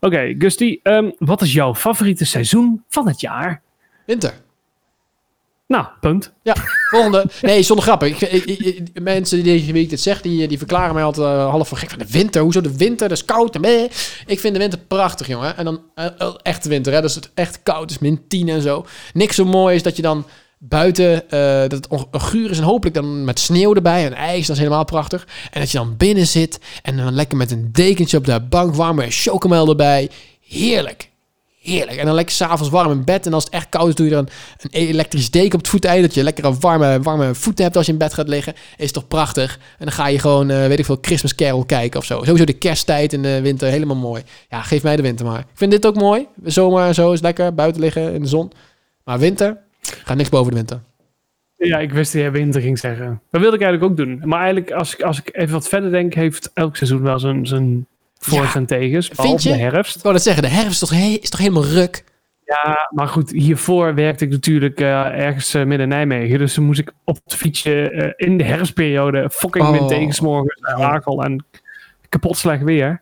Oké, 0.00 0.34
Gusty, 0.38 0.80
ehm, 0.82 1.10
wat 1.18 1.42
is 1.42 1.52
jouw 1.52 1.74
favoriete 1.74 2.24
seizoen 2.24 2.84
van 2.88 3.08
het 3.08 3.20
jaar? 3.20 3.62
Winter. 4.06 4.34
Nou, 5.66 5.87
punt. 6.00 6.33
Ja, 6.42 6.55
volgende. 6.90 7.27
Nee, 7.42 7.62
zonder 7.62 7.85
grappen. 7.85 8.09
Ik, 8.09 9.00
mensen 9.03 9.42
die, 9.42 9.72
wie 9.72 9.83
ik 9.83 9.90
dit 9.90 10.00
zeg, 10.00 10.20
die, 10.20 10.48
die 10.48 10.59
verklaren 10.59 10.94
mij 10.94 11.05
altijd 11.05 11.27
eh, 11.27 11.50
half 11.50 11.68
voor 11.68 11.79
gek 11.79 11.90
van 11.90 11.98
de 11.98 12.11
winter. 12.11 12.42
Hoezo 12.42 12.61
de 12.61 12.77
winter? 12.77 13.09
Dat 13.09 13.18
is 13.18 13.24
koud. 13.24 13.55
En. 13.55 13.88
Ik 14.27 14.40
vind 14.40 14.55
de 14.55 14.59
winter 14.59 14.79
prachtig, 14.79 15.27
jongen. 15.27 15.57
En 15.57 15.64
dan 15.64 15.83
eh, 15.94 16.07
eh, 16.18 16.35
echt 16.42 16.66
winter, 16.66 16.92
hè. 16.92 17.00
Dus 17.00 17.14
het 17.14 17.31
echt 17.35 17.62
koud 17.62 17.90
is, 17.90 17.98
min 17.98 18.24
10 18.29 18.48
en 18.48 18.62
zo. 18.62 18.87
Niks 19.12 19.37
zo 19.37 19.44
mooi 19.44 19.74
is 19.74 19.83
dat 19.83 19.96
je 19.96 20.03
dan 20.03 20.27
buiten, 20.59 21.22
dat 21.68 21.88
het 21.90 22.22
guur 22.22 22.50
is 22.50 22.59
en 22.59 22.64
hopelijk 22.64 22.96
dan 22.96 23.24
met 23.24 23.38
sneeuw 23.38 23.74
erbij 23.74 24.05
en 24.05 24.14
ijs, 24.14 24.46
dat 24.46 24.57
is 24.57 24.62
helemaal 24.62 24.85
prachtig. 24.85 25.27
En 25.50 25.61
dat 25.61 25.70
je 25.70 25.79
dan 25.79 25.96
binnen 25.96 26.27
zit 26.27 26.61
en 26.83 26.96
dan 26.96 27.14
lekker 27.14 27.37
met 27.37 27.50
een 27.50 27.68
dekentje 27.72 28.16
op 28.16 28.24
de 28.24 28.40
bank, 28.40 28.74
warme 28.74 29.07
chocomel 29.11 29.68
erbij. 29.68 30.11
Heerlijk. 30.40 31.12
Heerlijk. 31.64 31.98
En 31.98 32.07
dan 32.07 32.14
lekker 32.14 32.35
s'avonds 32.35 32.72
warm 32.72 32.90
in 32.90 33.05
bed. 33.05 33.27
En 33.27 33.33
als 33.33 33.44
het 33.44 33.53
echt 33.53 33.68
koud 33.68 33.88
is, 33.88 33.94
doe 33.94 34.07
je 34.07 34.12
er 34.12 34.18
een, 34.18 34.29
een 34.61 34.70
elektrisch 34.70 35.31
deken 35.31 35.55
op 35.55 35.61
het 35.61 35.68
voeteinde. 35.68 36.03
Dat 36.03 36.14
je 36.14 36.22
lekker 36.22 36.44
een 36.44 36.61
warme, 36.61 37.00
warme 37.03 37.35
voeten 37.35 37.64
hebt 37.64 37.77
als 37.77 37.87
je 37.87 37.92
in 37.92 37.98
bed 37.98 38.14
gaat 38.14 38.29
liggen. 38.29 38.55
Is 38.77 38.92
toch 38.92 39.09
prachtig. 39.09 39.59
En 39.79 39.85
dan 39.85 39.92
ga 39.94 40.09
je 40.09 40.18
gewoon, 40.18 40.50
eh, 40.50 40.66
weet 40.66 40.79
ik 40.79 40.85
veel, 40.85 40.98
Christmas 41.00 41.35
Carol 41.35 41.64
kijken 41.64 42.00
of 42.00 42.07
zo. 42.07 42.22
Sowieso 42.22 42.44
de 42.44 42.53
kersttijd 42.53 43.12
in 43.12 43.22
de 43.22 43.40
winter, 43.40 43.68
helemaal 43.68 43.96
mooi. 43.96 44.22
Ja, 44.48 44.62
geef 44.62 44.83
mij 44.83 44.96
de 44.96 45.03
winter 45.03 45.27
maar. 45.27 45.38
Ik 45.38 45.46
vind 45.55 45.70
dit 45.70 45.87
ook 45.87 45.94
mooi. 45.94 46.27
Zomer 46.44 46.87
en 46.87 46.94
zo 46.94 47.12
is 47.12 47.20
lekker, 47.20 47.55
buiten 47.55 47.81
liggen 47.81 48.14
in 48.14 48.22
de 48.22 48.29
zon. 48.29 48.53
Maar 49.05 49.18
winter, 49.18 49.59
gaat 49.81 50.16
niks 50.16 50.29
boven 50.29 50.50
de 50.50 50.57
winter. 50.57 50.81
Ja, 51.57 51.79
ik 51.79 51.92
wist 51.92 52.12
dat 52.12 52.33
winter 52.33 52.61
ging 52.61 52.79
zeggen. 52.79 53.20
Dat 53.31 53.40
wilde 53.40 53.57
ik 53.57 53.62
eigenlijk 53.62 53.92
ook 53.92 54.07
doen. 54.07 54.20
Maar 54.24 54.40
eigenlijk, 54.40 54.72
als 54.72 54.94
ik, 54.94 55.03
als 55.03 55.18
ik 55.18 55.29
even 55.33 55.53
wat 55.53 55.68
verder 55.68 55.90
denk, 55.90 56.14
heeft 56.14 56.50
elk 56.55 56.77
seizoen 56.77 57.03
wel 57.03 57.18
zijn, 57.18 57.46
zijn 57.46 57.87
voor's 58.24 58.52
Ja, 58.52 58.58
en 58.58 58.66
tegens. 58.66 59.08
Behalve 59.08 59.48
de 59.48 59.54
herfst. 59.56 59.96
Ik 59.96 60.02
wou 60.02 60.14
dat 60.14 60.22
zeggen, 60.22 60.42
de 60.42 60.48
herfst 60.48 60.70
is 60.70 60.78
toch, 60.88 60.90
he- 60.98 61.18
is 61.20 61.30
toch 61.30 61.40
helemaal 61.40 61.64
ruk? 61.64 62.04
Ja, 62.44 62.88
maar 62.90 63.08
goed, 63.08 63.30
hiervoor 63.30 63.94
werkte 63.94 64.24
ik 64.24 64.30
natuurlijk 64.30 64.80
eh, 64.80 65.04
ergens 65.04 65.54
eh, 65.54 65.60
midden 65.64 65.80
in 65.80 65.88
Nijmegen. 65.88 66.38
Dus 66.38 66.54
dan 66.54 66.64
moest 66.64 66.80
ik 66.80 66.92
op 67.04 67.18
het 67.24 67.34
fietsje 67.34 67.90
eh, 67.90 68.28
in 68.28 68.38
de 68.38 68.44
herfstperiode 68.44 69.30
fucking 69.30 69.64
Oh. 69.64 69.70
wind 69.72 69.88
tegensmorgen 69.88 70.54
en 70.62 70.76
en 71.24 71.46
kapot 72.08 72.37
slecht 72.37 72.62
weer. 72.62 73.00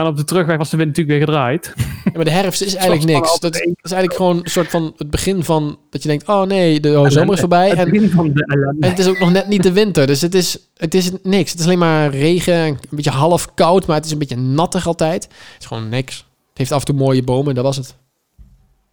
En 0.00 0.06
op 0.06 0.16
de 0.16 0.24
terugweg 0.24 0.56
was 0.56 0.70
de 0.70 0.76
wind 0.76 0.88
natuurlijk 0.88 1.18
weer 1.18 1.26
gedraaid. 1.26 1.74
Ja, 2.04 2.10
maar 2.14 2.24
de 2.24 2.30
herfst 2.30 2.62
is 2.62 2.74
eigenlijk 2.74 3.06
niks. 3.06 3.40
Dat, 3.40 3.54
is 3.56 3.62
eigenlijk 3.82 4.14
gewoon 4.14 4.36
een 4.36 4.50
soort 4.50 4.68
van 4.68 4.92
het 4.96 5.10
begin 5.10 5.44
van 5.44 5.78
dat 5.90 6.02
je 6.02 6.08
denkt, 6.08 6.28
oh 6.28 6.42
nee, 6.42 6.80
de 6.80 6.98
oh, 6.98 7.08
zomer 7.08 7.34
is 7.34 7.40
voorbij. 7.40 7.68
Het 7.68 7.78
En, 7.78 7.90
begin 7.90 8.10
van 8.10 8.32
de 8.32 8.44
en 8.80 8.88
het 8.90 8.98
is 8.98 9.08
ook 9.08 9.18
nog 9.18 9.32
net 9.32 9.48
niet 9.48 9.62
de 9.62 9.72
winter. 9.72 10.06
Dus 10.06 10.20
het 10.20 10.34
is, 10.34 10.58
het 10.76 10.94
is 10.94 11.10
niks. 11.22 11.50
Het 11.50 11.60
is 11.60 11.66
alleen 11.66 11.78
maar 11.78 12.10
regen, 12.10 12.54
een 12.54 12.78
beetje 12.90 13.10
half 13.10 13.54
koud, 13.54 13.86
maar 13.86 13.96
het 13.96 14.04
is 14.04 14.10
een 14.10 14.18
beetje 14.18 14.36
nattig 14.36 14.86
altijd. 14.86 15.22
Het 15.22 15.56
is 15.60 15.66
gewoon 15.66 15.88
niks. 15.88 16.16
Het 16.48 16.58
heeft 16.58 16.72
af 16.72 16.78
en 16.78 16.86
toe 16.86 16.94
mooie 16.94 17.22
bomen, 17.22 17.54
dat 17.54 17.64
was 17.64 17.76
het. 17.76 17.96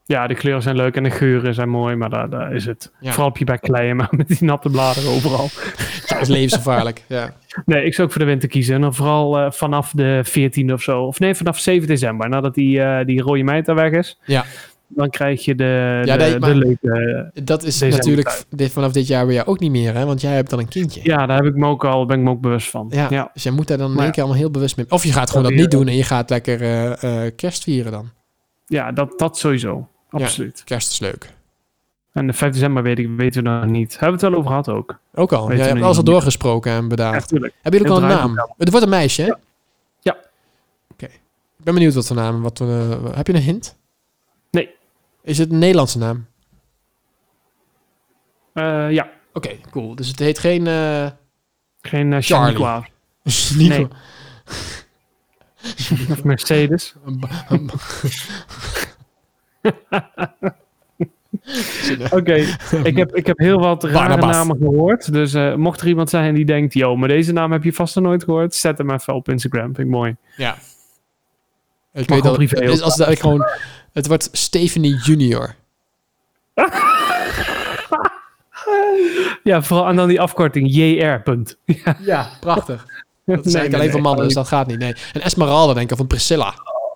Ja, 0.06 0.28
de 0.28 0.36
kleuren 0.36 0.62
zijn 0.62 0.76
leuk 0.76 0.96
en 0.96 1.04
de 1.04 1.12
geuren 1.12 1.54
zijn 1.54 1.70
mooi, 1.70 1.96
maar 1.96 2.10
daar, 2.10 2.30
daar 2.30 2.56
is 2.56 2.66
het. 2.66 2.92
Ja. 3.00 3.12
Vooral 3.12 3.30
op 3.30 3.38
je 3.38 3.46
bek 3.46 3.62
kleien, 3.62 3.96
maar 3.96 4.10
met 4.12 4.28
die 4.28 4.38
natte 4.40 4.70
bladeren 4.70 5.12
overal. 5.12 5.50
Dat 6.20 6.28
is 6.30 6.36
levensgevaarlijk. 6.36 7.04
Ja. 7.08 7.34
Nee, 7.66 7.86
ik 7.86 7.94
zou 7.94 8.08
ook 8.08 8.14
voor 8.14 8.24
de 8.24 8.28
winter 8.28 8.50
kiezen. 8.50 8.76
En 8.76 8.82
dan 8.82 8.96
vooral 8.96 9.40
eh, 9.40 9.52
vanaf 9.52 9.92
de 9.92 10.26
14e 10.26 10.74
of 10.74 10.82
zo. 10.82 11.02
Of 11.02 11.20
nee, 11.20 11.36
vanaf 11.36 11.60
7 11.60 11.88
december. 11.88 12.30
Nadat 12.30 12.54
die, 12.54 12.82
eh, 12.82 13.06
die 13.06 13.22
rode 13.22 13.44
meid 13.44 13.66
daar 13.66 13.76
weg 13.76 13.92
is. 13.92 14.20
Ja. 14.26 14.46
Dan 14.88 15.10
krijg 15.10 15.46
je 15.46 15.56
de, 15.56 16.02
Ja, 16.04 16.18
de, 16.18 16.24
nee, 16.24 16.40
de 16.40 16.56
leuke... 16.56 17.32
Dat 17.44 17.64
is 17.64 17.80
natuurlijk 17.80 18.44
dit, 18.50 18.72
vanaf 18.72 18.92
dit 18.92 19.08
jaar 19.08 19.32
jou 19.32 19.48
ook 19.48 19.60
niet 19.60 19.72
meer, 19.72 19.94
hè? 19.94 20.06
Want 20.06 20.22
jij 20.22 20.34
hebt 20.34 20.50
dan 20.50 20.60
een 20.60 20.68
kindje. 20.68 21.00
Ja, 21.04 21.26
daar 21.26 21.38
heb 21.38 21.46
ik 21.46 21.56
me 21.56 21.68
ook 21.68 21.86
al, 21.86 22.06
ben 22.06 22.18
ik 22.18 22.24
me 22.24 22.30
ook 22.30 22.42
bewust 22.42 22.70
van. 22.70 22.88
Ja, 22.90 23.08
ja. 23.10 23.30
Dus 23.34 23.44
jij 23.44 23.52
moet 23.52 23.68
daar 23.68 23.78
dan 23.78 23.92
in 23.92 24.00
één 24.00 24.12
keer 24.12 24.24
allemaal 24.24 24.42
heel 24.42 24.52
bewust 24.52 24.78
mee. 24.78 24.86
Of 24.90 25.04
je 25.04 25.12
gaat 25.12 25.30
gewoon 25.30 25.44
Ja, 25.44 25.50
dat 25.50 25.60
niet 25.60 25.72
doen 25.72 25.88
en 25.88 25.96
je 25.96 26.04
gaat 26.04 26.30
lekker 26.30 26.62
eh, 26.62 27.22
kerst 27.36 27.64
vieren 27.64 27.92
dan. 27.92 28.10
Ja, 28.66 28.92
dat, 28.92 29.20
dat 29.20 29.38
sowieso. 29.38 29.88
Absoluut. 30.10 30.62
Kerst 30.66 30.92
is 30.92 31.00
leuk. 31.00 31.36
En 32.18 32.28
de 32.28 32.34
5 32.34 32.54
december 32.54 32.84
weet 32.84 33.00
ik, 33.00 33.10
weten 33.18 33.44
we 33.44 33.50
nog 33.50 33.66
niet. 33.66 33.92
Hebben 33.92 34.08
we 34.08 34.14
het 34.14 34.22
wel 34.22 34.34
over 34.34 34.50
gehad 34.50 34.70
ook. 34.70 35.00
Ook 35.14 35.32
al. 35.32 35.48
Jij 35.48 35.58
je 35.58 35.64
hebt 35.64 35.82
alles 35.82 35.98
al 35.98 36.04
doorgesproken 36.04 36.72
en 36.72 36.88
bedaard. 36.88 37.20
Natuurlijk. 37.20 37.54
Hebben 37.62 37.82
jullie 37.82 37.96
ook 37.96 38.04
al 38.04 38.10
een 38.10 38.16
naam? 38.18 38.54
Het 38.58 38.70
wordt 38.70 38.86
een 38.86 38.92
meisje, 38.92 39.22
hè? 39.22 39.28
Ja. 39.28 39.38
Ja. 40.00 40.18
Oké. 40.92 41.06
Ik 41.06 41.64
ben 41.64 41.74
benieuwd 41.74 41.94
wat 41.94 42.08
voor 42.08 42.16
naam. 42.16 42.42
Wat, 42.42 42.62
eh, 42.62 43.16
heb 43.16 43.28
je 43.28 43.34
een 43.34 43.42
hint? 43.42 43.78
Nee. 44.52 44.70
Is 45.24 45.38
het 45.38 45.52
een 45.52 45.60
Nederlandse 45.60 45.98
naam? 45.98 46.26
Eh, 48.54 48.92
ja, 48.92 49.10
Oké, 49.34 49.58
cool. 49.72 49.96
Dus 49.96 50.08
het 50.08 50.20
heet 50.20 50.40
geen... 50.40 50.68
eh 50.68 51.08
geen 51.82 52.12
uh, 52.12 52.18
Charlie. 52.22 52.66
Of 56.12 56.24
Mercedes. 56.24 56.96
Oké, 62.12 62.34
ik, 62.84 62.98
heb, 62.98 63.16
ik 63.16 63.28
heb 63.28 63.38
heel 63.38 63.60
wat 63.60 63.84
rare 63.84 63.94
Barnabas. 63.98 64.36
namen 64.36 64.58
gehoord. 64.58 65.14
Dus 65.14 65.34
eh, 65.34 65.56
mocht 65.56 65.82
er 65.82 65.88
iemand 65.88 66.10
zijn 66.10 66.36
die 66.36 66.46
denkt... 66.46 66.74
Yo, 66.74 66.96
maar 66.96 67.08
deze 67.08 67.32
naam 67.32 67.52
heb 67.52 67.64
je 67.64 67.74
vast 67.74 67.96
nog 67.96 68.04
nooit 68.04 68.24
gehoord. 68.24 68.56
Zet 68.56 68.78
hem 68.78 68.92
even 68.92 69.14
op 69.14 69.30
Instagram. 69.30 69.66
Vind 69.76 69.88
ik 69.88 69.94
mooi. 69.94 70.16
ja. 70.36 70.58
Ik 71.94 72.10
weet 72.10 72.24
dat 72.24 72.32
gewoon 72.32 72.36
privé 72.48 72.56
het 72.56 72.74
is 72.74 72.82
als 72.82 72.96
het 72.96 73.08
eigenlijk 73.08 73.20
gewoon... 73.20 73.50
Het 73.94 74.08
wordt 74.08 74.30
Stephanie 74.32 74.96
Junior. 74.96 75.56
Ja, 79.44 79.62
vooral 79.62 79.88
en 79.88 79.96
dan 79.96 80.08
die 80.08 80.22
afkorting. 80.22 80.68
JR. 80.76 81.22
Punt. 81.22 81.58
Ja, 81.66 81.98
Ja, 82.00 82.30
prachtig. 82.40 82.86
Dat 83.26 83.46
is 83.46 83.54
Nee, 83.54 83.62
eigenlijk 83.62 83.70
nee, 83.72 83.80
alleen 83.80 83.92
voor 83.92 84.00
nee. 84.02 84.10
mannen, 84.10 84.26
dus 84.26 84.34
dat 84.34 84.48
gaat 84.48 84.68
niet. 84.68 84.80
Nee. 84.80 84.94
En 85.14 85.22
Esmeralda 85.22 85.74
denk 85.74 85.86
ik, 85.86 85.92
of 85.92 86.00
een 86.00 86.08
Priscilla. 86.08 86.54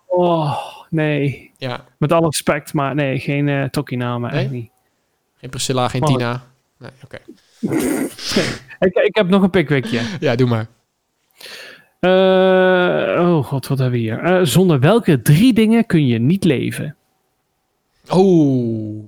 Oh, 0.08 0.58
nee. 0.91 1.51
Ja, 1.58 1.86
Met 1.97 2.12
alle 2.12 2.25
respect, 2.25 2.73
maar 2.73 2.95
nee, 2.95 3.19
geen 3.19 3.47
uh, 3.47 3.63
tokkie-namen. 3.65 4.32
Echt 4.32 4.49
Nee? 4.49 4.60
niet. 4.62 4.69
geen 5.39 5.49
Priscilla, 5.49 5.88
geen 5.88 6.01
Maar- 6.01 6.10
Tina. 6.10 6.43
Nee, 6.77 6.91
oké. 7.04 7.17
Ik, 8.80 8.93
ik 8.95 9.15
heb 9.15 9.27
nog 9.30 9.43
een 9.43 9.49
pikwikje. 9.49 10.01
Ja, 10.19 10.36
doe 10.36 10.47
maar. 10.47 10.67
Eh, 11.99 13.30
oh 13.30 13.45
god, 13.45 13.67
wat 13.67 13.77
hebben 13.80 13.99
we 13.99 14.06
hier? 14.06 14.19
Eh, 14.23 14.39
zonder 14.45 14.80
welke 14.80 15.21
drie 15.21 15.54
dingen 15.54 15.86
kun 15.86 16.08
je 16.08 16.19
niet 16.19 16.43
leven? 16.43 16.95
Oh. 18.10 19.04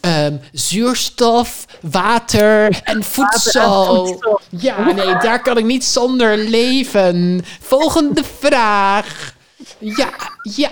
Ehm, 0.00 0.36
zuurstof, 0.52 1.66
water 1.80 2.80
en 2.84 3.02
voedsel. 3.02 4.18
Ja, 4.48 4.92
nee, 4.92 5.16
daar 5.16 5.42
kan 5.42 5.58
ik 5.58 5.64
niet 5.64 5.84
zonder 5.84 6.38
leven. 6.38 7.40
Volgende 7.60 8.24
vraag. 8.40 9.34
Ja, 9.78 10.08
ja. 10.42 10.70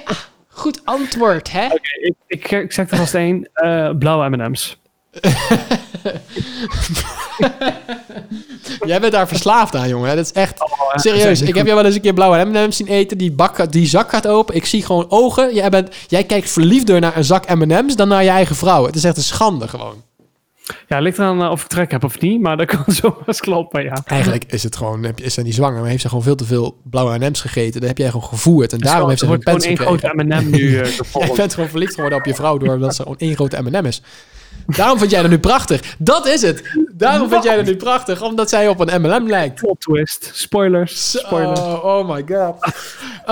Goed 0.48 0.81
antwoord, 0.85 1.53
hè? 1.53 1.64
Ik, 1.64 2.14
ik, 2.26 2.50
ik 2.50 2.72
zeg 2.72 2.90
er 2.90 2.96
vast 2.96 3.14
één. 3.14 3.48
eh, 3.53 3.90
blauwe 3.98 4.29
M&M's. 4.29 4.79
Jij 8.87 9.00
bent 9.00 9.12
daar 9.12 9.29
verslaafd 9.29 9.74
aan, 9.76 9.88
jongen. 9.88 10.16
Dat 10.16 10.24
is 10.24 10.33
echt... 10.33 10.62
Oh, 10.62 10.70
Serieus, 10.94 11.40
ik 11.40 11.55
heb 11.55 11.64
jou 11.66 11.76
wel 11.76 11.85
eens 11.87 11.94
een 11.94 12.00
keer 12.00 12.12
blauwe 12.14 12.44
M&M's 12.44 12.76
zien 12.76 12.87
eten. 12.87 13.18
Die, 13.18 13.33
bak, 13.33 13.72
die 13.72 13.87
zak 13.87 14.11
gaat 14.11 14.26
open. 14.26 14.55
Ik 14.55 14.64
zie 14.66 14.85
gewoon 14.85 15.07
ogen. 15.09 15.55
Jij, 15.55 15.68
bent, 15.70 15.94
jij 16.07 16.24
kijkt 16.24 16.50
verliefder 16.50 17.00
naar 17.00 17.16
een 17.16 17.24
zak 17.24 17.55
M&M's 17.55 17.96
dan 17.96 18.09
naar 18.09 18.22
je 18.24 18.29
eigen 18.31 18.57
vrouw. 18.57 18.87
Het 18.87 18.94
is 18.96 19.05
echt 19.05 19.16
een 19.16 19.22
schande 19.22 19.68
gewoon. 19.68 20.03
Ja, 20.89 20.99
ligt 20.99 21.19
eraan 21.19 21.43
uh, 21.43 21.51
of 21.51 21.63
ik 21.63 21.69
trek 21.69 21.91
heb 21.91 22.05
of 22.05 22.21
niet, 22.21 22.41
maar 22.41 22.57
dat 22.57 22.67
kan 22.75 22.85
zo 22.95 23.23
eens 23.27 23.41
kloppen, 23.41 23.83
ja. 23.83 24.03
Eigenlijk 24.05 24.45
is 24.45 24.63
het 24.63 24.77
gewoon, 24.77 25.03
je- 25.03 25.13
is 25.25 25.35
ze 25.35 25.43
niet 25.43 25.55
zwanger, 25.55 25.81
maar 25.81 25.89
heeft 25.89 26.03
ze 26.03 26.09
gewoon 26.09 26.23
veel 26.25 26.35
te 26.35 26.45
veel 26.45 26.81
blauwe 26.91 27.19
M&M's 27.19 27.41
gegeten. 27.41 27.81
Dan 27.81 27.89
heb 27.89 27.99
jij 27.99 28.11
gewoon 28.11 28.27
gevoerd. 28.29 28.73
En 28.73 28.79
daarom 28.79 29.09
heeft 29.09 29.19
ze 29.21 29.25
een 29.25 29.31
wordt 29.31 29.45
pens 29.45 29.65
gewoon 29.67 29.79
één 29.79 29.87
grote 30.01 30.25
M&M 30.25 30.51
nu 30.51 30.69
eh, 30.69 30.73
Jij 30.85 30.85
gevolgd. 30.87 31.37
bent 31.37 31.55
gewoon 31.55 31.69
verliefd 31.69 31.95
geworden 31.95 32.19
op 32.19 32.25
je 32.25 32.35
vrouw 32.35 32.57
doordat 32.59 32.95
ze 32.95 33.03
gewoon 33.03 33.19
één 33.19 33.35
grote 33.35 33.63
M&M 33.63 33.87
is. 33.87 34.03
Daarom 34.67 34.99
vind 34.99 35.11
jij 35.11 35.21
haar 35.21 35.29
nu 35.29 35.39
prachtig. 35.39 35.97
Dat 35.99 36.27
is 36.27 36.43
het. 36.43 36.63
Daarom 36.93 37.29
vind 37.29 37.43
jij 37.43 37.55
haar 37.55 37.65
nu 37.65 37.77
prachtig, 37.77 38.23
omdat 38.23 38.49
zij 38.49 38.69
op 38.69 38.81
een 38.81 39.01
M&M 39.03 39.27
lijkt. 39.29 39.55
Plot 39.55 39.81
twist. 39.81 40.31
Spoilers. 40.33 41.11
Spoilers. 41.11 41.61
Oh, 41.61 41.85
oh 41.85 42.09
my 42.09 42.25
god. 42.29 42.73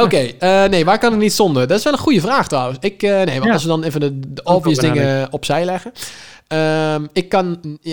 Oké, 0.04 0.16
eh, 0.16 0.64
nee, 0.64 0.84
waar 0.84 0.98
kan 0.98 1.12
ik 1.12 1.18
niet 1.18 1.32
zonder? 1.32 1.66
Dat 1.66 1.78
is 1.78 1.84
wel 1.84 1.92
een 1.92 1.98
goede 1.98 2.20
vraag 2.20 2.48
trouwens. 2.48 2.78
Ik, 2.80 3.02
eh, 3.02 3.10
nee, 3.10 3.24
want 3.34 3.44
Ja. 3.44 3.52
als 3.52 3.62
we 3.62 3.68
dan 3.68 3.82
even 3.82 4.00
de, 4.00 4.42
obvious 4.42 4.78
dingen 4.78 5.32
opzij 5.32 5.64
leggen. 5.64 5.92
Ehm, 6.46 7.06
ik 7.12 7.28
kan, 7.28 7.58
eh, 7.82 7.92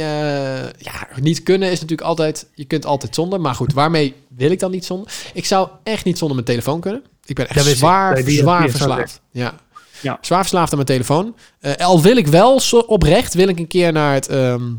ja, 0.64 1.08
niet 1.22 1.44
kunnen 1.44 1.68
is 1.72 1.80
natuurlijk 1.82 2.08
altijd, 2.08 2.48
je 2.54 2.66
kunt 2.66 2.86
altijd 2.86 3.16
zonder. 3.16 3.42
Maar 3.42 3.56
goed, 3.56 3.74
waarmee 3.74 4.16
wil 4.36 4.52
ik 4.52 4.60
dan 4.60 4.72
niet 4.72 4.86
zonder? 4.86 5.12
Ik 5.34 5.46
zou 5.46 5.68
echt 5.84 6.06
niet 6.06 6.18
zonder 6.18 6.36
mijn 6.36 6.50
telefoon 6.50 6.80
kunnen. 6.80 7.04
Ik 7.26 7.36
ben 7.36 7.48
Dat 7.48 7.56
echt 7.56 7.78
zwaar, 7.78 8.18
zwaar 8.26 8.70
verslaafd. 8.70 9.22
Ja. 9.32 9.54
Ja. 10.02 10.18
Zwaar 10.22 10.40
verslaafd 10.40 10.70
aan 10.70 10.78
mijn 10.78 10.90
telefoon. 10.90 11.36
Eh, 11.60 11.76
al 11.76 12.02
wil 12.02 12.18
ik 12.18 12.28
wel 12.28 12.62
oprecht, 12.88 13.34
wil 13.34 13.48
ik 13.48 13.60
een 13.60 13.68
keer 13.68 13.92
naar 13.92 14.14
het, 14.14 14.28
ehm, 14.28 14.74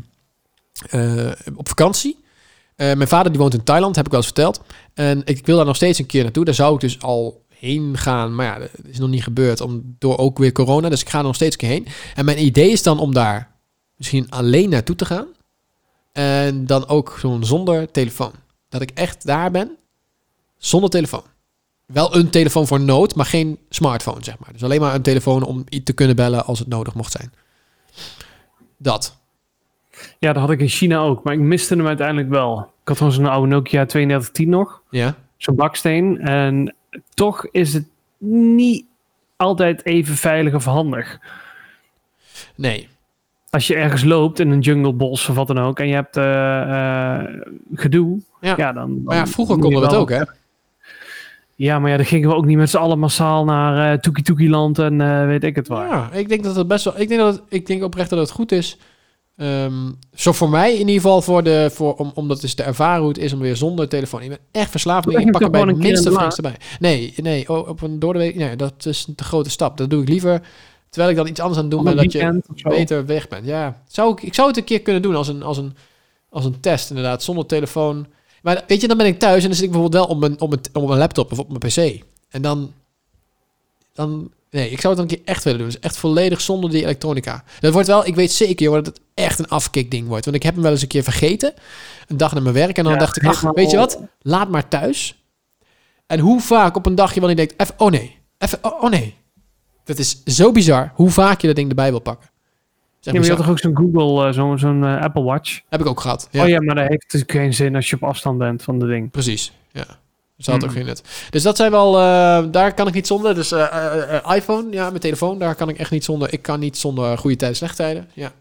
eh, 0.89 1.31
op 1.55 1.67
vakantie. 1.67 2.25
Eh, 2.75 2.93
mijn 2.93 3.07
vader 3.07 3.31
die 3.31 3.41
woont 3.41 3.53
in 3.53 3.63
Thailand, 3.63 3.95
heb 3.95 4.05
ik 4.05 4.11
wel 4.11 4.19
eens 4.19 4.29
verteld. 4.29 4.61
En 4.93 5.21
ik 5.25 5.45
wil 5.45 5.55
daar 5.55 5.65
nog 5.65 5.75
steeds 5.75 5.99
een 5.99 6.05
keer 6.05 6.23
naartoe. 6.23 6.45
Daar 6.45 6.53
zou 6.53 6.73
ik 6.73 6.79
dus 6.79 7.01
al 7.01 7.45
heen 7.47 7.97
gaan. 7.97 8.35
Maar 8.35 8.45
ja, 8.45 8.59
dat 8.59 8.69
is 8.85 8.99
nog 8.99 9.09
niet 9.09 9.23
gebeurd. 9.23 9.61
Om, 9.61 9.95
door 9.99 10.17
ook 10.17 10.37
weer 10.37 10.51
corona. 10.51 10.89
Dus 10.89 11.01
ik 11.01 11.09
ga 11.09 11.17
er 11.17 11.23
nog 11.23 11.35
steeds 11.35 11.53
een 11.53 11.59
keer 11.59 11.69
heen. 11.69 11.87
En 12.15 12.25
mijn 12.25 12.45
idee 12.45 12.71
is 12.71 12.83
dan 12.83 12.99
om 12.99 13.13
daar 13.13 13.55
misschien 13.95 14.29
alleen 14.29 14.69
naartoe 14.69 14.95
te 14.95 15.05
gaan. 15.05 15.27
En 16.11 16.65
dan 16.65 16.87
ook 16.87 17.17
zo'n 17.19 17.43
zonder 17.45 17.91
telefoon. 17.91 18.31
Dat 18.69 18.81
ik 18.81 18.91
echt 18.91 19.25
daar 19.25 19.51
ben. 19.51 19.77
Zonder 20.57 20.89
telefoon. 20.89 21.23
Wel 21.93 22.15
een 22.15 22.29
telefoon 22.29 22.67
voor 22.67 22.79
nood, 22.81 23.15
maar 23.15 23.25
geen 23.25 23.57
smartphone, 23.69 24.23
zeg 24.23 24.39
maar. 24.39 24.51
Dus 24.53 24.63
alleen 24.63 24.81
maar 24.81 24.95
een 24.95 25.01
telefoon 25.01 25.43
om 25.43 25.63
iets 25.69 25.83
te 25.85 25.93
kunnen 25.93 26.15
bellen 26.15 26.45
als 26.45 26.59
het 26.59 26.67
nodig 26.67 26.93
mocht 26.93 27.11
zijn. 27.11 27.31
Dat. 28.77 29.17
Ja, 30.19 30.33
dat 30.33 30.41
had 30.41 30.51
ik 30.51 30.59
in 30.59 30.67
China 30.67 30.97
ook, 30.97 31.23
maar 31.23 31.33
ik 31.33 31.39
miste 31.39 31.75
hem 31.75 31.87
uiteindelijk 31.87 32.29
wel. 32.29 32.59
Ik 32.81 32.87
had 32.87 32.97
gewoon 32.97 33.11
zo'n 33.11 33.25
oude 33.25 33.47
Nokia 33.47 33.85
3210 33.85 34.49
nog. 34.49 34.81
Ja. 34.89 35.15
Zo'n 35.37 35.55
baksteen. 35.55 36.19
En 36.19 36.75
toch 37.13 37.47
is 37.51 37.73
het 37.73 37.85
niet 38.29 38.85
altijd 39.35 39.85
even 39.85 40.15
veilig 40.15 40.53
of 40.53 40.65
handig. 40.65 41.19
Nee. 42.55 42.87
Als 43.49 43.67
je 43.67 43.75
ergens 43.75 44.03
loopt 44.03 44.39
in 44.39 44.49
een 44.51 44.59
junglebos 44.59 45.29
of 45.29 45.35
wat 45.35 45.47
dan 45.47 45.59
ook 45.59 45.79
en 45.79 45.87
je 45.87 45.93
hebt 45.93 46.17
eh, 46.17 46.61
eh, 47.19 47.25
gedoe, 47.73 48.19
Ja. 48.41 48.53
ja. 48.57 48.73
dan, 48.73 49.03
Maar 49.03 49.15
ja, 49.15 49.27
vroeger 49.27 49.57
konden 49.57 49.81
we 49.81 49.87
wel- 49.87 49.99
ook, 49.99 50.09
hè? 50.09 50.21
Ja, 51.57 51.79
maar 51.79 51.91
ja, 51.91 51.97
dan 51.97 52.05
gingen 52.05 52.29
we 52.29 52.35
ook 52.35 52.45
niet 52.45 52.57
met 52.57 52.69
z'n 52.69 52.77
allen 52.77 52.99
massaal 52.99 53.45
naar 53.45 53.93
eh 53.93 53.99
Toekie 53.99 54.23
Toekie 54.23 54.49
Land 54.49 54.79
en 54.79 55.01
eh, 55.01 55.25
weet 55.25 55.43
ik 55.43 55.55
het 55.55 55.67
waar. 55.67 55.89
Ja, 55.89 56.11
ik 56.11 56.29
denk 56.29 56.43
dat 56.43 56.55
het 56.55 56.67
best 56.67 56.83
wel. 56.83 56.99
Ik 56.99 57.07
denk, 57.07 57.19
dat 57.19 57.33
het, 57.33 57.43
ik 57.49 57.65
denk 57.65 57.83
oprecht 57.83 58.09
dat 58.09 58.19
het 58.19 58.31
goed 58.31 58.51
is. 58.51 58.77
Ehm, 59.37 59.91
zo 60.13 60.31
voor 60.31 60.49
mij 60.49 60.73
in 60.73 60.79
ieder 60.79 60.93
geval, 60.93 61.21
voor 61.21 61.43
de, 61.43 61.69
voor, 61.73 61.95
om, 61.95 62.11
om 62.13 62.27
dat 62.27 62.43
eens 62.43 62.53
te 62.53 62.63
ervaren 62.63 62.99
hoe 62.99 63.09
het 63.09 63.17
is 63.17 63.33
om 63.33 63.39
weer 63.39 63.55
zonder 63.55 63.89
telefoon. 63.89 64.21
Ik 64.21 64.29
ben 64.29 64.39
echt 64.51 64.71
verslaafd. 64.71 65.03
Doe 65.03 65.19
Ik 65.19 65.25
je 65.25 65.31
pak 65.31 65.41
er 65.41 65.49
bij 65.49 65.65
de 65.65 65.73
minste 65.73 66.11
flings 66.11 66.35
erbij. 66.35 66.55
Nee, 66.79 67.13
nee, 67.15 67.67
op 67.67 67.81
een 67.81 67.99
door 67.99 68.13
de 68.13 68.19
week. 68.19 68.35
Nee, 68.35 68.55
dat 68.55 68.85
is 68.85 69.05
een 69.07 69.15
te 69.15 69.23
grote 69.23 69.49
stap. 69.49 69.77
Dat 69.77 69.89
doe 69.89 70.01
ik 70.01 70.09
liever. 70.09 70.41
Terwijl 70.89 71.11
ik 71.11 71.17
dan 71.17 71.27
iets 71.27 71.39
anders 71.39 71.57
aan 71.59 71.65
het 71.65 71.73
doen 71.73 71.83
ben, 71.83 71.95
dat 71.95 72.11
je 72.11 72.41
beter 72.63 73.05
weg 73.05 73.27
bent. 73.27 73.45
Ja, 73.45 73.81
zou 73.87 74.11
ik, 74.11 74.21
ik 74.21 74.33
zou 74.33 74.47
het 74.47 74.57
een 74.57 74.63
keer 74.63 74.81
kunnen 74.81 75.01
doen 75.01 75.15
als 75.15 75.27
een, 75.27 75.43
als 75.43 75.57
een, 75.57 75.75
als 76.29 76.45
een 76.45 76.59
test, 76.59 76.89
inderdaad, 76.89 77.23
zonder 77.23 77.45
telefoon. 77.45 78.07
Maar 78.41 78.63
weet 78.67 78.81
je, 78.81 78.87
dan 78.87 78.97
ben 78.97 79.05
ik 79.05 79.19
thuis 79.19 79.41
en 79.41 79.47
dan 79.47 79.55
zit 79.55 79.65
ik 79.65 79.71
bijvoorbeeld 79.71 80.03
wel 80.03 80.15
op 80.15 80.19
mijn, 80.19 80.39
op 80.39 80.49
mijn, 80.49 80.61
op 80.73 80.87
mijn 80.87 80.99
laptop 80.99 81.31
of 81.31 81.39
op 81.39 81.47
mijn 81.47 81.59
pc. 81.59 82.03
En 82.29 82.41
dan, 82.41 82.73
dan, 83.93 84.31
nee, 84.49 84.69
ik 84.69 84.81
zou 84.81 84.95
het 84.95 85.03
dan 85.03 85.11
een 85.11 85.23
keer 85.23 85.33
echt 85.33 85.43
willen 85.43 85.59
doen. 85.59 85.67
Dus 85.67 85.79
echt 85.79 85.97
volledig 85.97 86.41
zonder 86.41 86.69
die 86.69 86.83
elektronica. 86.83 87.43
Dat 87.59 87.73
wordt 87.73 87.87
wel, 87.87 88.05
ik 88.05 88.15
weet 88.15 88.31
zeker, 88.31 88.65
joh, 88.65 88.75
dat 88.75 88.85
het 88.85 88.99
echt 89.13 89.39
een 89.39 89.47
afkick 89.47 89.91
ding 89.91 90.07
wordt. 90.07 90.25
Want 90.25 90.37
ik 90.37 90.43
heb 90.43 90.53
hem 90.53 90.63
wel 90.63 90.71
eens 90.71 90.81
een 90.81 90.87
keer 90.87 91.03
vergeten, 91.03 91.53
een 92.07 92.17
dag 92.17 92.33
naar 92.33 92.43
mijn 92.43 92.55
werk. 92.55 92.77
En 92.77 92.83
dan 92.83 92.93
Ja, 92.93 92.99
dacht 92.99 93.17
ik, 93.17 93.25
ach, 93.25 93.41
weet 93.41 93.71
je 93.71 93.77
wat, 93.77 93.99
laat 94.21 94.49
maar 94.49 94.67
thuis. 94.67 95.21
En 96.07 96.19
hoe 96.19 96.41
vaak 96.41 96.75
op 96.75 96.85
een 96.85 96.95
dagje 96.95 97.19
wanneer 97.19 97.39
je 97.39 97.45
denkt, 97.47 97.61
even, 97.61 97.75
oh 97.77 97.91
nee, 97.91 98.17
even, 98.37 98.59
oh, 98.61 98.83
oh 98.83 98.89
nee. 98.89 99.15
Dat 99.83 99.97
is 99.97 100.23
zo 100.23 100.51
bizar, 100.51 100.91
hoe 100.95 101.09
vaak 101.09 101.41
je 101.41 101.47
dat 101.47 101.55
ding 101.55 101.69
erbij 101.69 101.89
wil 101.89 101.99
pakken. 101.99 102.29
Zeg 102.99 103.13
Ja, 103.13 103.19
maar 103.19 103.29
je 103.29 103.35
had 103.35 103.45
toch 103.45 103.49
ook 103.49 103.59
zo'n 103.59 103.77
Google, 103.77 104.27
eh, 104.27 104.33
zo'n 104.33 104.59
zo'n 104.59 104.83
eh, 104.83 105.01
Apple 105.01 105.23
Watch? 105.23 105.59
Heb 105.69 105.79
ik 105.79 105.85
ook 105.85 105.99
gehad. 105.99 106.27
Ja, 106.31 106.43
Oh 106.43 106.47
ja, 106.47 106.61
maar 106.61 106.75
dat 106.75 106.87
heeft 106.87 107.03
natuurlijk 107.03 107.31
geen 107.31 107.53
zin 107.53 107.75
als 107.75 107.89
je 107.89 107.95
op 107.95 108.03
afstand 108.03 108.37
bent 108.37 108.63
van 108.63 108.79
de 108.79 108.87
ding. 108.87 109.11
precies. 109.11 109.53
Ja. 109.71 109.85
Dus 110.35 110.45
dat 110.45 110.55
had 110.55 110.63
ook 110.63 110.71
geen 110.71 110.85
nut. 110.85 111.03
Dus 111.29 111.43
dat 111.43 111.55
zijn 111.55 111.71
wel, 111.71 111.97
eh, 111.97 112.43
daar 112.51 112.73
kan 112.73 112.87
ik 112.87 112.93
niet 112.93 113.07
zonder. 113.07 113.35
Dus 113.35 113.51
iPhone, 114.35 114.67
ja, 114.71 114.89
mijn 114.89 114.99
telefoon, 114.99 115.39
daar 115.39 115.55
kan 115.55 115.69
ik 115.69 115.77
echt 115.77 115.91
niet 115.91 116.03
zonder. 116.03 116.33
Ik 116.33 116.41
kan 116.41 116.59
niet 116.59 116.77
zonder 116.77 117.17
goede 117.17 117.35
tijden, 117.35 117.57
slechte 117.57 117.75
tijden. 117.75 118.09
Ja, 118.13 118.31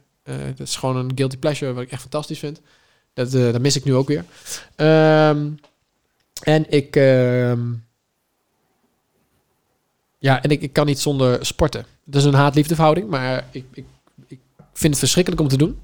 dat 0.56 0.66
is 0.66 0.76
gewoon 0.76 0.96
een 0.96 1.12
guilty 1.14 1.36
pleasure 1.36 1.72
wat 1.72 1.82
ik 1.82 1.90
echt 1.90 2.00
fantastisch 2.00 2.38
vind. 2.38 2.60
Dat, 3.14 3.30
dat 3.30 3.60
mis 3.60 3.76
ik 3.76 3.84
nu 3.84 3.94
ook 3.94 4.08
weer. 4.08 4.24
Ehm, 4.76 5.48
en 6.42 6.70
ik, 6.70 6.96
ehm, 6.96 7.60
ja, 10.18 10.42
en 10.42 10.50
ik, 10.50 10.62
ik 10.62 10.72
kan 10.72 10.86
niet 10.86 11.00
zonder 11.00 11.46
sporten. 11.46 11.86
Dat 12.04 12.20
is 12.20 12.26
een 12.26 12.34
haat-liefde 12.34 12.74
verhouding, 12.74 13.08
maar 13.08 13.44
ik 13.50 13.84
vind 14.78 14.90
het 14.90 14.98
verschrikkelijk 14.98 15.42
om 15.42 15.48
te 15.48 15.56
doen. 15.56 15.78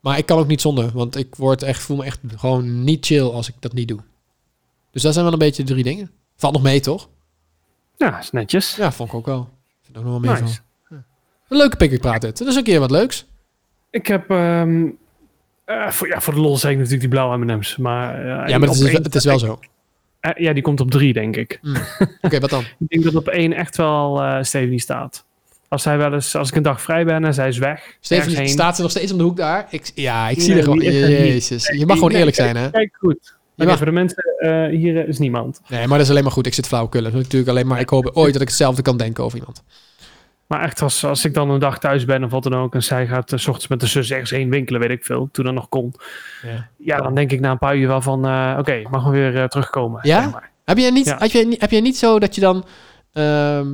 Maar 0.00 0.18
ik 0.18 0.26
kan 0.26 0.38
ook 0.38 0.46
niet 0.46 0.60
zonder, 0.60 0.90
want 0.92 1.16
ik 1.16 1.34
word 1.34 1.62
echt, 1.62 1.82
voel 1.82 1.96
me 1.96 2.04
echt 2.04 2.20
gewoon 2.36 2.84
niet 2.84 3.06
chill 3.06 3.24
als 3.26 3.48
ik 3.48 3.54
dat 3.58 3.72
niet 3.72 3.88
doe. 3.88 4.00
Dus 4.90 5.02
dat 5.02 5.12
zijn 5.12 5.24
wel 5.24 5.32
een 5.32 5.38
beetje 5.38 5.62
de 5.64 5.72
drie 5.72 5.84
dingen. 5.84 6.10
Valt 6.36 6.52
nog 6.52 6.62
mee, 6.62 6.80
toch? 6.80 7.08
Ja, 7.96 8.18
is 8.18 8.30
netjes. 8.30 8.76
Ja, 8.76 8.92
vond 8.92 9.08
ik 9.08 9.14
ook 9.14 9.26
wel. 9.26 9.48
Vind 9.82 9.98
ook 9.98 10.04
nog 10.04 10.20
wel 10.20 10.32
mee. 10.34 10.42
nice. 10.42 10.60
Een 11.48 11.56
leuke 11.56 11.76
pickwick 11.76 12.20
dit. 12.20 12.38
Dat 12.38 12.48
is 12.48 12.56
een 12.56 12.62
keer 12.62 12.80
wat 12.80 12.90
leuks. 12.90 13.26
Ik 13.90 14.06
heb... 14.06 14.30
ehm, 14.30 14.86
eh, 15.64 15.88
voor, 15.88 16.08
ja, 16.08 16.20
voor 16.20 16.34
de 16.34 16.40
lol 16.40 16.56
zeg 16.56 16.70
ik 16.70 16.76
natuurlijk 16.76 17.02
die 17.02 17.10
blauwe 17.10 17.36
M&M's. 17.44 17.76
Maar, 17.76 18.14
eh, 18.18 18.48
Ja, 18.48 18.58
maar 18.58 18.68
het 18.68 18.78
is, 18.80 18.84
één- 18.84 19.02
het 19.02 19.14
is 19.14 19.24
wel 19.24 19.38
zo. 19.38 19.58
eh, 20.20 20.30
ja, 20.44 20.52
die 20.52 20.62
komt 20.62 20.80
op 20.80 20.90
drie, 20.90 21.12
denk 21.12 21.36
ik. 21.36 21.58
Mm. 21.62 21.76
Oké, 22.20 22.40
wat 22.40 22.50
dan? 22.50 22.64
Ik 22.78 22.88
denk 22.88 23.04
dat 23.04 23.14
op 23.14 23.28
één 23.28 23.52
echt 23.52 23.76
wel 23.76 24.16
Stephanie 24.44 24.78
staat. 24.80 25.24
Als 25.70 25.84
hij 25.84 25.98
wel 25.98 26.12
eens, 26.12 26.36
als 26.36 26.48
ik 26.48 26.54
een 26.56 26.62
dag 26.62 26.82
vrij 26.82 27.04
ben 27.04 27.24
en 27.24 27.34
zij 27.34 27.48
is 27.48 27.58
weg. 27.58 27.96
Steven, 28.00 28.48
staat 28.48 28.76
ze 28.76 28.82
nog 28.82 28.90
steeds 28.90 29.12
om 29.12 29.18
de 29.18 29.24
hoek 29.24 29.36
daar? 29.36 29.66
Ik, 29.70 29.90
ja, 29.94 30.28
ik 30.28 30.40
zie 30.40 30.54
er 30.54 30.62
gewoon... 30.62 30.78
Jezus. 30.80 31.68
Je 31.68 31.86
mag 31.86 31.96
gewoon 31.96 32.10
eerlijk 32.12 32.36
zijn, 32.36 32.56
hè? 32.56 32.70
Kijk 32.70 32.96
goed. 32.98 33.36
Je 33.54 33.64
mag- 33.66 33.76
voor 33.76 33.86
de 33.86 33.92
mensen, 33.92 34.22
eh, 34.38 34.66
hier 34.66 35.08
is 35.08 35.18
niemand. 35.18 35.60
Nee, 35.68 35.80
maar 35.86 35.96
dat 35.96 36.00
is 36.06 36.10
alleen 36.10 36.22
maar 36.22 36.32
goed. 36.32 36.46
Ik 36.46 36.54
zit 36.54 36.66
flauwkullen. 36.66 37.12
Natuurlijk 37.14 37.50
alleen 37.50 37.66
maar... 37.66 37.80
Ik 37.80 37.88
hoop 37.88 38.10
ooit 38.14 38.32
dat 38.32 38.42
ik 38.42 38.48
hetzelfde 38.48 38.82
kan 38.82 38.96
denken 38.96 39.24
over 39.24 39.38
iemand. 39.38 39.62
Maar 40.46 40.62
echt, 40.62 40.82
als, 40.82 41.04
als 41.04 41.24
ik 41.24 41.34
dan 41.34 41.50
een 41.50 41.58
dag 41.60 41.78
thuis 41.78 42.04
ben 42.04 42.24
of 42.24 42.30
wat 42.30 42.42
dan 42.42 42.54
ook... 42.54 42.74
en 42.74 42.82
zij 42.82 43.06
gaat 43.06 43.32
eh, 43.32 43.38
s 43.38 43.46
ochtends 43.46 43.68
met 43.68 43.80
de 43.80 43.86
zus 43.86 44.10
ergens 44.10 44.30
heen 44.30 44.50
winkelen, 44.50 44.80
weet 44.80 44.90
ik 44.90 45.04
veel. 45.04 45.28
Toen 45.32 45.44
dat 45.44 45.54
nog 45.54 45.68
kon. 45.68 45.94
Ja. 46.42 46.68
Ja, 46.76 46.96
dan 46.96 47.14
denk 47.14 47.32
ik 47.32 47.40
na 47.40 47.50
een 47.50 47.58
paar 47.58 47.76
uur 47.76 47.88
wel 47.88 48.00
van... 48.00 48.26
eh, 48.26 48.56
Oké, 48.58 48.82
mag 48.90 49.04
we 49.04 49.10
weer 49.10 49.36
eh, 49.36 49.44
terugkomen. 49.44 50.00
Ja? 50.02 50.22
zeg 50.22 50.32
maar. 50.32 50.50
Heb 50.64 50.78
jij 50.78 50.90
niet, 50.90 51.06
Ja. 51.06 51.16
heb 51.18 51.30
jij, 51.30 51.44
niet- 51.44 51.60
heb 51.60 51.70
jij 51.70 51.80
niet 51.80 51.96
zo 51.98 52.18
dat 52.18 52.34
je 52.34 52.40
dan... 52.40 52.64
ehm, 53.12 53.66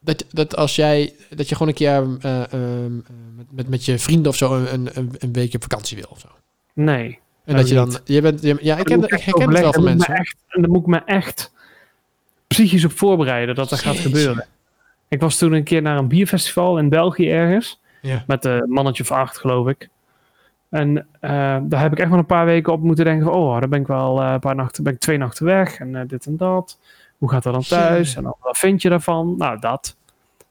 dat, 0.00 0.24
dat 0.30 0.56
als 0.56 0.76
jij... 0.76 1.14
Dat 1.30 1.48
je 1.48 1.54
gewoon 1.54 1.68
een 1.68 1.74
keer 1.74 2.06
eh, 2.20 2.52
ehm, 2.52 2.94
met, 3.36 3.46
met, 3.50 3.68
met 3.68 3.84
je 3.84 3.98
vrienden 3.98 4.30
of 4.30 4.36
zo... 4.36 4.54
Een, 4.54 4.88
een, 4.92 5.10
een 5.18 5.32
weekje 5.32 5.56
op 5.56 5.62
vakantie 5.62 5.96
wil 5.96 6.06
of 6.10 6.20
zo? 6.20 6.28
Nee. 6.72 7.18
En 7.44 7.56
dat 7.56 7.68
je 7.68 7.74
dan... 7.74 7.88
niet. 7.88 8.00
Je 8.04 8.20
bent, 8.20 8.42
je- 8.42 8.58
ja, 8.60 8.76
ik, 8.76 8.88
Dan 8.88 9.00
ken, 9.00 9.18
ik 9.18 9.24
herken 9.24 9.50
het 9.50 9.60
wel 9.60 9.72
van. 9.72 9.84
Dan 9.84 9.94
mensen. 9.94 10.12
me 10.12 10.18
echt- 10.18 10.36
En 10.48 10.62
dan 10.62 10.70
moet 10.70 10.80
ik 10.80 10.86
me 10.86 11.02
echt 11.04 11.52
psychisch 12.46 12.84
op 12.84 12.92
voorbereiden 12.92 13.54
dat 13.54 13.68
dat 13.68 13.80
gaat 13.80 13.96
gebeuren. 13.98 14.46
Ik 15.08 15.20
was 15.20 15.38
toen 15.38 15.52
een 15.52 15.64
keer 15.64 15.82
naar 15.82 15.98
een 15.98 16.08
bierfestival 16.08 16.78
in 16.78 16.88
België 16.88 17.30
ergens. 17.30 17.80
Ja. 18.02 18.24
Met 18.26 18.44
een 18.44 18.68
mannetje 18.70 19.02
of 19.02 19.10
acht, 19.10 19.38
geloof 19.38 19.68
ik. 19.68 19.88
En 20.70 21.06
eh, 21.20 21.30
daar 21.62 21.80
heb 21.80 21.92
ik 21.92 21.98
echt 21.98 22.10
wel 22.10 22.18
een 22.18 22.26
paar 22.26 22.44
weken 22.46 22.72
op 22.72 22.82
moeten 22.82 23.04
denken 23.04 23.24
van... 23.24 23.34
Oh, 23.34 23.60
dan 23.60 23.70
ben 23.70 23.80
ik 23.80 23.86
wel 23.86 24.22
eh, 24.22 24.32
een 24.32 24.40
paar 24.40 24.54
nachten, 24.54 24.84
ben 24.84 24.92
ik 24.92 24.98
twee 24.98 25.18
nachten 25.18 25.44
weg. 25.46 25.78
En 25.78 26.06
dit 26.06 26.26
en 26.26 26.36
dat. 26.36 26.78
Hoe 27.26 27.34
gaat 27.34 27.44
dat 27.44 27.52
dan 27.52 27.62
thuis? 27.62 28.10
Ja. 28.10 28.16
En 28.16 28.22
dan, 28.22 28.34
wat 28.40 28.58
vind 28.58 28.82
je 28.82 28.88
daarvan? 28.88 29.34
Nou, 29.38 29.58
dat. 29.58 29.96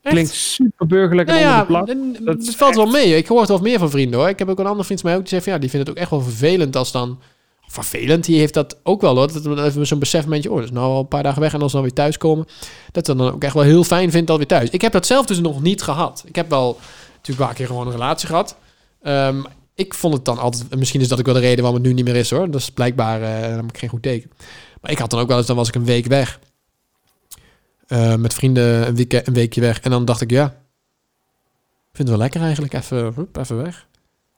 Echt? 0.01 0.13
Klinkt 0.13 0.31
super 0.31 0.87
burgerlijk 0.87 1.29
en 1.29 1.35
Nou 1.35 1.45
onder 1.45 1.59
de 1.59 1.65
plak. 1.65 2.25
Dat 2.25 2.45
het 2.45 2.55
valt 2.55 2.75
wel 2.75 2.85
mee. 2.85 3.15
Ik 3.15 3.27
hoor 3.27 3.39
het 3.39 3.49
wel 3.49 3.59
meer 3.59 3.79
van 3.79 3.89
vrienden 3.89 4.19
hoor. 4.19 4.29
Ik 4.29 4.39
heb 4.39 4.49
ook 4.49 4.59
een 4.59 4.65
andere 4.65 4.83
vriend 4.83 5.01
van 5.01 5.09
mij 5.09 5.19
ook 5.19 5.25
die 5.25 5.33
zegt 5.33 5.43
van 5.43 5.53
ja, 5.53 5.59
die 5.59 5.69
vindt 5.69 5.87
het 5.87 5.95
ook 5.95 6.01
echt 6.01 6.11
wel 6.11 6.21
vervelend 6.21 6.75
als 6.75 6.91
dan. 6.91 7.19
Vervelend, 7.67 8.25
die 8.25 8.39
heeft 8.39 8.53
dat 8.53 8.77
ook 8.83 9.01
wel 9.01 9.15
hoor. 9.15 9.43
Dat 9.43 9.59
even 9.59 9.87
zo'n 9.87 9.99
besefmomentje, 9.99 10.49
oh, 10.49 10.55
dat 10.55 10.65
is 10.65 10.71
nou 10.71 10.85
al 10.85 10.99
een 10.99 11.07
paar 11.07 11.23
dagen 11.23 11.41
weg 11.41 11.53
en 11.53 11.61
als 11.61 11.71
ze 11.71 11.77
dan 11.77 11.85
weer 11.85 11.95
thuiskomen. 11.95 12.45
Dat 12.91 13.05
ze 13.05 13.15
dan 13.15 13.31
ook 13.31 13.43
echt 13.43 13.53
wel 13.53 13.63
heel 13.63 13.83
fijn 13.83 14.11
vindt 14.11 14.27
dat 14.27 14.37
weer 14.37 14.47
thuis. 14.47 14.69
Ik 14.69 14.81
heb 14.81 14.91
dat 14.91 15.05
zelf 15.05 15.25
dus 15.25 15.39
nog 15.39 15.61
niet 15.61 15.81
gehad. 15.81 16.23
Ik 16.27 16.35
heb 16.35 16.49
wel 16.49 16.79
natuurlijk 17.11 17.39
wel 17.39 17.49
een 17.49 17.55
keer 17.55 17.67
gewoon 17.67 17.85
een 17.85 17.91
relatie 17.91 18.27
gehad. 18.27 18.57
Ehm, 19.01 19.41
ik 19.75 19.93
vond 19.93 20.13
het 20.13 20.25
dan 20.25 20.37
altijd, 20.37 20.75
misschien 20.75 21.01
is 21.01 21.07
dat 21.07 21.19
ook 21.19 21.25
wel 21.25 21.33
de 21.33 21.39
reden 21.39 21.63
waarom 21.63 21.79
het 21.79 21.87
nu 21.87 21.93
niet 21.93 22.05
meer 22.05 22.15
is 22.15 22.29
hoor. 22.29 22.51
Dat 22.51 22.61
is 22.61 22.71
blijkbaar 22.71 23.21
eh, 23.21 23.49
namelijk 23.49 23.77
geen 23.77 23.89
goed 23.89 24.01
teken. 24.01 24.31
Maar 24.81 24.91
ik 24.91 24.99
had 24.99 25.09
dan 25.09 25.19
ook 25.19 25.27
wel 25.27 25.37
eens, 25.37 25.47
dan 25.47 25.55
was 25.55 25.67
ik 25.67 25.75
een 25.75 25.85
week 25.85 26.05
weg. 26.05 26.39
Eh, 27.87 28.15
met 28.15 28.33
vrienden 28.33 28.87
een, 28.87 28.95
week, 28.95 29.13
een 29.13 29.33
weekje 29.33 29.61
weg. 29.61 29.79
En 29.79 29.91
dan 29.91 30.05
dacht 30.05 30.21
ik, 30.21 30.31
ja, 30.31 30.45
ik 30.45 30.51
vind 32.01 32.07
het 32.07 32.09
wel 32.09 32.17
lekker 32.17 32.41
eigenlijk. 32.41 32.73
Even, 32.73 33.29
even 33.33 33.63
weg. 33.63 33.87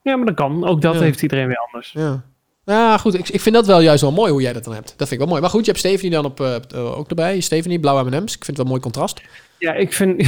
Ja, 0.02 0.16
maar 0.16 0.26
dat 0.26 0.36
kan. 0.36 0.68
Ook 0.68 0.82
dat 0.82 0.94
Ja. 0.94 1.00
heeft 1.00 1.22
iedereen 1.22 1.48
weer 1.48 1.58
anders. 1.66 1.92
Ja. 1.92 2.24
Ja, 2.66 2.98
goed. 2.98 3.14
Ik, 3.14 3.30
ik 3.30 3.42
vind 3.42 3.56
dat 3.56 3.66
wel 3.66 3.80
juist 3.80 4.02
wel 4.02 4.12
mooi 4.12 4.32
hoe 4.32 4.42
jij 4.42 4.54
dat 4.54 4.64
dan 4.64 4.74
hebt. 4.74 4.88
Dat 4.88 4.98
vind 4.98 5.12
ik 5.12 5.18
wel 5.18 5.28
mooi. 5.28 5.42
Maar 5.42 5.50
goed, 5.50 5.66
je 5.66 5.72
hebt 5.72 5.84
Stephanie 5.84 6.12
dan 6.12 6.26
op, 6.26 6.40
eh, 6.42 6.98
ook 6.98 7.10
erbij. 7.10 7.40
Stephanie, 7.40 7.80
blauwe 7.80 8.10
M&M's. 8.10 8.36
Ik 8.36 8.46
vind 8.46 8.48
het 8.48 8.56
wel 8.58 8.66
een 8.66 8.72
mooi 8.72 8.82
contrast. 8.82 9.22
Ja, 9.58 9.74
ik 9.74 9.94
vind. 9.94 10.22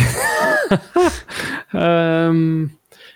Ehm, 1.72 2.66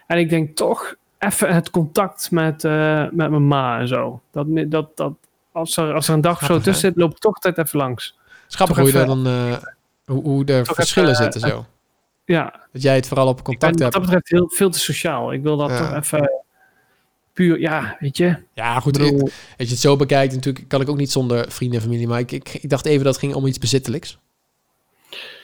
en 0.07 0.17
ik 0.17 0.29
denk 0.29 0.55
toch 0.55 0.95
even 1.19 1.53
het 1.53 1.69
contact 1.69 2.31
met, 2.31 2.63
met 2.63 3.29
mijn 3.29 3.47
ma 3.47 3.79
en 3.79 3.87
zo. 3.87 4.21
Dat, 4.31 4.45
dat, 4.49 4.97
dat, 4.97 5.13
als, 5.51 5.77
er, 5.77 5.93
als 5.93 6.07
er 6.07 6.13
een 6.13 6.21
dag 6.21 6.39
zo 6.39 6.45
Grappig, 6.45 6.63
tussen 6.65 6.89
zit, 6.89 6.97
loop 6.97 7.11
ik 7.11 7.17
toch 7.17 7.35
altijd 7.35 7.57
even 7.57 7.79
langs. 7.79 8.17
Schappig 8.47 8.77
hoe, 8.77 8.85
je 8.85 8.93
daar 8.93 9.05
dan, 9.05 9.27
hoe, 10.05 10.23
hoe 10.23 10.45
er 10.45 10.63
Toch 10.63 10.75
verschillen 10.75 11.09
even, 11.11 11.23
zitten 11.23 11.41
zo. 11.49 11.65
Ja, 12.25 12.53
Dat 12.73 12.81
jij 12.81 12.95
het 12.95 13.07
vooral 13.07 13.27
op 13.27 13.37
ik 13.37 13.43
contact 13.43 13.71
wat 13.73 13.81
hebt. 13.81 13.93
dat 13.93 14.01
betreft 14.01 14.29
heel, 14.29 14.49
veel 14.49 14.69
te 14.69 14.79
sociaal. 14.79 15.33
Ik 15.33 15.41
wil 15.41 15.57
dat 15.57 15.69
Ja. 15.69 15.77
toch 15.77 15.93
even 16.03 16.31
puur, 17.33 17.59
ja, 17.59 17.97
weet 17.99 18.17
je. 18.17 18.35
Ja, 18.53 18.79
goed. 18.79 18.91
bedoel, 18.97 19.19
Als 19.21 19.31
je 19.57 19.65
het 19.67 19.79
zo 19.79 19.95
bekijkt, 19.95 20.33
natuurlijk 20.33 20.67
kan 20.67 20.81
ik 20.81 20.89
ook 20.89 20.97
niet 20.97 21.11
zonder 21.11 21.51
vrienden 21.51 21.77
en 21.79 21.85
familie. 21.85 22.07
Maar 22.07 22.19
ik, 22.19 22.31
ik, 22.31 22.49
ik 22.53 22.69
dacht 22.69 22.85
even 22.85 23.03
dat 23.03 23.13
het 23.13 23.23
ging 23.23 23.33
om 23.35 23.45
iets 23.45 23.57
bezittelijks. 23.57 24.17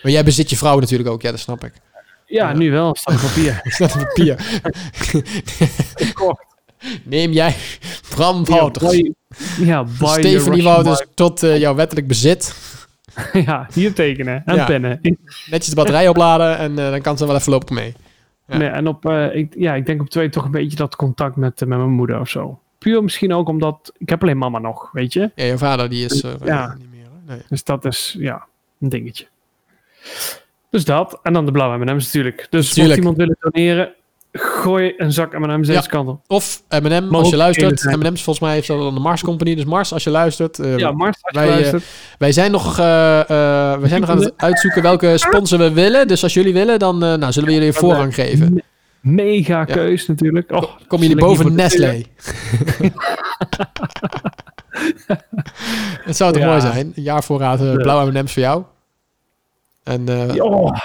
Maar 0.03 0.11
jij 0.11 0.23
bezit 0.23 0.49
je 0.49 0.57
vrouw 0.57 0.79
natuurlijk 0.79 1.09
ook. 1.09 1.21
Ja, 1.21 1.31
dat 1.31 1.39
snap 1.39 1.63
ik. 1.63 1.73
ja, 2.25 2.49
Ja. 2.49 2.53
nu 2.55 2.71
wel, 2.71 2.95
staat 2.95 3.15
op 3.15 3.21
papier. 3.21 3.61
Er 3.63 3.71
staat 3.71 3.93
een 3.95 4.03
papier. 4.03 4.61
Neem 7.03 7.31
jij 7.31 7.55
Bram 8.09 8.45
Wouters. 8.45 8.95
Ja, 8.95 9.03
buy- 9.03 9.65
ja, 9.65 9.83
the 9.83 10.05
Stephanie 10.07 10.63
Wouters 10.63 11.05
tot 11.13 11.43
eh, 11.43 11.57
jouw 11.59 11.75
wettelijk 11.75 12.07
bezit. 12.07 12.55
Ja, 13.45 13.67
hier 13.73 13.93
tekenen 13.93 14.41
en 14.45 14.55
Ja. 14.55 14.65
pennen. 14.65 14.99
Netjes 15.49 15.69
de 15.69 15.75
batterij 15.75 16.07
opladen 16.07 16.57
en 16.57 16.79
eh, 16.79 16.89
dan 16.89 17.01
kan 17.01 17.17
ze 17.17 17.25
wel 17.25 17.35
even 17.35 17.51
lopen 17.51 17.75
mee. 17.75 17.93
Ja. 18.47 18.57
Nee, 18.57 18.67
en 18.69 18.87
op, 18.87 19.05
eh, 19.05 19.35
ik, 19.35 19.53
ja, 19.57 19.73
ik 19.75 19.85
denk 19.85 20.01
op 20.01 20.09
twee 20.09 20.29
toch 20.29 20.45
een 20.45 20.51
beetje 20.51 20.77
dat 20.77 20.95
contact 20.95 21.35
met, 21.35 21.61
eh, 21.61 21.67
met 21.67 21.77
mijn 21.77 21.89
moeder 21.89 22.19
of 22.19 22.29
zo. 22.29 22.59
Puur 22.77 23.03
misschien 23.03 23.33
ook 23.33 23.47
omdat, 23.49 23.93
ik 23.97 24.09
heb 24.09 24.21
alleen 24.21 24.37
mama 24.37 24.59
nog, 24.59 24.89
weet 24.91 25.13
je. 25.13 25.31
Ja, 25.35 25.43
je 25.45 25.57
vader 25.57 25.89
die 25.89 26.05
is 26.05 26.21
eh, 26.23 26.31
Ja. 26.45 26.75
niet 26.77 26.91
meer. 26.91 27.07
Nee. 27.27 27.41
Dus 27.49 27.63
dat 27.63 27.85
is, 27.85 28.15
ja, 28.19 28.45
een 28.79 28.89
dingetje. 28.89 29.27
Dus 30.69 30.85
dat. 30.85 31.19
En 31.23 31.33
dan 31.33 31.45
de 31.45 31.51
blauwe 31.51 31.77
M&M's 31.85 32.05
natuurlijk. 32.05 32.47
Dus 32.49 32.73
Tuurlijk. 32.73 32.87
mocht 32.87 32.97
iemand 32.99 33.17
willen 33.17 33.37
doneren, 33.39 33.93
gooi 34.31 34.93
een 34.97 35.11
zak 35.13 35.39
M&M's 35.39 35.67
Ja. 35.67 35.73
deze 35.75 35.89
kant 35.89 36.09
op. 36.09 36.19
Of 36.27 36.61
M&M, 36.69 37.15
als 37.15 37.29
je 37.29 37.35
luistert. 37.35 37.83
M&M's 37.83 38.23
volgens 38.23 38.39
mij 38.39 38.53
heeft 38.53 38.67
dat 38.67 38.79
dan 38.79 38.93
de 38.93 38.99
Mars 38.99 39.21
Company. 39.23 39.55
Dus 39.55 39.65
Mars, 39.65 39.93
als 39.93 40.03
je 40.03 40.09
luistert. 40.09 40.59
eh, 40.59 40.77
Ja, 40.77 40.91
Mars, 40.91 41.17
als 41.21 41.33
je 41.33 41.39
wij, 41.39 41.47
eh, 41.49 41.53
luistert. 41.55 41.83
wij 42.17 42.31
zijn 42.31 42.51
nog, 42.51 42.79
eh, 42.79 43.19
eh, 43.19 43.27
wij 43.79 43.89
zijn 43.89 44.01
nog 44.01 44.09
aan 44.09 44.19
het 44.21 44.33
uitzoeken 44.47 44.81
welke 44.81 45.17
sponsor 45.17 45.59
we 45.59 45.71
willen. 45.73 46.07
Dus 46.07 46.23
als 46.23 46.33
jullie 46.33 46.53
willen, 46.53 46.79
dan 46.79 46.97
nou, 46.97 47.31
zullen 47.31 47.49
we 47.49 47.55
jullie 47.55 47.73
voorrang 47.73 48.13
geven. 48.15 48.53
Me- 48.53 48.63
Mega 49.01 49.65
keus 49.65 50.07
natuurlijk. 50.07 50.51
Oh, 50.51 50.63
Komen 50.87 51.07
jullie 51.07 51.23
boven 51.23 51.55
Nestlé? 51.55 52.03
Het 56.03 56.15
zou 56.17 56.31
toch 56.33 56.41
Ja. 56.41 56.47
mooi 56.47 56.61
zijn? 56.61 56.93
Een 56.95 57.03
jaarvoorraad 57.03 57.59
eh, 57.59 57.65
Ja. 57.71 57.75
blauwe 57.75 58.11
M&M's 58.11 58.33
voor 58.33 58.41
jou. 58.41 58.63
En 59.83 60.09
Oh, 60.41 60.77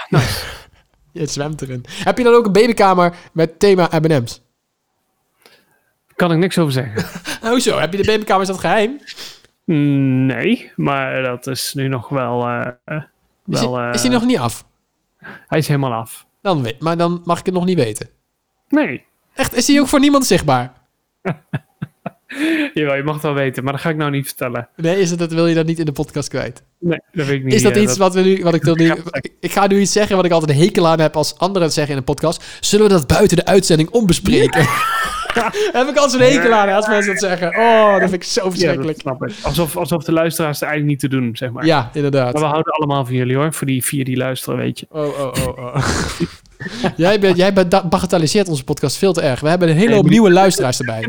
je 1.19 1.25
zwemt 1.27 1.61
erin. 1.61 1.85
Heb 1.89 2.17
je 2.17 2.23
dan 2.23 2.33
ook 2.33 2.45
een 2.45 2.51
babykamer 2.51 3.15
met 3.31 3.59
thema 3.59 3.89
M&M's? 4.01 4.43
kan 6.15 6.31
ik 6.31 6.37
niks 6.37 6.57
over 6.57 6.73
zeggen. 6.73 7.21
Hoezo? 7.49 7.77
Heb 7.79 7.91
je 7.91 7.97
de 7.97 8.05
babykamer, 8.05 8.41
is 8.41 8.47
dat 8.47 8.59
geheim? 8.59 8.99
Nee, 10.27 10.71
maar 10.75 11.21
dat 11.23 11.47
is 11.47 11.73
nu 11.73 11.87
nog 11.87 12.09
wel... 12.09 12.47
eh, 12.47 12.95
Is, 13.47 13.59
wel 13.59 13.79
eh, 13.79 13.93
is 13.93 14.01
die 14.01 14.11
nog 14.11 14.25
niet 14.25 14.37
af? 14.37 14.65
Hij 15.47 15.57
is 15.59 15.67
helemaal 15.67 15.93
af. 15.93 16.25
Dan 16.41 16.61
weet, 16.63 16.79
maar 16.81 16.97
dan 16.97 17.21
mag 17.25 17.39
ik 17.39 17.45
het 17.45 17.53
nog 17.55 17.65
niet 17.65 17.77
weten. 17.77 18.09
Nee. 18.69 19.05
Echt, 19.33 19.53
is 19.55 19.65
die 19.65 19.81
ook 19.81 19.87
voor 19.87 19.99
niemand 19.99 20.25
zichtbaar? 20.25 20.73
Jawel, 22.73 22.95
je 22.95 23.03
mag 23.03 23.13
het 23.13 23.23
wel 23.23 23.33
weten, 23.33 23.63
maar 23.63 23.73
dat 23.73 23.81
ga 23.81 23.89
ik 23.89 23.95
nou 23.95 24.11
niet 24.11 24.25
vertellen. 24.25 24.69
Nee, 24.75 24.99
is 24.99 25.09
het, 25.09 25.19
dat 25.19 25.33
wil 25.33 25.47
je 25.47 25.55
dan 25.55 25.65
niet 25.65 25.79
in 25.79 25.85
de 25.85 25.91
podcast 25.91 26.29
kwijt? 26.29 26.63
Nee, 26.79 26.99
dat 27.11 27.25
weet 27.25 27.35
ik 27.35 27.43
niet. 27.43 27.53
Is 27.53 27.61
dat 27.61 27.75
iets 27.75 27.97
wat 27.97 28.13
we 28.13 28.21
nu, 28.21 28.43
wat 28.43 28.53
ik 28.53 28.63
dan 28.63 28.77
nu, 28.77 28.93
ik, 29.39 29.51
ga 29.51 29.67
nu 29.67 29.79
iets 29.79 29.91
zeggen 29.91 30.15
wat 30.15 30.25
ik 30.25 30.31
altijd 30.31 30.51
een 30.51 30.63
hekel 30.63 30.87
aan 30.87 30.99
heb 30.99 31.15
als 31.15 31.37
anderen 31.37 31.63
het 31.63 31.73
zeggen 31.73 31.93
in 31.93 31.99
een 31.99 32.05
podcast. 32.05 32.43
Zullen 32.59 32.87
we 32.87 32.93
dat 32.93 33.07
buiten 33.07 33.37
de 33.37 33.45
uitzending 33.45 33.89
ombespreken? 33.89 34.61
heb 35.73 35.87
ik 35.87 35.97
altijd 35.97 36.11
zo'n 36.11 36.21
hekel 36.21 36.53
aan 36.53 36.69
als 36.69 36.87
mensen 36.87 37.11
dat 37.11 37.21
zeggen. 37.21 37.47
Oh, 37.47 37.91
dat 37.91 38.09
vind 38.09 38.13
ik 38.13 38.23
zo 38.23 38.41
Ja, 38.41 38.45
dat 38.45 38.53
verschrikkelijk. 38.59 38.99
snap 38.99 39.27
ik. 39.27 39.35
Alsof, 39.41 39.77
alsof 39.77 40.03
de 40.03 40.11
luisteraars 40.11 40.59
het 40.59 40.69
eigenlijk 40.69 41.01
niet 41.01 41.11
te 41.11 41.17
doen, 41.17 41.35
zeg 41.35 41.51
maar. 41.51 41.65
Ja, 41.65 41.89
inderdaad. 41.93 42.33
Maar 42.33 42.41
we 42.41 42.47
houden 42.47 42.73
allemaal 42.73 43.05
van 43.05 43.15
jullie 43.15 43.35
hoor, 43.35 43.53
voor 43.53 43.67
die 43.67 43.85
vier 43.85 44.05
die 44.05 44.17
luisteren, 44.17 44.59
weet 44.59 44.79
je. 44.79 44.85
Oh, 44.89 45.19
oh, 45.19 45.31
oh, 45.47 45.57
oh. 45.57 45.77
jij 46.95 47.19
bent, 47.19 47.37
jij 47.37 47.53
bent, 47.53 47.89
bagatelliseert 47.89 48.47
onze 48.49 48.63
podcast 48.63 48.97
veel 48.97 49.13
te 49.13 49.21
erg. 49.21 49.39
We 49.39 49.49
hebben 49.49 49.69
een 49.69 49.75
hele 49.75 49.93
hoop 49.95 50.09
nieuwe 50.09 50.31
luisteraars 50.41 50.79
erbij. 50.79 51.05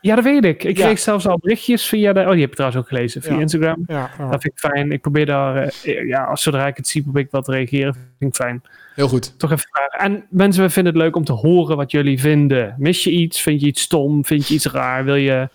Ja, 0.00 0.14
dat 0.14 0.24
weet 0.24 0.44
ik. 0.44 0.64
Ik 0.64 0.76
Ja. 0.76 0.84
kreeg 0.84 0.98
zelfs 0.98 1.26
al 1.26 1.38
berichtjes 1.40 1.84
via 1.86 2.12
de... 2.12 2.20
Oh, 2.20 2.30
die 2.30 2.40
heb 2.40 2.48
ik 2.48 2.54
trouwens 2.54 2.82
ook 2.82 2.88
gelezen, 2.88 3.22
via 3.22 3.32
Ja. 3.34 3.40
Instagram. 3.40 3.84
Ja. 3.86 4.10
Dat 4.18 4.42
vind 4.42 4.44
ik 4.44 4.58
fijn. 4.58 4.92
Ik 4.92 5.00
probeer 5.00 5.26
daar, 5.26 5.56
eh, 5.56 6.06
ja, 6.08 6.24
als 6.24 6.42
zodra 6.42 6.66
ik 6.66 6.76
het 6.76 6.88
zie, 6.88 7.02
probeer 7.02 7.22
ik 7.22 7.30
wel 7.30 7.42
te 7.42 7.50
reageren. 7.52 7.92
Vind 8.18 8.30
ik 8.36 8.42
fijn. 8.44 8.62
Heel 8.94 9.08
goed. 9.08 9.38
Toch 9.38 9.52
even 9.52 9.68
vragen. 9.70 9.98
En 10.12 10.24
mensen, 10.30 10.62
we 10.62 10.70
vinden 10.70 10.92
het 10.92 11.02
leuk 11.02 11.16
om 11.16 11.24
te 11.24 11.32
horen 11.32 11.76
wat 11.76 11.90
jullie 11.90 12.20
vinden. 12.20 12.74
Mis 12.78 13.04
je 13.04 13.10
iets? 13.10 13.40
Vind 13.40 13.60
je 13.60 13.66
iets 13.66 13.82
stom? 13.82 14.24
Vind 14.24 14.48
je 14.48 14.54
iets 14.54 14.66
raar? 14.66 15.04
Wil 15.04 15.14
je, 15.14 15.48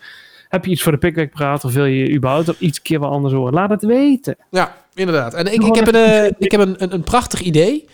heb 0.50 0.66
je 0.66 0.72
iets 0.72 0.82
voor 0.82 0.92
de 0.92 0.98
Pickwick 0.98 1.32
praat? 1.32 1.66
Of 1.66 1.74
wil 1.74 1.86
je 1.86 2.14
überhaupt 2.14 2.54
iets 2.60 2.82
keer 2.82 3.00
wat 3.00 3.12
anders 3.12 3.34
horen? 3.34 3.54
Laat 3.54 3.70
het 3.70 3.84
weten. 3.84 4.36
Ja, 4.50 4.76
inderdaad. 4.94 5.34
En 5.34 5.54
ik, 5.54 5.64
ik 5.64 5.76
heb, 5.76 5.88
een, 5.88 5.96
eh, 5.96 6.32
ik 6.38 6.52
heb 6.52 6.60
een, 6.62 6.76
een, 6.78 6.94
een 6.94 7.04
prachtig 7.04 7.42
idee. 7.42 7.88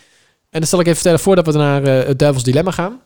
En 0.49 0.59
dat 0.59 0.69
zal 0.69 0.79
ik 0.79 0.85
even 0.85 0.95
vertellen 0.97 1.19
voordat 1.19 1.45
we 1.45 1.51
naar 1.51 1.83
eh, 1.83 2.07
het 2.07 2.19
Duivels 2.19 2.43
Dilemma 2.43 2.71
gaan. 2.71 3.01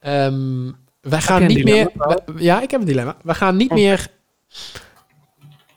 Ehm, 0.00 0.70
wij 1.00 1.20
gaan 1.20 1.46
niet 1.46 1.64
meer... 1.64 1.90
we- 1.94 2.20
ja, 2.36 2.62
ik 2.62 2.70
heb 2.70 2.80
een 2.80 2.86
dilemma. 2.86 3.16
We 3.22 3.34
gaan 3.34 3.56
niet 3.56 3.70
Oh. 3.70 3.76
meer 3.76 4.06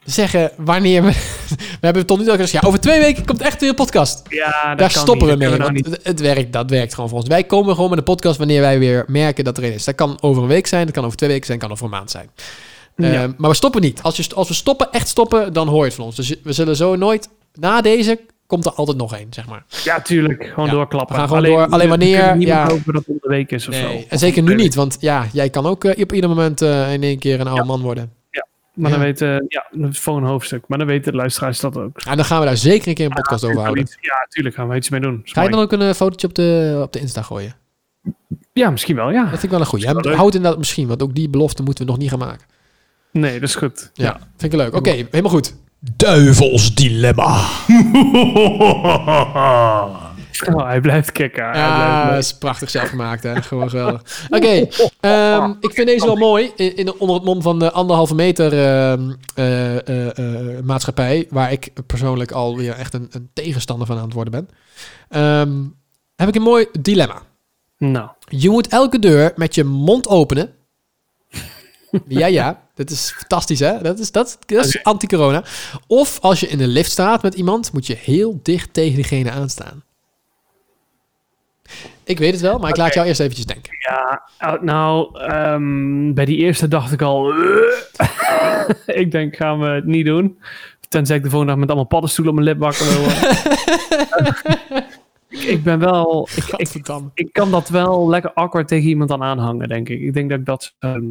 zeggen 0.03 0.51
wanneer 0.57 1.03
we... 1.03 1.11
we 1.79 1.85
hebben 1.85 2.05
tot 2.05 2.17
nu 2.19 2.23
toe 2.25 2.33
gezegd, 2.35 2.51
ja, 2.51 2.67
over 2.67 2.79
twee 2.79 2.99
weken 2.99 3.25
komt 3.25 3.41
echt 3.41 3.59
weer 3.59 3.69
een 3.69 3.75
podcast. 3.75 4.21
Ja, 4.29 4.45
dat 4.69 4.77
Daar 4.77 4.91
kan 4.93 5.01
stoppen 5.01 5.27
niet. 5.27 5.37
we 5.37 5.43
mee. 5.49 5.57
Want 5.57 5.71
we 5.71 5.81
nou 5.81 5.89
het, 5.95 6.03
het 6.05 6.19
werkt, 6.19 6.53
dat 6.53 6.69
werkt 6.69 6.93
gewoon 6.93 7.09
voor 7.09 7.19
ons. 7.19 7.27
Wij 7.27 7.43
komen 7.43 7.75
gewoon 7.75 7.89
met 7.89 7.97
een 7.99 8.03
podcast 8.03 8.37
wanneer 8.37 8.61
wij 8.61 8.79
weer 8.79 9.03
merken 9.07 9.43
dat 9.43 9.57
er 9.57 9.63
een 9.63 9.73
is. 9.73 9.83
Dat 9.83 9.95
kan 9.95 10.17
over 10.21 10.41
een 10.41 10.47
week 10.47 10.67
zijn, 10.67 10.85
dat 10.85 10.93
kan 10.95 11.05
over 11.05 11.17
twee 11.17 11.29
weken 11.29 11.45
zijn, 11.45 11.59
dat 11.59 11.67
kan 11.67 11.77
over 11.77 11.91
een 11.91 11.97
maand 11.99 12.11
zijn. 12.11 12.29
Ja. 12.95 13.11
Ehm, 13.23 13.31
maar 13.37 13.49
we 13.49 13.55
stoppen 13.55 13.81
niet. 13.81 14.01
Als, 14.01 14.17
je, 14.17 14.25
als 14.35 14.47
we 14.47 14.53
stoppen, 14.53 14.91
echt 14.91 15.07
stoppen, 15.07 15.53
dan 15.53 15.67
hoor 15.67 15.79
je 15.79 15.85
het 15.85 15.93
van 15.93 16.05
ons. 16.05 16.15
Dus 16.15 16.35
we 16.43 16.53
zullen 16.53 16.75
zo 16.75 16.95
nooit... 16.95 17.29
Na 17.53 17.81
deze 17.81 18.19
komt 18.47 18.65
er 18.65 18.71
altijd 18.71 18.97
nog 18.97 19.15
één, 19.15 19.27
zeg 19.29 19.47
maar. 19.47 19.63
Ja, 19.83 20.01
tuurlijk. 20.01 20.43
Gewoon 20.45 20.65
Ja, 20.65 20.71
doorklappen. 20.71 21.15
we 21.15 21.19
gaan 21.21 21.27
gewoon 21.29 21.43
door. 21.43 21.67
Alleen 21.67 21.89
wanneer- 21.89 22.35
niet 22.37 22.47
ja. 22.47 22.67
hopen 22.67 22.93
dat 22.93 23.05
het 23.05 23.21
de 23.21 23.29
week 23.29 23.51
is 23.51 23.67
of 23.67 23.73
zo. 23.75 23.81
Nee, 23.87 23.97
en 23.97 24.11
Of 24.13 24.19
zeker 24.19 24.43
nu 24.43 24.55
niet. 24.55 24.75
Want 24.75 24.97
ja, 24.99 25.25
jij 25.33 25.49
kan 25.49 25.65
ook 25.65 25.83
eh, 25.83 26.01
op 26.03 26.13
ieder 26.13 26.29
moment 26.29 26.61
eh, 26.61 26.93
in 26.93 27.03
één 27.03 27.19
keer 27.19 27.39
een 27.39 27.47
oude 27.47 27.61
Ja. 27.61 27.67
man 27.67 27.81
worden. 27.81 28.03
weken. 28.03 28.47
Maar 28.73 28.91
dan 28.91 28.99
Ja. 28.99 29.05
weten, 29.05 29.45
ja, 29.47 29.65
dat 29.71 29.89
is 29.89 29.99
voor 29.99 30.17
een 30.17 30.23
hoofdstuk. 30.23 30.63
Maar 30.67 30.77
dan 30.77 30.87
weten 30.87 31.11
de 31.11 31.17
luisteraars 31.17 31.59
dat 31.59 31.77
ook. 31.77 32.01
En 32.01 32.15
dan 32.15 32.25
gaan 32.25 32.39
we 32.39 32.45
daar 32.45 32.57
zeker 32.57 32.87
een 32.87 32.93
keer 32.93 33.05
een 33.05 33.11
podcast 33.13 33.43
over 33.43 33.55
Ja, 33.57 33.63
houden. 33.63 33.87
natuurlijk 34.25 34.55
gaan 34.55 34.67
we 34.67 34.75
iets 34.75 34.89
mee 34.89 34.99
doen. 34.99 35.21
Ga 35.23 35.43
je 35.43 35.49
dan 35.49 35.59
ook 35.59 35.71
een 35.71 35.81
eh, 35.81 35.93
fotootje 35.93 36.27
op 36.27 36.33
de, 36.35 36.79
op 36.83 36.93
de 36.93 36.99
Insta 36.99 37.21
gooien? 37.21 37.55
Ja, 38.53 38.69
misschien 38.69 38.95
wel, 38.95 39.11
ja. 39.11 39.19
Dat 39.21 39.29
vind 39.29 39.43
ik 39.43 39.49
wel 39.49 39.59
een 39.59 39.65
goeie. 39.65 39.85
Wel. 39.85 40.15
Houd 40.15 40.35
inderdaad 40.35 40.57
misschien, 40.59 40.87
want 40.87 41.03
ook 41.03 41.15
die 41.15 41.29
belofte 41.29 41.63
moeten 41.63 41.85
we 41.85 41.91
nog 41.91 41.99
niet 41.99 42.09
gaan 42.09 42.19
maken. 42.19 42.45
Nee, 43.11 43.39
dat 43.39 43.49
is 43.49 43.55
goed. 43.55 43.91
Ja, 43.93 44.19
vind 44.37 44.53
ik 44.53 44.59
leuk. 44.59 44.75
Oké, 44.75 44.89
helemaal 44.89 45.31
goed. 45.31 45.55
Duivels 45.95 46.75
dilemma. 46.75 47.45
Oh, 50.47 50.65
hij 50.65 50.81
blijft 50.81 51.11
kicken. 51.11 51.45
Hij 51.45 51.59
Ja, 51.59 51.75
blijft 51.75 52.09
dat 52.09 52.23
is 52.23 52.37
prachtig 52.37 52.69
zelf 52.69 52.89
gemaakt, 52.89 53.23
hè. 53.23 53.41
Gewoon 53.41 53.69
geweldig. 53.69 54.01
Oké, 54.29 54.67
ehm, 54.99 55.53
ik 55.59 55.73
vind 55.73 55.87
deze 55.87 56.05
wel 56.05 56.15
mooi. 56.15 56.51
In, 56.55 56.75
in, 56.75 56.99
onder 56.99 57.15
het 57.15 57.25
mom 57.25 57.41
van 57.41 57.59
de 57.59 57.71
anderhalve 57.71 58.15
meter 58.15 58.53
ehm, 58.53 59.11
eh, 59.35 59.87
eh, 59.87 60.17
eh, 60.17 60.63
maatschappij, 60.63 61.27
waar 61.29 61.51
ik 61.51 61.71
persoonlijk 61.87 62.31
alweer 62.31 62.73
echt 62.73 62.93
een, 62.93 63.07
een 63.11 63.29
tegenstander 63.33 63.87
van 63.87 63.97
aan 63.97 64.03
het 64.03 64.13
worden 64.13 64.33
ben, 64.33 64.49
ehm, 65.09 65.63
heb 66.15 66.27
ik 66.27 66.35
een 66.35 66.41
mooi 66.41 66.65
dilemma. 66.79 67.21
Nou, 67.77 68.09
Je 68.29 68.49
moet 68.49 68.67
elke 68.67 68.99
deur 68.99 69.31
met 69.35 69.55
je 69.55 69.63
mond 69.63 70.07
openen. 70.07 70.49
Ja, 72.07 72.27
ja. 72.27 72.61
Dat 72.75 72.89
is 72.89 73.11
fantastisch, 73.11 73.59
hè? 73.59 73.81
Dat 73.81 73.99
is, 73.99 74.11
dat, 74.11 74.37
dat 74.45 74.65
is 74.65 74.83
anti-corona. 74.83 75.43
Of 75.87 76.19
als 76.21 76.39
je 76.39 76.47
in 76.47 76.57
de 76.57 76.67
lift 76.67 76.91
staat 76.91 77.23
met 77.23 77.33
iemand, 77.33 77.73
moet 77.73 77.87
je 77.87 77.95
heel 77.95 78.39
dicht 78.43 78.73
tegen 78.73 78.95
diegene 78.95 79.31
aanstaan. 79.31 79.83
Ik 82.03 82.19
weet 82.19 82.31
het 82.31 82.41
wel, 82.41 82.59
maar 82.59 82.69
ik 82.69 82.77
laat 82.77 82.93
jou 82.93 83.07
eerst 83.07 83.19
eventjes 83.19 83.45
denken. 83.45 83.73
ja, 83.79 84.23
uh, 84.41 84.61
nou, 84.61 85.19
ehm, 85.19 86.13
bij 86.13 86.25
die 86.25 86.37
eerste 86.37 86.67
dacht 86.67 86.91
ik 86.91 87.01
al... 87.01 87.33
ik 88.85 89.11
denk, 89.11 89.35
gaan 89.35 89.59
we 89.59 89.65
het 89.65 89.85
niet 89.85 90.05
doen. 90.05 90.39
Tenzij 90.89 91.15
ik 91.15 91.23
de 91.23 91.29
volgende 91.29 91.51
dag 91.53 91.61
met 91.61 91.69
allemaal 91.69 91.89
paddenstoelen 91.89 92.33
op 92.33 92.39
mijn 92.39 92.49
lip 92.49 92.61
wakker 92.61 92.85
wil 92.85 93.09
ik, 95.53 95.63
ben 95.63 95.79
wel... 95.79 96.27
Ik, 96.57 96.79
ik 97.13 97.33
kan 97.33 97.51
dat 97.51 97.69
wel 97.69 98.09
lekker 98.09 98.33
awkward 98.33 98.67
tegen 98.67 98.89
iemand 98.89 99.11
aan 99.11 99.23
aanhangen, 99.23 99.67
denk 99.67 99.89
ik. 99.89 100.01
Ik 100.01 100.13
denk 100.13 100.29
dat 100.29 100.39
ik 100.39 100.45
dat... 100.45 100.75
ehm, 100.79 101.05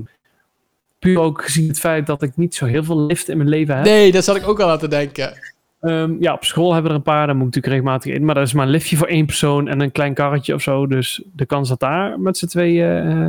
puur 1.02 1.18
ook 1.18 1.44
gezien 1.44 1.68
het 1.68 1.78
feit 1.78 2.06
dat 2.06 2.22
ik 2.22 2.36
niet 2.36 2.54
zo 2.54 2.64
heel 2.64 2.84
veel 2.84 3.00
lift 3.00 3.28
in 3.28 3.36
mijn 3.36 3.48
leven 3.48 3.76
heb. 3.76 3.84
Nee, 3.84 4.12
dat 4.12 4.24
zat 4.24 4.36
ik 4.36 4.48
ook 4.48 4.60
al 4.60 4.70
aan 4.70 4.78
te 4.78 4.88
denken. 4.88 5.38
Ehm, 5.80 6.16
ja, 6.20 6.32
op 6.32 6.44
school 6.44 6.72
hebben 6.72 6.82
we 6.82 6.88
er 6.88 6.94
een 6.94 7.12
paar, 7.12 7.26
daar 7.26 7.36
moet 7.36 7.46
ik 7.46 7.54
natuurlijk 7.54 7.74
regelmatig 7.74 8.12
in. 8.12 8.24
Maar 8.24 8.34
dat 8.34 8.46
is 8.46 8.52
maar 8.52 8.64
een 8.64 8.70
liftje 8.70 8.96
voor 8.96 9.06
één 9.06 9.26
persoon 9.26 9.68
en 9.68 9.80
een 9.80 9.92
klein 9.92 10.14
karretje 10.14 10.54
of 10.54 10.62
zo. 10.62 10.86
Dus 10.86 11.22
de 11.32 11.46
kans 11.46 11.68
dat 11.68 11.80
daar 11.80 12.20
met 12.20 12.38
z'n 12.38 12.46
tweeën, 12.46 13.06
eh, 13.06 13.26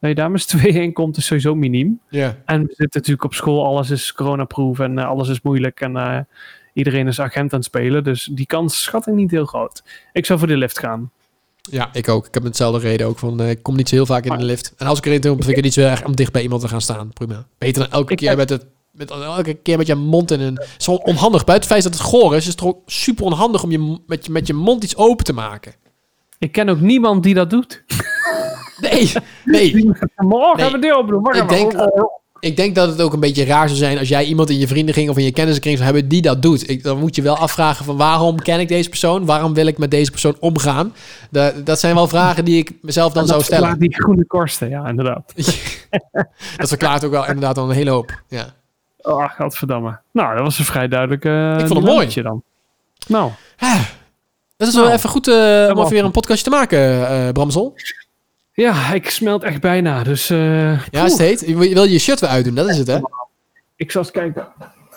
dat 0.00 0.08
je 0.08 0.14
daar 0.14 0.30
met 0.30 0.42
z'n 0.42 0.56
tweeën 0.56 0.82
in 0.82 0.92
komt, 0.92 1.16
is 1.16 1.26
sowieso 1.26 1.54
miniem. 1.54 2.00
Ja. 2.08 2.36
En 2.44 2.60
we 2.60 2.66
zitten 2.68 2.88
natuurlijk 3.00 3.24
op 3.24 3.34
school, 3.34 3.64
alles 3.64 3.90
is 3.90 4.12
coronaproof 4.12 4.78
en 4.78 4.98
eh, 4.98 5.06
alles 5.06 5.28
is 5.28 5.40
moeilijk. 5.42 5.80
En 5.80 5.96
eh, 5.96 6.18
iedereen 6.72 7.06
is 7.06 7.20
agent 7.20 7.52
aan 7.52 7.58
het 7.58 7.68
spelen. 7.68 8.04
Dus 8.04 8.28
die 8.32 8.46
kans 8.46 8.82
schat 8.82 9.06
ik 9.06 9.14
niet 9.14 9.30
heel 9.30 9.46
groot. 9.46 9.82
Ik 10.12 10.26
zou 10.26 10.38
voor 10.38 10.48
de 10.48 10.56
lift 10.56 10.78
gaan. 10.78 11.10
Ja, 11.70 11.88
ik 11.92 12.08
ook. 12.08 12.26
Ik 12.26 12.34
heb 12.34 12.42
hetzelfde 12.42 12.80
reden 12.80 13.06
ook. 13.06 13.18
Van, 13.18 13.40
eh, 13.40 13.50
ik 13.50 13.62
kom 13.62 13.76
niet 13.76 13.88
zo 13.88 13.94
heel 13.94 14.06
vaak 14.06 14.24
in 14.24 14.36
de 14.38 14.44
lift. 14.44 14.72
En 14.76 14.86
als 14.86 14.98
ik 14.98 15.06
erin 15.06 15.20
kom, 15.20 15.30
vind 15.34 15.48
ik 15.48 15.54
het 15.54 15.64
niet 15.64 15.72
zo 15.74 15.80
erg 15.80 16.04
om 16.04 16.16
dicht 16.16 16.32
bij 16.32 16.42
iemand 16.42 16.60
te 16.62 16.68
gaan 16.68 16.80
staan. 16.80 17.10
Prima. 17.12 17.46
Beter 17.58 17.82
dan 17.82 17.92
elke 17.92 18.14
keer 18.14 18.36
met 18.36 18.48
het... 18.48 18.66
Met 18.90 19.10
elke 19.10 19.54
keer 19.54 19.76
met 19.78 19.86
je 19.86 19.94
mond 19.94 20.30
in 20.30 20.40
een... 20.40 20.54
Het 20.54 20.74
is 20.78 20.84
gewoon 20.84 21.02
onhandig. 21.02 21.44
Buiten 21.44 21.68
het 21.68 21.82
feit 21.82 21.82
dat 21.92 22.00
het 22.02 22.10
goor 22.12 22.32
is, 22.34 22.40
is 22.40 22.46
het 22.46 22.56
toch 22.56 22.68
ook 22.68 22.82
super 22.86 23.24
onhandig 23.24 23.62
om 23.62 23.70
je, 23.70 23.98
met, 24.06 24.26
je, 24.26 24.32
met 24.32 24.46
je 24.46 24.52
mond 24.54 24.84
iets 24.84 24.96
open 24.96 25.24
te 25.24 25.32
maken. 25.32 25.74
Ik 26.38 26.52
ken 26.52 26.68
ook 26.68 26.80
niemand 26.80 27.22
die 27.22 27.34
dat 27.34 27.50
doet. 27.50 27.84
Nee, 28.80 29.12
nee. 29.44 29.84
Morgen 30.16 30.56
Nee. 30.56 30.70
hebben 30.70 30.80
we 30.80 30.86
deel. 30.86 31.20
Wacht 31.20 31.38
Ik 31.40 31.48
denk- 31.48 31.72
Ik 32.40 32.56
denk 32.56 32.74
dat 32.74 32.88
het 32.88 33.00
ook 33.02 33.12
een 33.12 33.20
beetje 33.20 33.44
raar 33.44 33.66
zou 33.68 33.78
zijn 33.78 33.98
als 33.98 34.08
jij 34.08 34.24
iemand 34.24 34.50
in 34.50 34.58
je 34.58 34.66
vriendenkring 34.68 35.08
of 35.10 35.16
in 35.18 35.24
je 35.24 35.32
kennissenkring 35.32 35.76
zou 35.78 35.90
hebben 35.90 36.08
die 36.08 36.22
dat 36.22 36.42
doet. 36.42 36.70
Ik, 36.70 36.82
dan 36.82 36.98
moet 36.98 37.16
je 37.16 37.22
wel 37.22 37.36
afvragen 37.36 37.84
van 37.84 37.96
waarom 37.96 38.38
ken 38.42 38.60
ik 38.60 38.68
deze 38.68 38.88
persoon? 38.88 39.24
Waarom 39.24 39.54
wil 39.54 39.66
ik 39.66 39.78
met 39.78 39.90
deze 39.90 40.10
persoon 40.10 40.36
omgaan? 40.40 40.94
Da- 41.30 41.52
dat 41.64 41.80
zijn 41.80 41.94
wel 41.94 42.08
vragen 42.08 42.44
die 42.44 42.58
ik 42.58 42.72
mezelf 42.82 43.12
dan 43.12 43.26
zou 43.26 43.36
dat 43.38 43.46
stellen. 43.46 43.68
verklaart 43.68 43.90
die 43.92 44.02
groene 44.02 44.24
korsten, 44.26 44.68
ja, 44.68 44.88
inderdaad. 44.88 45.32
Dat 46.56 46.68
verklaart 46.68 47.04
ook 47.04 47.10
wel 47.10 47.26
inderdaad 47.26 47.58
al 47.58 47.68
een 47.68 47.74
hele 47.76 47.90
hoop. 47.90 48.22
Ja. 48.28 48.54
Oh, 48.98 49.30
godverdamme. 49.30 49.98
Nou, 50.12 50.34
dat 50.34 50.44
was 50.44 50.58
een 50.58 50.64
vrij 50.64 50.88
duidelijk 50.88 51.24
eh 51.24 51.52
Ik 51.52 51.66
vond 51.66 51.84
het 51.84 51.94
mooi. 51.94 52.22
dan. 52.22 52.42
Nou, 53.06 53.30
Dat 54.56 54.68
is 54.68 54.74
wel 54.74 54.82
Nou, 54.84 54.96
even 54.96 55.08
goed 55.08 55.28
eh, 55.28 55.34
om 55.72 55.78
even 55.78 55.88
weer 55.90 56.04
een 56.04 56.10
podcastje 56.10 56.44
te 56.44 56.56
maken, 56.56 57.08
eh 57.08 57.28
Bramsel. 57.32 57.74
Ja, 58.56 58.92
ik 58.92 59.10
smelt 59.10 59.42
echt 59.42 59.60
bijna. 59.60 60.02
Dus 60.02 60.30
eh, 60.30 60.86
Ja, 60.90 61.04
is 61.04 61.12
het 61.12 61.18
heet? 61.18 61.40
Je 61.46 61.56
wil 61.56 61.84
je 61.84 61.98
shirt 61.98 62.20
weer 62.20 62.30
uitdoen, 62.30 62.54
dat 62.54 62.68
is 62.68 62.78
het 62.78 62.86
hè? 62.86 62.98
ik 63.76 63.90
zal 63.90 64.02
eens 64.02 64.10
kijken 64.10 64.46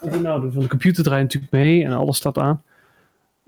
nou. 0.02 0.42
Want 0.42 0.54
de 0.62 0.68
computer 0.68 1.04
draait 1.04 1.24
natuurlijk 1.24 1.52
mee 1.52 1.84
en 1.84 1.92
alles 1.92 2.18
staat 2.18 2.38
aan. 2.38 2.64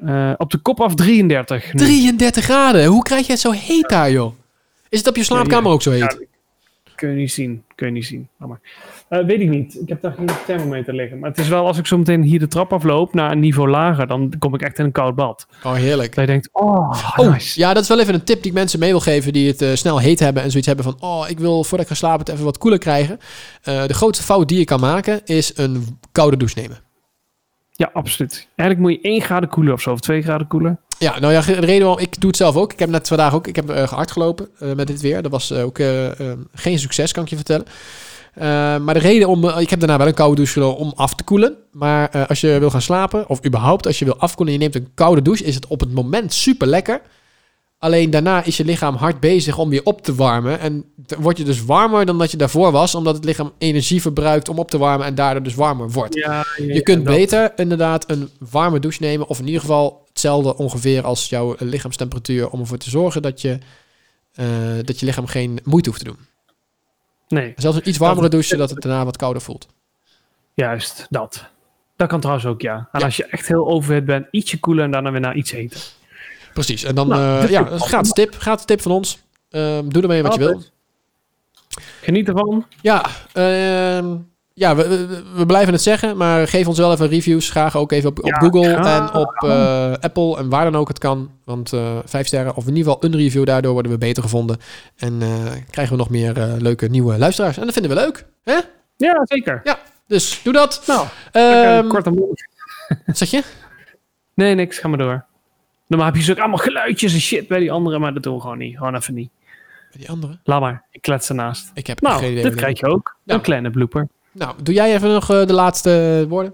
Eh, 0.05 0.33
op 0.37 0.51
de 0.51 0.57
kop 0.57 0.81
af 0.81 0.95
33. 0.95 1.73
nu. 1.73 1.79
33 1.79 2.43
graden. 2.43 2.85
Hoe 2.85 3.03
krijg 3.03 3.25
je 3.25 3.31
het 3.31 3.41
zo 3.41 3.51
heet 3.51 3.89
daar, 3.89 4.11
joh? 4.11 4.33
Is 4.89 4.99
het 4.99 5.07
op 5.07 5.15
je 5.15 5.23
slaapkamer 5.23 5.71
ook 5.71 5.81
zo 5.81 5.91
heet? 5.91 6.25
Kun 7.01 7.09
je 7.09 7.15
niet 7.15 7.31
zien. 7.31 7.63
Kun 7.75 7.87
je 7.87 7.93
niet 7.93 8.05
zien. 8.05 8.27
Laat 8.37 8.49
maar. 8.49 8.59
Eh, 9.09 9.25
weet 9.25 9.39
ik 9.39 9.49
niet. 9.49 9.81
Ik 9.81 9.89
heb 9.89 10.01
daar 10.01 10.11
geen 10.11 10.29
thermometer 10.45 10.93
liggen. 10.93 11.19
Maar 11.19 11.29
het 11.29 11.39
is 11.39 11.47
wel, 11.47 11.65
als 11.65 11.77
ik 11.77 11.87
zo 11.87 11.97
meteen 11.97 12.21
hier 12.21 12.39
de 12.39 12.47
trap 12.47 12.73
afloop 12.73 13.13
naar 13.13 13.31
een 13.31 13.39
niveau 13.39 13.69
lager, 13.69 14.07
dan 14.07 14.33
kom 14.39 14.53
ik 14.53 14.61
echt 14.61 14.79
in 14.79 14.85
een 14.85 14.91
koud 14.91 15.15
bad. 15.15 15.47
Oh, 15.63 15.73
heerlijk. 15.73 16.15
Dat 16.15 16.25
je 16.25 16.31
denkt, 16.31 16.49
oh, 16.51 16.91
Oh, 17.17 17.31
nice. 17.31 17.59
ja, 17.59 17.73
dat 17.73 17.83
is 17.83 17.89
wel 17.89 17.99
even 17.99 18.13
een 18.13 18.23
tip 18.23 18.41
die 18.41 18.51
ik 18.51 18.57
mensen 18.57 18.79
mee 18.79 18.89
wil 18.89 18.99
geven 18.99 19.33
die 19.33 19.47
het 19.47 19.61
eh, 19.61 19.69
snel 19.73 19.99
heet 19.99 20.19
hebben 20.19 20.43
en 20.43 20.49
zoiets 20.49 20.67
hebben 20.67 20.85
van, 20.85 20.95
oh, 20.99 21.25
ik 21.29 21.39
wil 21.39 21.63
voordat 21.63 21.81
ik 21.81 21.87
ga 21.87 21.97
slapen 21.97 22.19
het 22.19 22.29
even 22.29 22.45
wat 22.45 22.57
koeler 22.57 22.79
krijgen. 22.79 23.17
Eh, 23.63 23.85
de 23.85 23.93
grootste 23.93 24.23
fout 24.23 24.47
die 24.47 24.57
je 24.57 24.65
kan 24.65 24.79
maken 24.79 25.21
is 25.25 25.57
een 25.57 25.99
koude 26.11 26.37
douche 26.37 26.59
nemen. 26.59 26.77
Ja, 27.81 27.89
absoluut. 27.93 28.47
Eigenlijk 28.55 28.79
moet 28.79 29.01
je 29.01 29.09
1 29.09 29.21
graden 29.21 29.49
koeler 29.49 29.73
of 29.73 29.81
zo, 29.81 29.91
of 29.91 29.99
2 29.99 30.21
graden 30.21 30.47
koeler. 30.47 30.77
Ja, 30.97 31.19
nou 31.19 31.33
ja, 31.33 31.41
de 31.41 31.53
reden 31.53 31.85
waarom 31.85 31.99
ik 31.99 32.19
doe 32.19 32.29
het 32.29 32.37
zelf 32.37 32.55
ook. 32.55 32.73
Ik 32.73 32.79
heb 32.79 32.89
net 32.89 33.07
vandaag 33.07 33.33
ook, 33.33 33.47
ik 33.47 33.55
heb 33.55 33.71
uh, 33.71 33.83
hard 33.83 34.11
gelopen 34.11 34.49
eh, 34.59 34.73
met 34.73 34.87
dit 34.87 35.01
weer. 35.01 35.21
Dat 35.21 35.31
was 35.31 35.51
eh, 35.51 35.63
ook 35.63 35.79
geen 36.53 36.79
succes, 36.79 37.11
kan 37.11 37.23
ik 37.23 37.29
je 37.29 37.35
vertellen. 37.35 37.65
Maar 38.83 38.93
de 38.93 38.99
reden 38.99 39.27
om, 39.27 39.49
ik 39.49 39.69
heb 39.69 39.79
daarna 39.79 39.97
wel 39.97 40.07
een 40.07 40.13
koude 40.13 40.35
douche 40.35 40.65
om 40.65 40.93
af 40.95 41.15
te 41.15 41.23
koelen. 41.23 41.55
Maar 41.71 42.25
als 42.27 42.41
je 42.41 42.59
wil 42.59 42.69
gaan 42.69 42.81
slapen, 42.81 43.29
of 43.29 43.45
überhaupt 43.45 43.85
als 43.87 43.99
je 43.99 44.05
wil 44.05 44.17
afkoelen 44.17 44.53
en 44.53 44.59
je 44.59 44.69
neemt 44.69 44.85
een 44.85 44.93
koude 44.93 45.21
douche, 45.21 45.43
is 45.43 45.55
het 45.55 45.67
op 45.67 45.79
het 45.79 45.93
moment 45.93 46.33
super 46.33 46.67
lekker. 46.67 47.01
Alleen 47.81 48.09
daarna 48.09 48.43
is 48.43 48.57
je 48.57 48.65
lichaam 48.65 48.95
hard 48.95 49.19
bezig 49.19 49.57
om 49.57 49.73
je 49.73 49.83
op 49.85 50.01
te 50.01 50.15
warmen. 50.15 50.59
En 50.59 50.85
dan 50.95 51.21
word 51.21 51.37
je 51.37 51.43
dus 51.43 51.65
warmer 51.65 52.05
dan 52.05 52.17
dat 52.17 52.31
je 52.31 52.37
daarvoor 52.37 52.71
was, 52.71 52.95
omdat 52.95 53.15
het 53.15 53.25
lichaam 53.25 53.51
energie 53.57 54.01
verbruikt 54.01 54.49
om 54.49 54.59
op 54.59 54.69
te 54.71 54.77
warmen 54.77 55.05
en 55.05 55.15
daardoor 55.15 55.43
dus 55.43 55.55
warmer 55.55 55.89
wordt. 55.91 56.15
Ja, 56.15 56.45
Je 56.57 56.81
kunt 56.81 57.03
beter 57.03 57.51
inderdaad 57.55 58.09
een 58.11 58.29
warme 58.49 58.79
douche 58.79 59.01
nemen. 59.01 59.27
Of 59.27 59.39
in 59.39 59.45
ieder 59.45 59.61
geval 59.61 60.03
hetzelfde 60.07 60.57
ongeveer 60.57 61.03
als 61.03 61.29
jouw 61.29 61.55
lichaamstemperatuur. 61.59 62.49
Om 62.49 62.59
ervoor 62.59 62.77
te 62.77 62.89
zorgen 62.89 63.21
dat 63.21 63.41
je, 63.41 63.57
eh, 64.33 64.45
dat 64.83 64.99
je 64.99 65.05
lichaam 65.05 65.25
geen 65.27 65.59
moeite 65.63 65.89
hoeft 65.89 66.01
te 66.01 66.07
doen. 66.09 66.19
Nee, 67.27 67.53
Zelfs 67.55 67.77
een 67.77 67.89
iets 67.89 67.97
warmere 67.97 68.29
douche, 68.29 68.47
zodat 68.49 68.69
het 68.69 68.81
daarna 68.81 69.05
wat 69.05 69.17
kouder 69.17 69.41
voelt. 69.41 69.67
juist, 70.53 71.05
dat. 71.09 71.45
Dat 71.95 72.07
kan 72.09 72.19
trouwens 72.19 72.45
ook, 72.47 72.61
ja. 72.61 72.75
En 72.91 72.99
Ja. 72.99 73.05
als 73.05 73.17
je 73.17 73.25
echt 73.25 73.47
heel 73.47 73.67
overhit 73.67 74.05
bent, 74.05 74.27
ietsje 74.31 74.59
koeler 74.59 74.83
en 74.83 74.91
daarna 74.91 75.11
weer 75.11 75.19
naar 75.21 75.35
iets 75.35 75.51
eten. 75.51 75.79
Precies. 76.53 76.83
En 76.83 76.95
dan, 76.95 77.07
Nou, 77.07 77.35
eh, 77.35 77.41
dit 77.41 77.49
ja, 77.49 77.63
gratis 77.77 78.11
tip. 78.11 78.35
Gratis 78.37 78.65
tip 78.65 78.81
van 78.81 78.91
ons. 78.91 79.19
Ehm, 79.49 79.87
doe 79.89 80.01
ermee 80.01 80.23
wat 80.23 80.33
je 80.33 80.39
wil. 80.39 80.61
Geniet 82.01 82.27
ervan. 82.27 82.65
Ja, 82.81 83.05
ehm, 83.33 84.15
ja 84.53 84.75
we, 84.75 84.87
we, 84.87 85.23
we 85.35 85.45
blijven 85.45 85.73
het 85.73 85.81
zeggen, 85.81 86.17
maar 86.17 86.47
geef 86.47 86.67
ons 86.67 86.77
wel 86.77 86.91
even 86.91 87.07
reviews. 87.07 87.49
Graag 87.49 87.75
ook 87.77 87.91
even 87.91 88.09
op, 88.09 88.19
op 88.19 88.25
Ja, 88.25 88.37
Google 88.37 88.73
graag. 88.75 89.09
en 89.11 89.15
op 89.19 89.33
eh, 89.43 89.93
Apple 89.99 90.37
en 90.37 90.49
waar 90.49 90.63
dan 90.71 90.75
ook 90.75 90.87
het 90.87 90.99
kan. 90.99 91.31
Want 91.45 91.73
eh, 91.73 91.97
vijf 92.05 92.27
sterren, 92.27 92.55
of 92.55 92.67
in 92.67 92.75
ieder 92.75 92.91
geval 92.93 93.09
een 93.09 93.17
review, 93.17 93.45
daardoor 93.45 93.73
worden 93.73 93.91
we 93.91 93.97
beter 93.97 94.23
gevonden. 94.23 94.57
En 94.97 95.21
eh, 95.21 95.29
krijgen 95.69 95.93
we 95.93 95.99
nog 95.99 96.09
meer 96.09 96.33
leuke 96.59 96.87
nieuwe 96.87 97.17
luisteraars. 97.17 97.57
En 97.57 97.63
dat 97.65 97.73
vinden 97.73 97.91
we 97.91 97.97
leuk. 98.01 98.25
Hè? 98.43 98.59
Ja, 98.97 99.21
zeker. 99.23 99.79
Dus 100.07 100.39
doe 100.43 100.53
dat. 100.53 100.83
Nou, 100.87 101.07
Ehm 101.31 101.87
kort 101.87 102.05
en 102.05 102.15
wat 103.05 103.17
zeg 103.17 103.31
je? 103.31 103.43
Nee, 104.33 104.55
niks. 104.55 104.77
Ga 104.77 104.87
maar 104.87 104.97
door. 104.97 105.25
Normaal 105.91 106.09
heb 106.09 106.15
je 106.21 106.23
zo 106.23 106.33
allemaal 106.33 106.57
geluidjes 106.57 107.13
en 107.13 107.19
shit 107.19 107.47
bij 107.47 107.59
die 107.59 107.71
anderen, 107.71 108.01
maar 108.01 108.13
dat 108.13 108.23
doen 108.23 108.35
we 108.35 108.41
gewoon 108.41 108.57
niet. 108.57 108.77
Gewoon 108.77 108.95
even 108.95 109.13
niet. 109.13 109.29
Die 109.91 110.09
andere? 110.09 110.39
Laat 110.43 110.61
maar. 110.61 110.83
Ik 110.91 111.01
klets 111.01 111.29
ernaast. 111.29 111.71
Ik 111.73 111.87
heb 111.87 112.01
Nou, 112.01 112.19
geen 112.19 112.31
idee. 112.31 112.43
dit 112.43 112.51
wat 112.51 112.61
krijg 112.61 112.79
je 112.79 112.85
ook. 112.85 113.15
Nou. 113.23 113.39
Een 113.39 113.45
kleine 113.45 113.69
blooper. 113.69 114.07
Nou, 114.31 114.55
doe 114.63 114.73
jij 114.73 114.93
even 114.93 115.09
nog 115.11 115.29
eh, 115.29 115.45
de 115.45 115.53
laatste 115.53 116.25
woorden? 116.29 116.53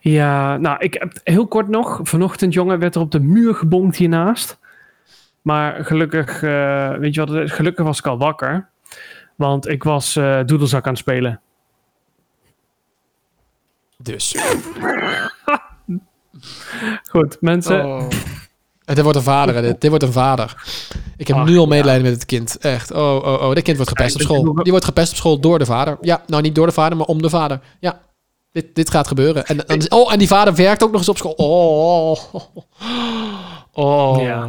Ja, 0.00 0.56
nou, 0.56 0.76
ik 0.78 0.94
heb 0.94 1.20
heel 1.24 1.46
kort 1.46 1.68
nog. 1.68 2.00
Vanochtend, 2.02 2.52
jongen, 2.54 2.78
werd 2.78 2.94
er 2.94 3.00
op 3.00 3.10
de 3.10 3.20
muur 3.20 3.54
gebonkt 3.54 3.96
hiernaast. 3.96 4.58
Maar 5.42 5.84
gelukkig, 5.84 6.42
eh, 6.42 6.94
weet 6.94 7.14
je 7.14 7.24
wat? 7.24 7.50
Gelukkig 7.50 7.84
was 7.84 7.98
ik 7.98 8.06
al 8.06 8.18
wakker. 8.18 8.68
Want 9.36 9.68
ik 9.68 9.82
was 9.82 10.16
eh 10.16 10.40
doedelzak 10.46 10.84
aan 10.84 10.90
het 10.92 11.00
spelen. 11.00 11.40
Dus. 13.98 14.36
Goed, 17.10 17.36
mensen. 17.40 17.84
Oh. 17.84 18.08
Dit 18.84 19.02
wordt 19.02 19.18
een 19.18 19.24
vader, 19.24 19.54
hè, 19.54 19.62
dit. 19.62 19.80
Dit 19.80 19.90
wordt 19.90 20.04
een 20.04 20.12
vader. 20.12 20.54
Ik 21.16 21.28
heb 21.28 21.36
Ach, 21.36 21.46
nu 21.46 21.56
al 21.56 21.62
ja. 21.62 21.68
medelijden 21.68 22.02
met 22.02 22.12
het 22.12 22.26
kind. 22.26 22.56
Echt. 22.58 22.92
Oh, 22.92 23.16
oh, 23.16 23.42
oh. 23.42 23.54
Dit 23.54 23.62
kind 23.62 23.76
wordt 23.76 23.92
gepest 23.92 24.14
op 24.14 24.20
school. 24.20 24.54
Die 24.54 24.70
wordt 24.70 24.84
gepest 24.84 25.10
op 25.10 25.16
school 25.16 25.40
door 25.40 25.58
de 25.58 25.66
vader. 25.66 25.98
Ja, 26.00 26.22
nou 26.26 26.42
niet 26.42 26.54
door 26.54 26.66
de 26.66 26.72
vader, 26.72 26.96
maar 26.96 27.06
om 27.06 27.22
de 27.22 27.30
vader. 27.30 27.60
Ja. 27.80 28.00
Dit, 28.52 28.74
dit 28.74 28.90
gaat 28.90 29.08
gebeuren. 29.08 29.46
En, 29.46 29.66
en, 29.66 29.92
oh, 29.92 30.12
en 30.12 30.18
die 30.18 30.28
vader 30.28 30.54
werkt 30.54 30.82
ook 30.82 30.90
nog 30.90 31.00
eens 31.00 31.08
op 31.08 31.16
school. 31.16 31.32
Oh. 31.32 32.18
Oh. 33.72 34.22
Ja. 34.22 34.48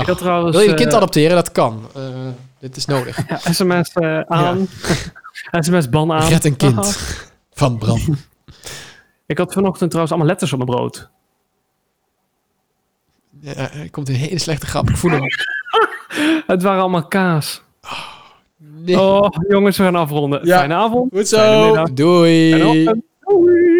Ik 0.00 0.06
had 0.06 0.18
trouwens 0.18 0.56
Wil 0.56 0.64
je 0.64 0.70
een 0.70 0.76
kind 0.76 0.90
eh, 0.90 0.96
adopteren? 0.96 1.34
Dat 1.36 1.52
kan. 1.52 1.86
Eh, 1.94 2.02
dit 2.58 2.76
is 2.76 2.84
nodig. 2.84 3.18
ja, 3.28 3.38
sms 3.52 3.92
eh, 3.92 4.20
aan. 4.20 4.68
sms 5.52 5.88
ban 5.94 6.12
aan. 6.12 6.28
Red 6.28 6.44
een 6.44 6.56
kind 6.56 6.74
Haha. 6.74 6.92
van 7.52 7.78
brand. 7.78 8.02
Ik 9.32 9.38
had 9.38 9.52
vanochtend 9.52 9.90
trouwens 9.90 10.12
allemaal 10.12 10.30
letters 10.30 10.52
op 10.52 10.58
mijn 10.58 10.70
brood. 10.70 11.10
Ja, 13.40 13.54
er 13.54 13.90
komt 13.90 14.08
een 14.08 14.14
hele 14.14 14.38
slechte 14.38 14.66
grap. 14.66 14.88
Ik 14.88 14.96
voel 14.96 15.10
hem. 15.10 15.22
Het 16.46 16.62
waren 16.62 16.80
allemaal 16.80 17.06
kaas. 17.06 17.62
Nee. 18.56 19.00
Oh, 19.00 19.28
jongens, 19.48 19.76
we 19.76 19.82
gaan 19.82 19.96
afronden. 19.96 20.46
Ja. 20.46 20.58
Fijne 20.58 20.74
avond. 20.74 21.12
Goed 21.12 21.28
zo. 21.28 21.84
Doei. 21.84 22.84
Doei. 23.20 23.71